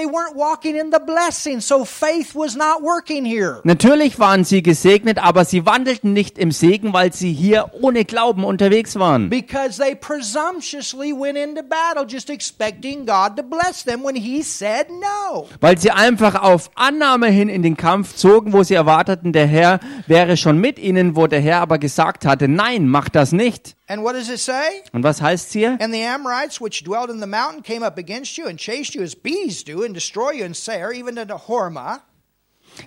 Natürlich 3.64 4.20
waren 4.20 4.44
sie 4.44 4.64
gesegnet, 4.64 5.18
aber 5.20 5.46
sie 5.46 5.66
wandelten 5.66 6.14
nicht 6.14 6.38
im 6.38 6.52
Segen, 6.52 6.94
weil 6.94 7.14
sie 7.18 7.34
hier 7.34 7.72
ohne 7.82 8.06
Glauben 8.06 8.44
unterwegs 8.44 8.98
waren. 8.98 9.30
Because 9.30 9.78
they 9.78 9.96
presumptuously 9.96 11.14
went 11.14 11.38
into 11.38 11.64
battle 11.64 12.06
just 12.08 12.30
expecting 12.30 13.06
God 13.06 13.36
to 13.38 13.44
bless 13.44 13.84
them 13.84 14.04
when 14.04 14.16
He 14.16 14.44
said 14.44 14.88
no. 14.90 15.48
Weil 15.60 15.78
sie 15.78 15.92
einfach 15.92 16.36
auf 16.36 16.72
Annahme 16.76 17.28
hin 17.28 17.50
in 17.50 17.64
den 17.64 17.78
Kampf 17.78 18.16
zogen, 18.16 18.54
wo 18.54 18.64
sie 18.64 18.76
erwarteten, 18.76 19.34
der 19.34 19.48
Herr 19.48 19.80
wäre 20.08 20.38
schon 20.38 20.60
mit 20.60 20.80
ihnen, 20.80 21.16
wo 21.16 21.28
der 21.28 21.42
Herr 21.42 21.62
aber 21.62 21.78
gesagt 21.78 22.26
hatte, 22.26 22.48
nein, 22.48 22.88
mach 22.88 23.10
das 23.10 23.32
nicht. 23.32 23.76
And 23.90 24.04
what 24.04 24.16
does 24.16 24.30
it 24.30 24.40
say? 24.40 24.84
Und 24.92 25.04
was 25.04 25.22
heißt 25.22 25.54
hier? 25.54 25.78
And 25.80 25.94
the 25.94 26.04
Amorites 26.04 26.60
which 26.60 26.84
dwelt 26.84 27.10
in 27.10 27.22
the 27.22 27.28
mountain 27.28 27.64
came 27.64 27.86
up 27.86 27.98
against 27.98 28.38
you 28.38 28.46
and 28.46 28.60
chased 28.60 28.96
you 28.96 29.02
as 29.02 29.16
bees 29.16 29.64
do 29.64 29.84
and 29.84 29.96
destroy 29.96 30.32
you 30.34 30.46
in 30.46 30.54
Seir, 30.54 30.92
even 30.92 31.18
unto 31.18 31.36
Hormah. 31.36 32.02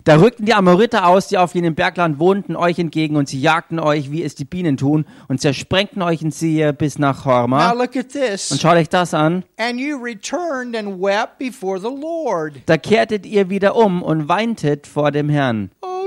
Da 0.05 0.17
rückten 0.17 0.47
die 0.47 0.55
Amoriter 0.55 1.07
aus, 1.07 1.29
die 1.29 1.39
auf 1.39 1.55
jenem 1.55 1.75
Bergland 1.75 2.19
wohnten, 2.19 2.57
euch 2.57 2.79
entgegen 2.79 3.17
und 3.17 3.29
sie 3.29 3.41
jagten 3.41 3.79
euch, 3.79 4.11
wie 4.11 4.23
es 4.23 4.35
die 4.35 4.45
Bienen 4.45 4.77
tun, 4.77 5.05
und 5.29 5.41
zersprengten 5.41 6.03
euch 6.03 6.23
in 6.23 6.31
Seir 6.31 6.73
bis 6.73 6.99
nach 6.99 7.25
Horma. 7.25 7.73
look 7.73 7.97
at 7.97 8.11
this. 8.11 8.51
Und 8.51 8.61
schaut 8.61 8.77
euch 8.77 8.89
das 8.89 9.15
an. 9.15 9.45
And 9.57 9.79
you 9.79 9.97
returned 9.97 10.77
and 10.77 11.01
wept 11.01 11.39
before 11.39 11.79
the 11.79 11.89
Lord. 11.89 12.55
Da 12.67 12.77
kehrtet 12.77 13.27
ihr 13.27 13.51
wieder 13.51 13.77
um 13.77 14.03
und 14.03 14.29
weintet 14.29 14.87
vor 14.87 15.11
dem 15.11 15.29
Herrn. 15.29 15.71
Oh 15.83 16.00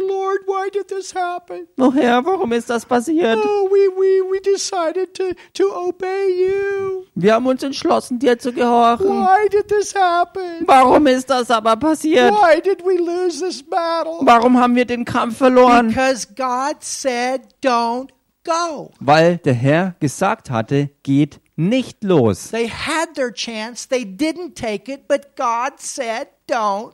Lord, 0.46 0.48
why 0.48 0.70
did 0.70 0.88
this 0.88 1.14
happen? 1.14 1.68
O 1.80 1.92
Herr, 1.92 2.24
warum 2.26 2.52
ist 2.54 2.70
das 2.70 2.86
passiert? 2.86 3.40
Oh, 3.44 3.70
we, 3.70 3.90
we, 3.90 4.22
we 4.32 4.40
decided 4.40 5.14
to, 5.16 5.34
to 5.54 5.74
obey 5.74 6.28
you. 6.30 7.06
Wir 7.16 7.34
haben 7.34 7.46
uns 7.48 7.64
entschlossen, 7.64 8.20
dir 8.20 8.38
zu 8.38 8.52
gehorchen. 8.52 9.08
Why 9.08 9.48
did 9.50 9.68
this 9.68 9.94
happen? 9.96 10.66
Warum 10.66 11.08
ist 11.08 11.30
das 11.30 11.50
aber 11.52 11.76
passiert? 11.76 12.32
Why 12.34 12.62
did 12.62 12.84
we 12.86 12.98
lose 12.98 13.40
this 13.40 13.62
battle? 13.64 14.20
Warum 14.22 14.60
haben 14.60 14.76
wir 14.76 14.86
den 14.86 15.06
Kampf 15.06 15.38
verloren? 15.38 15.90
Because 15.90 16.28
God 16.36 16.78
said, 16.82 17.42
don't 17.64 18.10
go. 18.44 18.92
Weil 19.00 19.38
der 19.38 19.54
Herr 19.54 19.96
gesagt 20.00 20.50
hatte, 20.50 20.90
geht 21.04 21.40
nicht 21.56 22.04
los. 22.04 22.50
They 22.50 22.68
had 22.68 23.14
their 23.16 23.32
chance, 23.32 23.88
they 23.88 24.04
didn't 24.04 24.56
take 24.56 24.92
it, 24.92 25.08
but 25.08 25.36
God 25.36 25.80
said, 25.80 26.28
don't. 26.50 26.94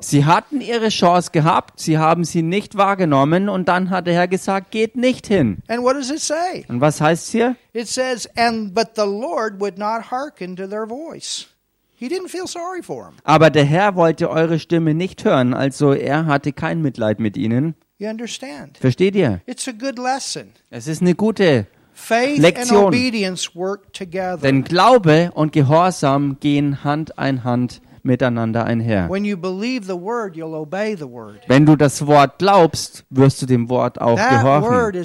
Sie 0.00 0.24
hatten 0.24 0.60
ihre 0.60 0.88
Chance 0.88 1.30
gehabt, 1.32 1.78
sie 1.80 1.98
haben 1.98 2.24
sie 2.24 2.42
nicht 2.42 2.76
wahrgenommen 2.76 3.48
und 3.48 3.68
dann 3.68 3.90
hat 3.90 4.06
der 4.06 4.14
Herr 4.14 4.28
gesagt, 4.28 4.70
geht 4.70 4.96
nicht 4.96 5.26
hin. 5.26 5.58
And 5.68 5.82
what 5.82 5.94
does 5.94 6.10
it 6.10 6.20
say? 6.20 6.64
Und 6.68 6.80
was 6.80 7.00
heißt 7.00 7.30
hier? 7.30 7.56
It 7.72 7.88
says, 7.88 8.28
and 8.36 8.74
but 8.74 8.90
the 8.96 9.02
Lord 9.02 9.60
would 9.60 9.78
not 9.78 10.10
hearken 10.10 10.56
to 10.56 10.66
their 10.66 10.86
voice. 10.86 11.46
He 11.94 12.08
didn't 12.08 12.28
feel 12.30 12.46
sorry 12.46 12.82
for 12.82 13.04
them. 13.04 13.14
Aber 13.24 13.50
der 13.50 13.64
Herr 13.64 13.94
wollte 13.94 14.28
eure 14.30 14.58
Stimme 14.58 14.94
nicht 14.94 15.24
hören, 15.24 15.54
also 15.54 15.92
er 15.92 16.26
hatte 16.26 16.52
kein 16.52 16.82
Mitleid 16.82 17.20
mit 17.20 17.36
ihnen. 17.36 17.74
You 17.98 18.08
understand? 18.08 18.78
Versteht 18.78 19.14
ihr? 19.14 19.40
It's 19.46 19.68
a 19.68 19.72
good 19.72 19.98
lesson. 19.98 20.52
Es 20.70 20.88
ist 20.88 21.02
eine 21.02 21.14
gute, 21.14 21.66
Faith 21.92 22.38
Lektion. 22.38 22.78
and 22.78 22.86
obedience 22.88 23.54
work 23.54 23.92
together. 23.92 24.38
denn 24.38 24.64
Glaube 24.64 25.30
und 25.34 25.52
Gehorsam 25.52 26.38
gehen 26.40 26.82
Hand 26.82 27.12
in 27.20 27.44
Hand 27.44 27.80
miteinander 28.04 28.64
einher. 28.64 29.08
When 29.08 29.24
you 29.24 29.36
believe 29.36 29.86
the 29.86 29.98
word, 29.98 30.36
you'll 30.36 30.54
obey 30.54 30.96
the 30.96 31.08
word. 31.08 31.40
Wenn 31.48 31.66
du 31.66 31.76
das 31.76 32.06
Wort 32.06 32.38
glaubst, 32.38 33.04
wirst 33.10 33.42
du 33.42 33.46
dem 33.46 33.68
Wort 33.68 34.00
auch 34.00 34.16
gehorchen. 34.16 35.02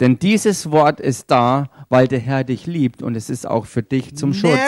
Denn 0.00 0.18
dieses 0.18 0.70
Wort 0.70 1.00
ist 1.00 1.30
da, 1.30 1.70
weil 1.88 2.08
der 2.08 2.20
Herr 2.20 2.44
dich 2.44 2.66
liebt 2.66 3.02
und 3.02 3.16
es 3.16 3.30
ist 3.30 3.46
auch 3.46 3.66
für 3.66 3.82
dich 3.82 4.16
zum 4.16 4.34
Schutz. 4.34 4.58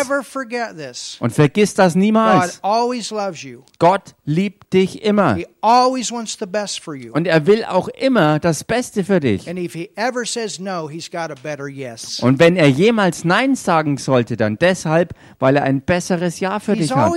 Und 1.21 1.33
vergiss 1.33 1.75
das 1.75 1.95
niemals. 1.95 2.61
always 2.63 3.11
loves 3.11 3.43
you. 3.43 3.63
Gott 3.79 4.15
liebt 4.25 4.73
dich 4.73 5.03
immer. 5.03 5.35
He 5.35 5.47
always 5.61 6.11
wants 6.11 6.37
the 6.39 6.47
best 6.47 6.81
for 6.81 6.95
you. 6.95 7.13
Und 7.13 7.27
er 7.27 7.47
will 7.47 7.65
auch 7.65 7.89
immer 7.89 8.39
das 8.39 8.65
Beste 8.65 9.05
für 9.05 9.21
dich. 9.21 9.49
And 9.49 9.59
if 9.59 9.73
he 9.75 9.91
ever 9.97 10.25
says 10.25 10.59
no, 10.59 10.89
he's 10.89 11.11
got 11.11 11.31
a 11.31 11.35
better 11.43 11.69
yes. 11.69 12.21
Und 12.21 12.39
wenn 12.39 12.57
er 12.57 12.69
jemals 12.69 13.25
Nein 13.25 13.55
sagen 13.55 13.97
sollte, 13.97 14.37
dann 14.37 14.57
deshalb, 14.59 15.15
weil 15.41 15.57
er 15.57 15.65
ein 15.65 15.81
besseres 15.81 16.39
Ja 16.39 16.61
für 16.61 16.73
dich 16.83 16.91
hat. 16.95 17.11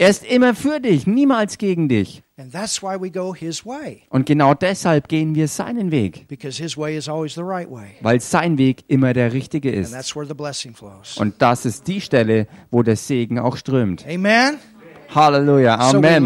Er 0.00 0.08
ist 0.08 0.24
immer 0.24 0.54
für 0.54 0.80
dich, 0.80 1.06
niemals 1.06 1.58
gegen 1.58 1.88
dich. 1.88 2.22
Und 4.10 4.26
genau 4.26 4.54
deshalb 4.54 5.08
gehen 5.08 5.34
wir 5.34 5.48
seinen 5.48 5.90
Weg, 5.90 6.26
weil 8.00 8.20
sein 8.20 8.58
Weg 8.58 8.84
immer 8.88 9.12
der 9.12 9.32
richtige 9.32 9.70
ist. 9.70 9.92
Und 11.18 11.42
das 11.42 11.64
ist 11.66 11.86
die 11.88 12.00
Stelle, 12.00 12.46
wo 12.70 12.82
der 12.82 12.96
Segen 12.96 13.38
auch 13.38 13.56
strömt. 13.56 14.04
Amen. 14.06 14.58
Halleluja, 15.14 15.74
Amen. 15.78 16.24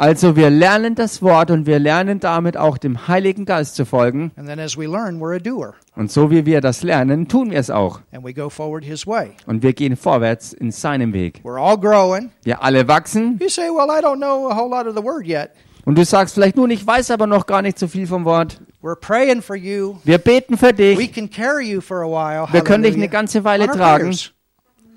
Also 0.00 0.36
wir 0.36 0.48
lernen 0.48 0.94
das 0.94 1.22
Wort 1.22 1.50
und 1.50 1.66
wir 1.66 1.80
lernen 1.80 2.20
damit 2.20 2.56
auch 2.56 2.78
dem 2.78 3.08
Heiligen 3.08 3.44
Geist 3.44 3.74
zu 3.74 3.84
folgen. 3.84 4.30
and 4.36 4.46
then 4.46 4.60
as 4.60 4.78
we 4.78 4.86
learn, 4.86 5.18
we're 5.20 5.34
a 5.34 5.40
doer. 5.40 5.74
Und 5.96 6.12
so 6.12 6.30
wie 6.30 6.46
wir 6.46 6.60
das 6.60 6.84
lernen, 6.84 7.26
tun 7.26 7.50
wir 7.50 7.58
es 7.58 7.68
auch. 7.68 7.98
And 8.12 8.24
we 8.24 8.32
go 8.32 8.48
forward 8.48 8.84
his 8.84 9.08
way. 9.08 9.30
Und 9.46 9.64
wir 9.64 9.72
gehen 9.72 9.96
vorwärts 9.96 10.52
in 10.52 10.70
seinem 10.70 11.12
Weg. 11.12 11.40
We're 11.42 11.60
all 11.60 11.76
growing. 11.76 12.30
Wir 12.44 12.62
alle 12.62 12.86
wachsen. 12.86 13.40
You 13.42 13.48
say, 13.48 13.70
Well, 13.70 13.88
I 13.90 14.00
don't 14.00 14.18
know 14.18 14.48
a 14.48 14.56
whole 14.56 14.70
lot 14.70 14.86
of 14.86 14.94
the 14.96 15.02
word 15.02 15.26
yet. 15.26 15.50
Und 15.84 15.98
du 15.98 16.04
sagst 16.04 16.34
vielleicht 16.34 16.56
nun, 16.56 16.70
ich 16.70 16.86
weiß 16.86 17.10
aber 17.10 17.26
noch 17.26 17.46
gar 17.46 17.62
nicht 17.62 17.76
so 17.76 17.88
viel 17.88 18.06
vom 18.06 18.24
Wort. 18.24 18.60
Wir 18.80 20.18
beten 20.18 20.56
für 20.56 20.72
dich. 20.72 20.96
Wir 21.00 22.62
können 22.62 22.82
dich 22.84 22.94
eine 22.94 23.08
ganze 23.08 23.42
Weile 23.42 23.66
tragen. 23.66 24.10
prayers. 24.10 24.32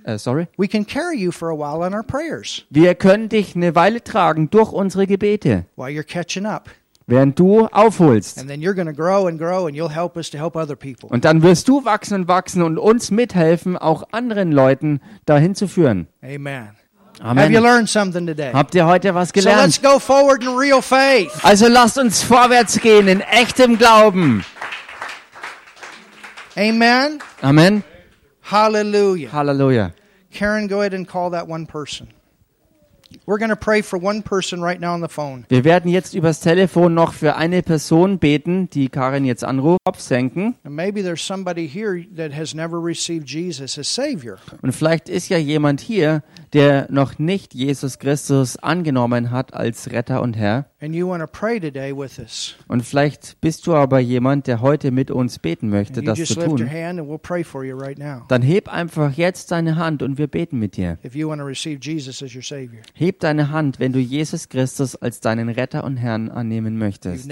Äh, 0.04 0.18
sorry. 0.18 0.48
We 0.58 0.68
can 0.68 0.86
carry 0.86 1.18
you 1.18 1.32
for 1.32 1.50
a 1.50 1.56
while 1.56 1.86
on 1.86 1.94
our 1.94 2.04
prayers 2.04 2.66
Wir 2.70 2.96
können 2.96 3.30
dich 3.30 3.56
eine 3.56 3.76
Weile 3.76 4.04
tragen 4.04 4.50
durch 4.50 4.72
unsere 4.72 5.06
Gebete, 5.08 5.66
while 5.76 5.90
you're 5.90 6.04
catching 6.04 6.46
up. 6.46 6.70
während 7.08 7.38
du 7.38 7.68
aufholst. 7.68 8.40
And 8.40 8.48
then 8.50 8.62
you're 8.62 8.74
going 8.74 8.88
to 8.88 8.94
grow 8.94 9.28
and 9.28 9.38
grow, 9.38 9.68
and 9.68 9.76
you'll 9.76 9.94
help 9.94 10.16
us 10.18 10.30
to 10.32 10.38
help 10.38 10.56
other 10.56 10.76
people. 10.76 11.10
Und 11.10 11.26
dann 11.26 11.44
wirst 11.44 11.68
du 11.68 11.84
wachsen 11.86 12.16
und 12.16 12.28
wachsen 12.28 12.62
und 12.64 12.78
uns 12.78 13.12
mithelfen, 13.12 13.78
auch 13.78 14.04
anderen 14.12 14.52
Leuten 14.52 15.02
dahin 15.26 15.54
zu 15.56 15.68
führen. 15.68 16.08
Amen. 16.24 16.70
Have 17.22 17.52
you 17.52 17.60
Amen. 17.60 17.64
learned 17.64 17.90
something 17.90 18.26
today? 18.26 18.52
Habt 18.54 18.74
ihr 18.74 18.86
heute 18.88 19.14
was 19.14 19.30
So 19.30 19.34
gelernt? 19.34 19.62
let's 19.62 19.82
go 19.82 20.00
forward 20.00 20.42
in 20.42 20.50
real 20.58 20.82
faith. 20.82 21.30
Also 21.44 21.68
lasst 21.68 22.00
uns 22.00 22.24
vorwärts 22.24 22.80
gehen 22.80 23.08
in 23.08 23.22
echtem 23.22 23.78
Glauben. 23.78 24.44
Amen. 26.58 27.20
Amen. 27.42 27.84
Hallelujah. 28.52 29.30
Halleluja. 29.30 29.94
Karen, 30.30 30.68
go 30.68 30.82
ahead 30.82 30.94
and 30.94 31.08
call 31.08 31.30
that 31.30 31.48
one 31.48 31.66
person. 31.66 32.10
We're 33.26 33.38
going 33.38 33.50
to 33.50 33.56
pray 33.56 33.82
for 33.82 33.98
one 33.98 34.22
person 34.24 34.62
right 34.62 34.80
now 34.80 34.94
on 34.94 35.00
the 35.00 35.08
phone. 35.08 35.46
Wir 35.48 35.64
werden 35.64 35.90
jetzt 35.90 36.14
übers 36.14 36.42
Telefon 36.42 36.94
noch 36.94 37.14
für 37.14 37.38
eine 37.38 37.62
Person 37.62 38.20
beten, 38.20 38.70
die 38.70 38.90
Karin 38.90 39.24
jetzt 39.24 39.46
anruft. 39.46 39.80
Kopf 39.86 40.02
senken. 40.02 40.56
And 40.66 40.76
maybe 40.76 41.02
there's 41.02 41.22
somebody 41.22 41.66
here 41.66 42.06
that 42.16 42.34
has 42.34 42.54
never 42.54 42.82
received 42.82 43.26
Jesus 43.26 43.78
as 43.78 43.88
Savior. 43.88 44.38
Und 44.62 44.74
vielleicht 44.74 45.08
ist 45.08 45.30
ja 45.30 45.38
jemand 45.38 45.80
hier, 45.80 46.22
der 46.54 46.88
noch 46.92 47.18
nicht 47.18 47.54
Jesus 47.54 48.00
Christus 48.00 48.58
angenommen 48.58 49.32
hat 49.32 49.54
als 49.54 49.92
Retter 49.92 50.22
und 50.22 50.36
Herr. 50.36 50.66
Und 52.68 52.84
vielleicht 52.84 53.42
bist 53.42 53.68
du 53.68 53.74
aber 53.74 54.00
jemand, 54.00 54.48
der 54.48 54.62
heute 54.62 54.92
mit 54.92 55.12
uns 55.12 55.40
beten 55.40 55.70
möchte, 55.70 56.02
das 56.02 56.20
zu 56.24 56.36
tun. 56.36 56.58
Dann 58.28 58.42
heb 58.42 58.70
einfach 58.70 59.14
jetzt 59.14 59.52
deine 59.52 59.76
Hand 59.78 60.04
und 60.04 60.18
wir 60.18 60.28
beten 60.28 60.60
mit 60.60 60.76
dir. 60.76 60.98
Heb 62.94 63.20
deine 63.20 63.52
Hand, 63.52 63.80
wenn 63.80 63.94
du 63.94 64.00
Jesus 64.00 64.50
Christus 64.50 64.96
als 64.96 65.20
deinen 65.22 65.50
Retter 65.50 65.84
und 65.84 65.98
Herrn 65.98 66.30
annehmen 66.30 66.78
möchtest. 66.78 67.30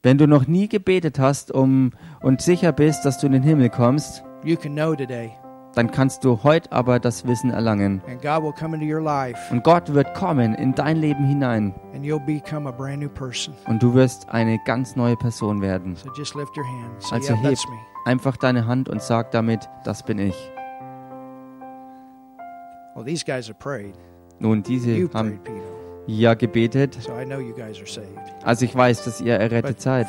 Wenn 0.00 0.16
du 0.16 0.28
noch 0.28 0.46
nie 0.46 0.68
gebetet 0.68 1.18
hast 1.18 1.50
um, 1.50 1.90
und 2.20 2.40
sicher 2.40 2.72
bist, 2.72 3.04
dass 3.04 3.18
du 3.18 3.26
in 3.26 3.32
den 3.32 3.42
Himmel 3.42 3.68
kommst, 3.68 4.22
You 4.44 4.56
can 4.56 4.76
know 4.76 4.94
today. 4.94 5.32
Dann 5.78 5.92
kannst 5.92 6.24
du 6.24 6.42
heute 6.42 6.72
aber 6.72 6.98
das 6.98 7.24
Wissen 7.24 7.50
erlangen. 7.52 8.02
And 8.08 8.20
God 8.20 8.42
will 8.42 8.52
come 8.52 8.74
into 8.76 8.84
your 8.92 9.00
life 9.00 9.38
Und 9.52 9.62
Gott 9.62 9.94
wird 9.94 10.12
kommen 10.12 10.56
in 10.56 10.74
dein 10.74 10.96
Leben 10.96 11.24
hinein 11.24 11.72
and 11.94 12.04
you'll 12.04 12.18
become 12.18 12.68
a 12.68 12.72
brand 12.72 13.00
new 13.00 13.08
person. 13.08 13.54
und 13.68 13.80
du 13.80 13.94
wirst 13.94 14.28
eine 14.28 14.58
ganz 14.66 14.96
neue 14.96 15.16
Person 15.16 15.62
werden. 15.62 15.94
So 15.94 16.10
just 16.16 16.34
lift 16.34 16.56
your 16.56 16.64
hand. 16.64 17.00
Say, 17.00 17.14
Also 17.14 17.34
heb 17.36 17.56
einfach 18.06 18.36
deine 18.36 18.66
Hand 18.66 18.88
und 18.88 19.00
sag 19.00 19.30
damit, 19.30 19.68
das 19.84 20.02
bin 20.02 20.18
ich. 20.18 20.34
Well, 22.96 23.04
these 23.04 23.24
guys 23.24 23.46
have 23.48 23.58
prayed. 23.60 23.94
Nun, 24.40 24.64
diese 24.64 25.08
haben 25.14 25.38
ja 26.08 26.34
gebetet. 26.34 26.94
So 27.00 27.12
I 27.12 27.24
know 27.24 27.38
you 27.38 27.54
guys 27.54 27.78
are 27.78 27.86
saved. 27.86 28.18
Also 28.42 28.64
ich 28.64 28.74
weiß, 28.74 29.04
dass 29.04 29.20
ihr 29.20 29.34
errettet 29.34 29.80
seid. 29.80 30.08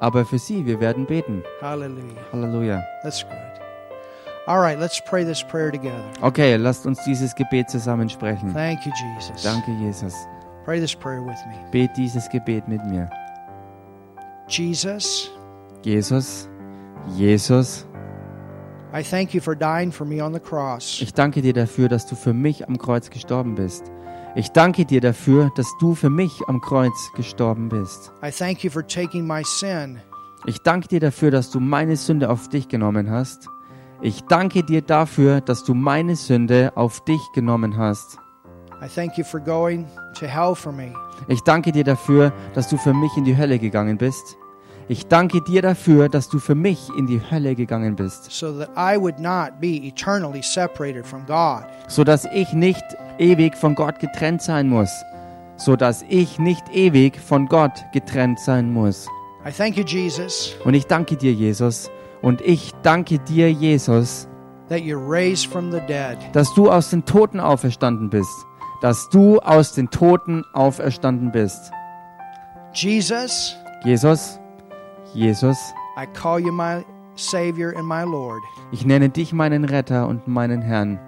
Aber 0.00 0.24
für 0.24 0.38
sie, 0.40 0.66
wir 0.66 0.80
werden 0.80 1.06
beten. 1.06 1.44
Hallelujah. 1.60 2.16
Halleluja. 2.32 2.82
Okay, 6.22 6.56
lasst 6.56 6.86
uns 6.86 7.02
dieses 7.04 7.34
Gebet 7.34 7.70
zusammen 7.70 8.08
sprechen. 8.08 8.52
Thank 8.52 8.84
you, 8.84 8.92
Jesus. 8.92 9.42
Danke, 9.42 9.70
Jesus. 9.80 10.14
Pray 10.64 10.80
this 10.80 10.94
prayer 10.94 11.24
with 11.24 11.38
me. 11.46 11.54
Bet 11.70 11.96
dieses 11.96 12.28
Gebet 12.28 12.66
mit 12.68 12.84
mir. 12.86 13.08
Jesus, 14.48 15.30
Jesus, 15.84 16.48
Jesus, 17.16 17.86
I 18.92 19.04
thank 19.04 19.32
you 19.32 19.40
for 19.40 19.54
dying 19.54 19.92
for 19.92 20.04
me 20.04 20.20
on 20.20 20.32
the 20.34 20.40
cross. 20.40 21.00
ich 21.00 21.14
danke 21.14 21.42
dir 21.42 21.52
dafür, 21.52 21.88
dass 21.88 22.06
du 22.06 22.16
für 22.16 22.32
mich 22.32 22.66
am 22.68 22.76
Kreuz 22.76 23.08
gestorben 23.10 23.54
bist. 23.54 23.84
Ich 24.34 24.50
danke 24.50 24.84
dir 24.84 25.00
dafür, 25.00 25.50
dass 25.54 25.68
du 25.80 25.94
für 25.94 26.10
mich 26.10 26.32
am 26.48 26.60
Kreuz 26.60 27.12
gestorben 27.14 27.68
bist. 27.68 28.10
I 28.24 28.30
thank 28.32 28.64
you 28.64 28.70
for 28.70 28.84
taking 28.84 29.24
my 29.26 29.42
sin 29.44 30.00
Ich 30.46 30.60
danke 30.62 30.88
dir 30.88 31.00
dafür, 31.00 31.30
dass 31.30 31.50
du 31.50 31.60
meine 31.60 31.96
Sünde 31.96 32.28
auf 32.30 32.48
dich 32.48 32.66
genommen 32.66 33.10
hast. 33.10 33.48
Ich 34.02 34.22
danke 34.22 34.62
dir 34.62 34.80
dafür, 34.80 35.42
dass 35.42 35.62
du 35.62 35.74
meine 35.74 36.16
Sünde 36.16 36.72
auf 36.74 37.04
dich 37.04 37.20
genommen 37.34 37.76
hast. 37.76 38.16
Ich 38.82 38.94
danke 41.44 41.72
dir 41.72 41.84
dafür, 41.84 42.32
dass 42.54 42.68
du 42.68 42.78
für 42.78 42.94
mich 42.94 43.14
in 43.18 43.24
die 43.24 43.36
Hölle 43.36 43.58
gegangen 43.58 43.98
bist. 43.98 44.38
Ich 44.88 45.06
danke 45.06 45.42
dir 45.42 45.60
dafür, 45.60 46.08
dass 46.08 46.30
du 46.30 46.38
für 46.38 46.54
mich 46.54 46.88
in 46.96 47.06
die 47.06 47.20
Hölle 47.30 47.54
gegangen 47.54 47.94
bist, 47.94 48.32
so 48.32 48.58
that 48.58 48.70
I 48.76 48.98
would 48.98 49.20
not 49.20 49.60
be 49.60 49.86
eternally 49.86 50.42
separated 50.42 51.06
from 51.06 51.26
God. 51.26 51.64
so 51.86 52.02
dass 52.02 52.24
ich 52.24 52.52
nicht 52.54 52.82
ewig 53.18 53.54
von 53.54 53.74
Gott 53.74 54.00
getrennt 54.00 54.40
sein 54.42 54.68
muss, 54.68 54.90
so 55.56 55.76
dass 55.76 56.02
ich 56.08 56.38
nicht 56.38 56.64
ewig 56.72 57.20
von 57.20 57.46
Gott 57.46 57.84
getrennt 57.92 58.40
sein 58.40 58.72
muss. 58.72 59.06
Und 59.44 60.74
ich 60.74 60.86
danke 60.86 61.16
dir, 61.16 61.32
Jesus, 61.34 61.90
und 62.22 62.40
ich 62.42 62.72
danke 62.82 63.18
dir, 63.18 63.50
Jesus, 63.50 64.28
dass 66.32 66.54
du 66.54 66.70
aus 66.70 66.90
den 66.90 67.04
Toten 67.04 67.40
auferstanden 67.40 68.10
bist, 68.10 68.46
dass 68.80 69.08
du 69.10 69.38
aus 69.40 69.74
den 69.74 69.90
Toten 69.90 70.44
auferstanden 70.52 71.32
bist. 71.32 71.72
Jesus, 72.72 73.56
Jesus, 73.84 74.38
Jesus, 75.12 75.58
I 76.00 76.06
call 76.06 76.38
you 76.38 76.52
my 76.52 76.84
Savior 77.16 77.76
and 77.76 77.86
my 77.86 78.04
Lord. 78.04 78.40
ich 78.70 78.86
nenne 78.86 79.08
dich 79.08 79.32
meinen 79.32 79.64
Retter 79.64 80.06
und 80.06 80.28
meinen 80.28 80.62
Herrn. 80.62 80.98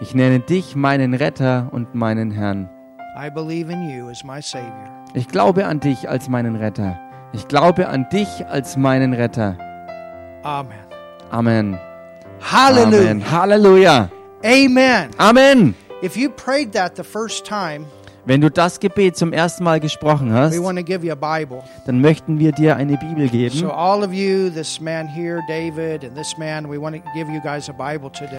Ich 0.00 0.14
nenne 0.14 0.40
dich 0.40 0.74
meinen 0.74 1.14
Retter 1.14 1.68
und 1.70 1.94
meinen 1.94 2.30
Herrn. 2.30 2.68
I 3.16 3.30
believe 3.30 3.70
in 3.70 3.90
you 3.90 4.08
as 4.08 4.24
my 4.24 4.40
Savior. 4.40 4.88
Ich 5.14 5.28
glaube 5.28 5.66
an 5.66 5.80
dich 5.80 6.08
als 6.08 6.28
meinen 6.30 6.56
Retter. 6.56 6.98
Ich 7.32 7.46
glaube 7.46 7.88
an 7.88 8.08
dich 8.10 8.46
als 8.46 8.76
meinen 8.76 9.12
Retter. 9.12 9.56
Amen. 10.44 10.78
Amen. 11.30 11.78
Hallelujah. 12.40 13.10
Amen. 13.10 13.20
Halleluja. 13.22 14.10
Amen. 14.44 15.10
Amen. 15.18 15.74
If 16.02 16.16
you 16.16 16.30
prayed 16.30 16.72
that 16.72 16.96
the 16.96 17.04
first 17.04 17.44
time, 17.44 17.86
Wenn 18.24 18.40
du 18.40 18.50
das 18.50 18.78
Gebet 18.78 19.16
zum 19.16 19.32
ersten 19.32 19.64
Mal 19.64 19.80
gesprochen 19.80 20.32
hast, 20.32 20.52
we 20.56 20.62
want 20.62 20.78
to 20.78 20.84
give 20.84 21.04
you 21.04 21.12
a 21.12 21.16
Bible. 21.16 21.62
dann 21.86 22.00
möchten 22.00 22.38
wir 22.38 22.52
dir 22.52 22.76
eine 22.76 22.96
Bibel 22.96 23.28
geben. 23.28 23.56
So, 23.56 23.70
all 23.70 24.04
of 24.04 24.12
you, 24.12 24.48
this 24.48 24.80
man 24.80 25.08
here, 25.08 25.40
David, 25.48 26.04
and 26.04 26.16
this 26.16 26.38
man, 26.38 26.68
we 26.70 26.80
want 26.80 26.94
to 26.94 27.02
give 27.14 27.28
you 27.28 27.40
guys 27.40 27.68
a 27.68 27.72
Bible 27.72 28.10
today. 28.10 28.30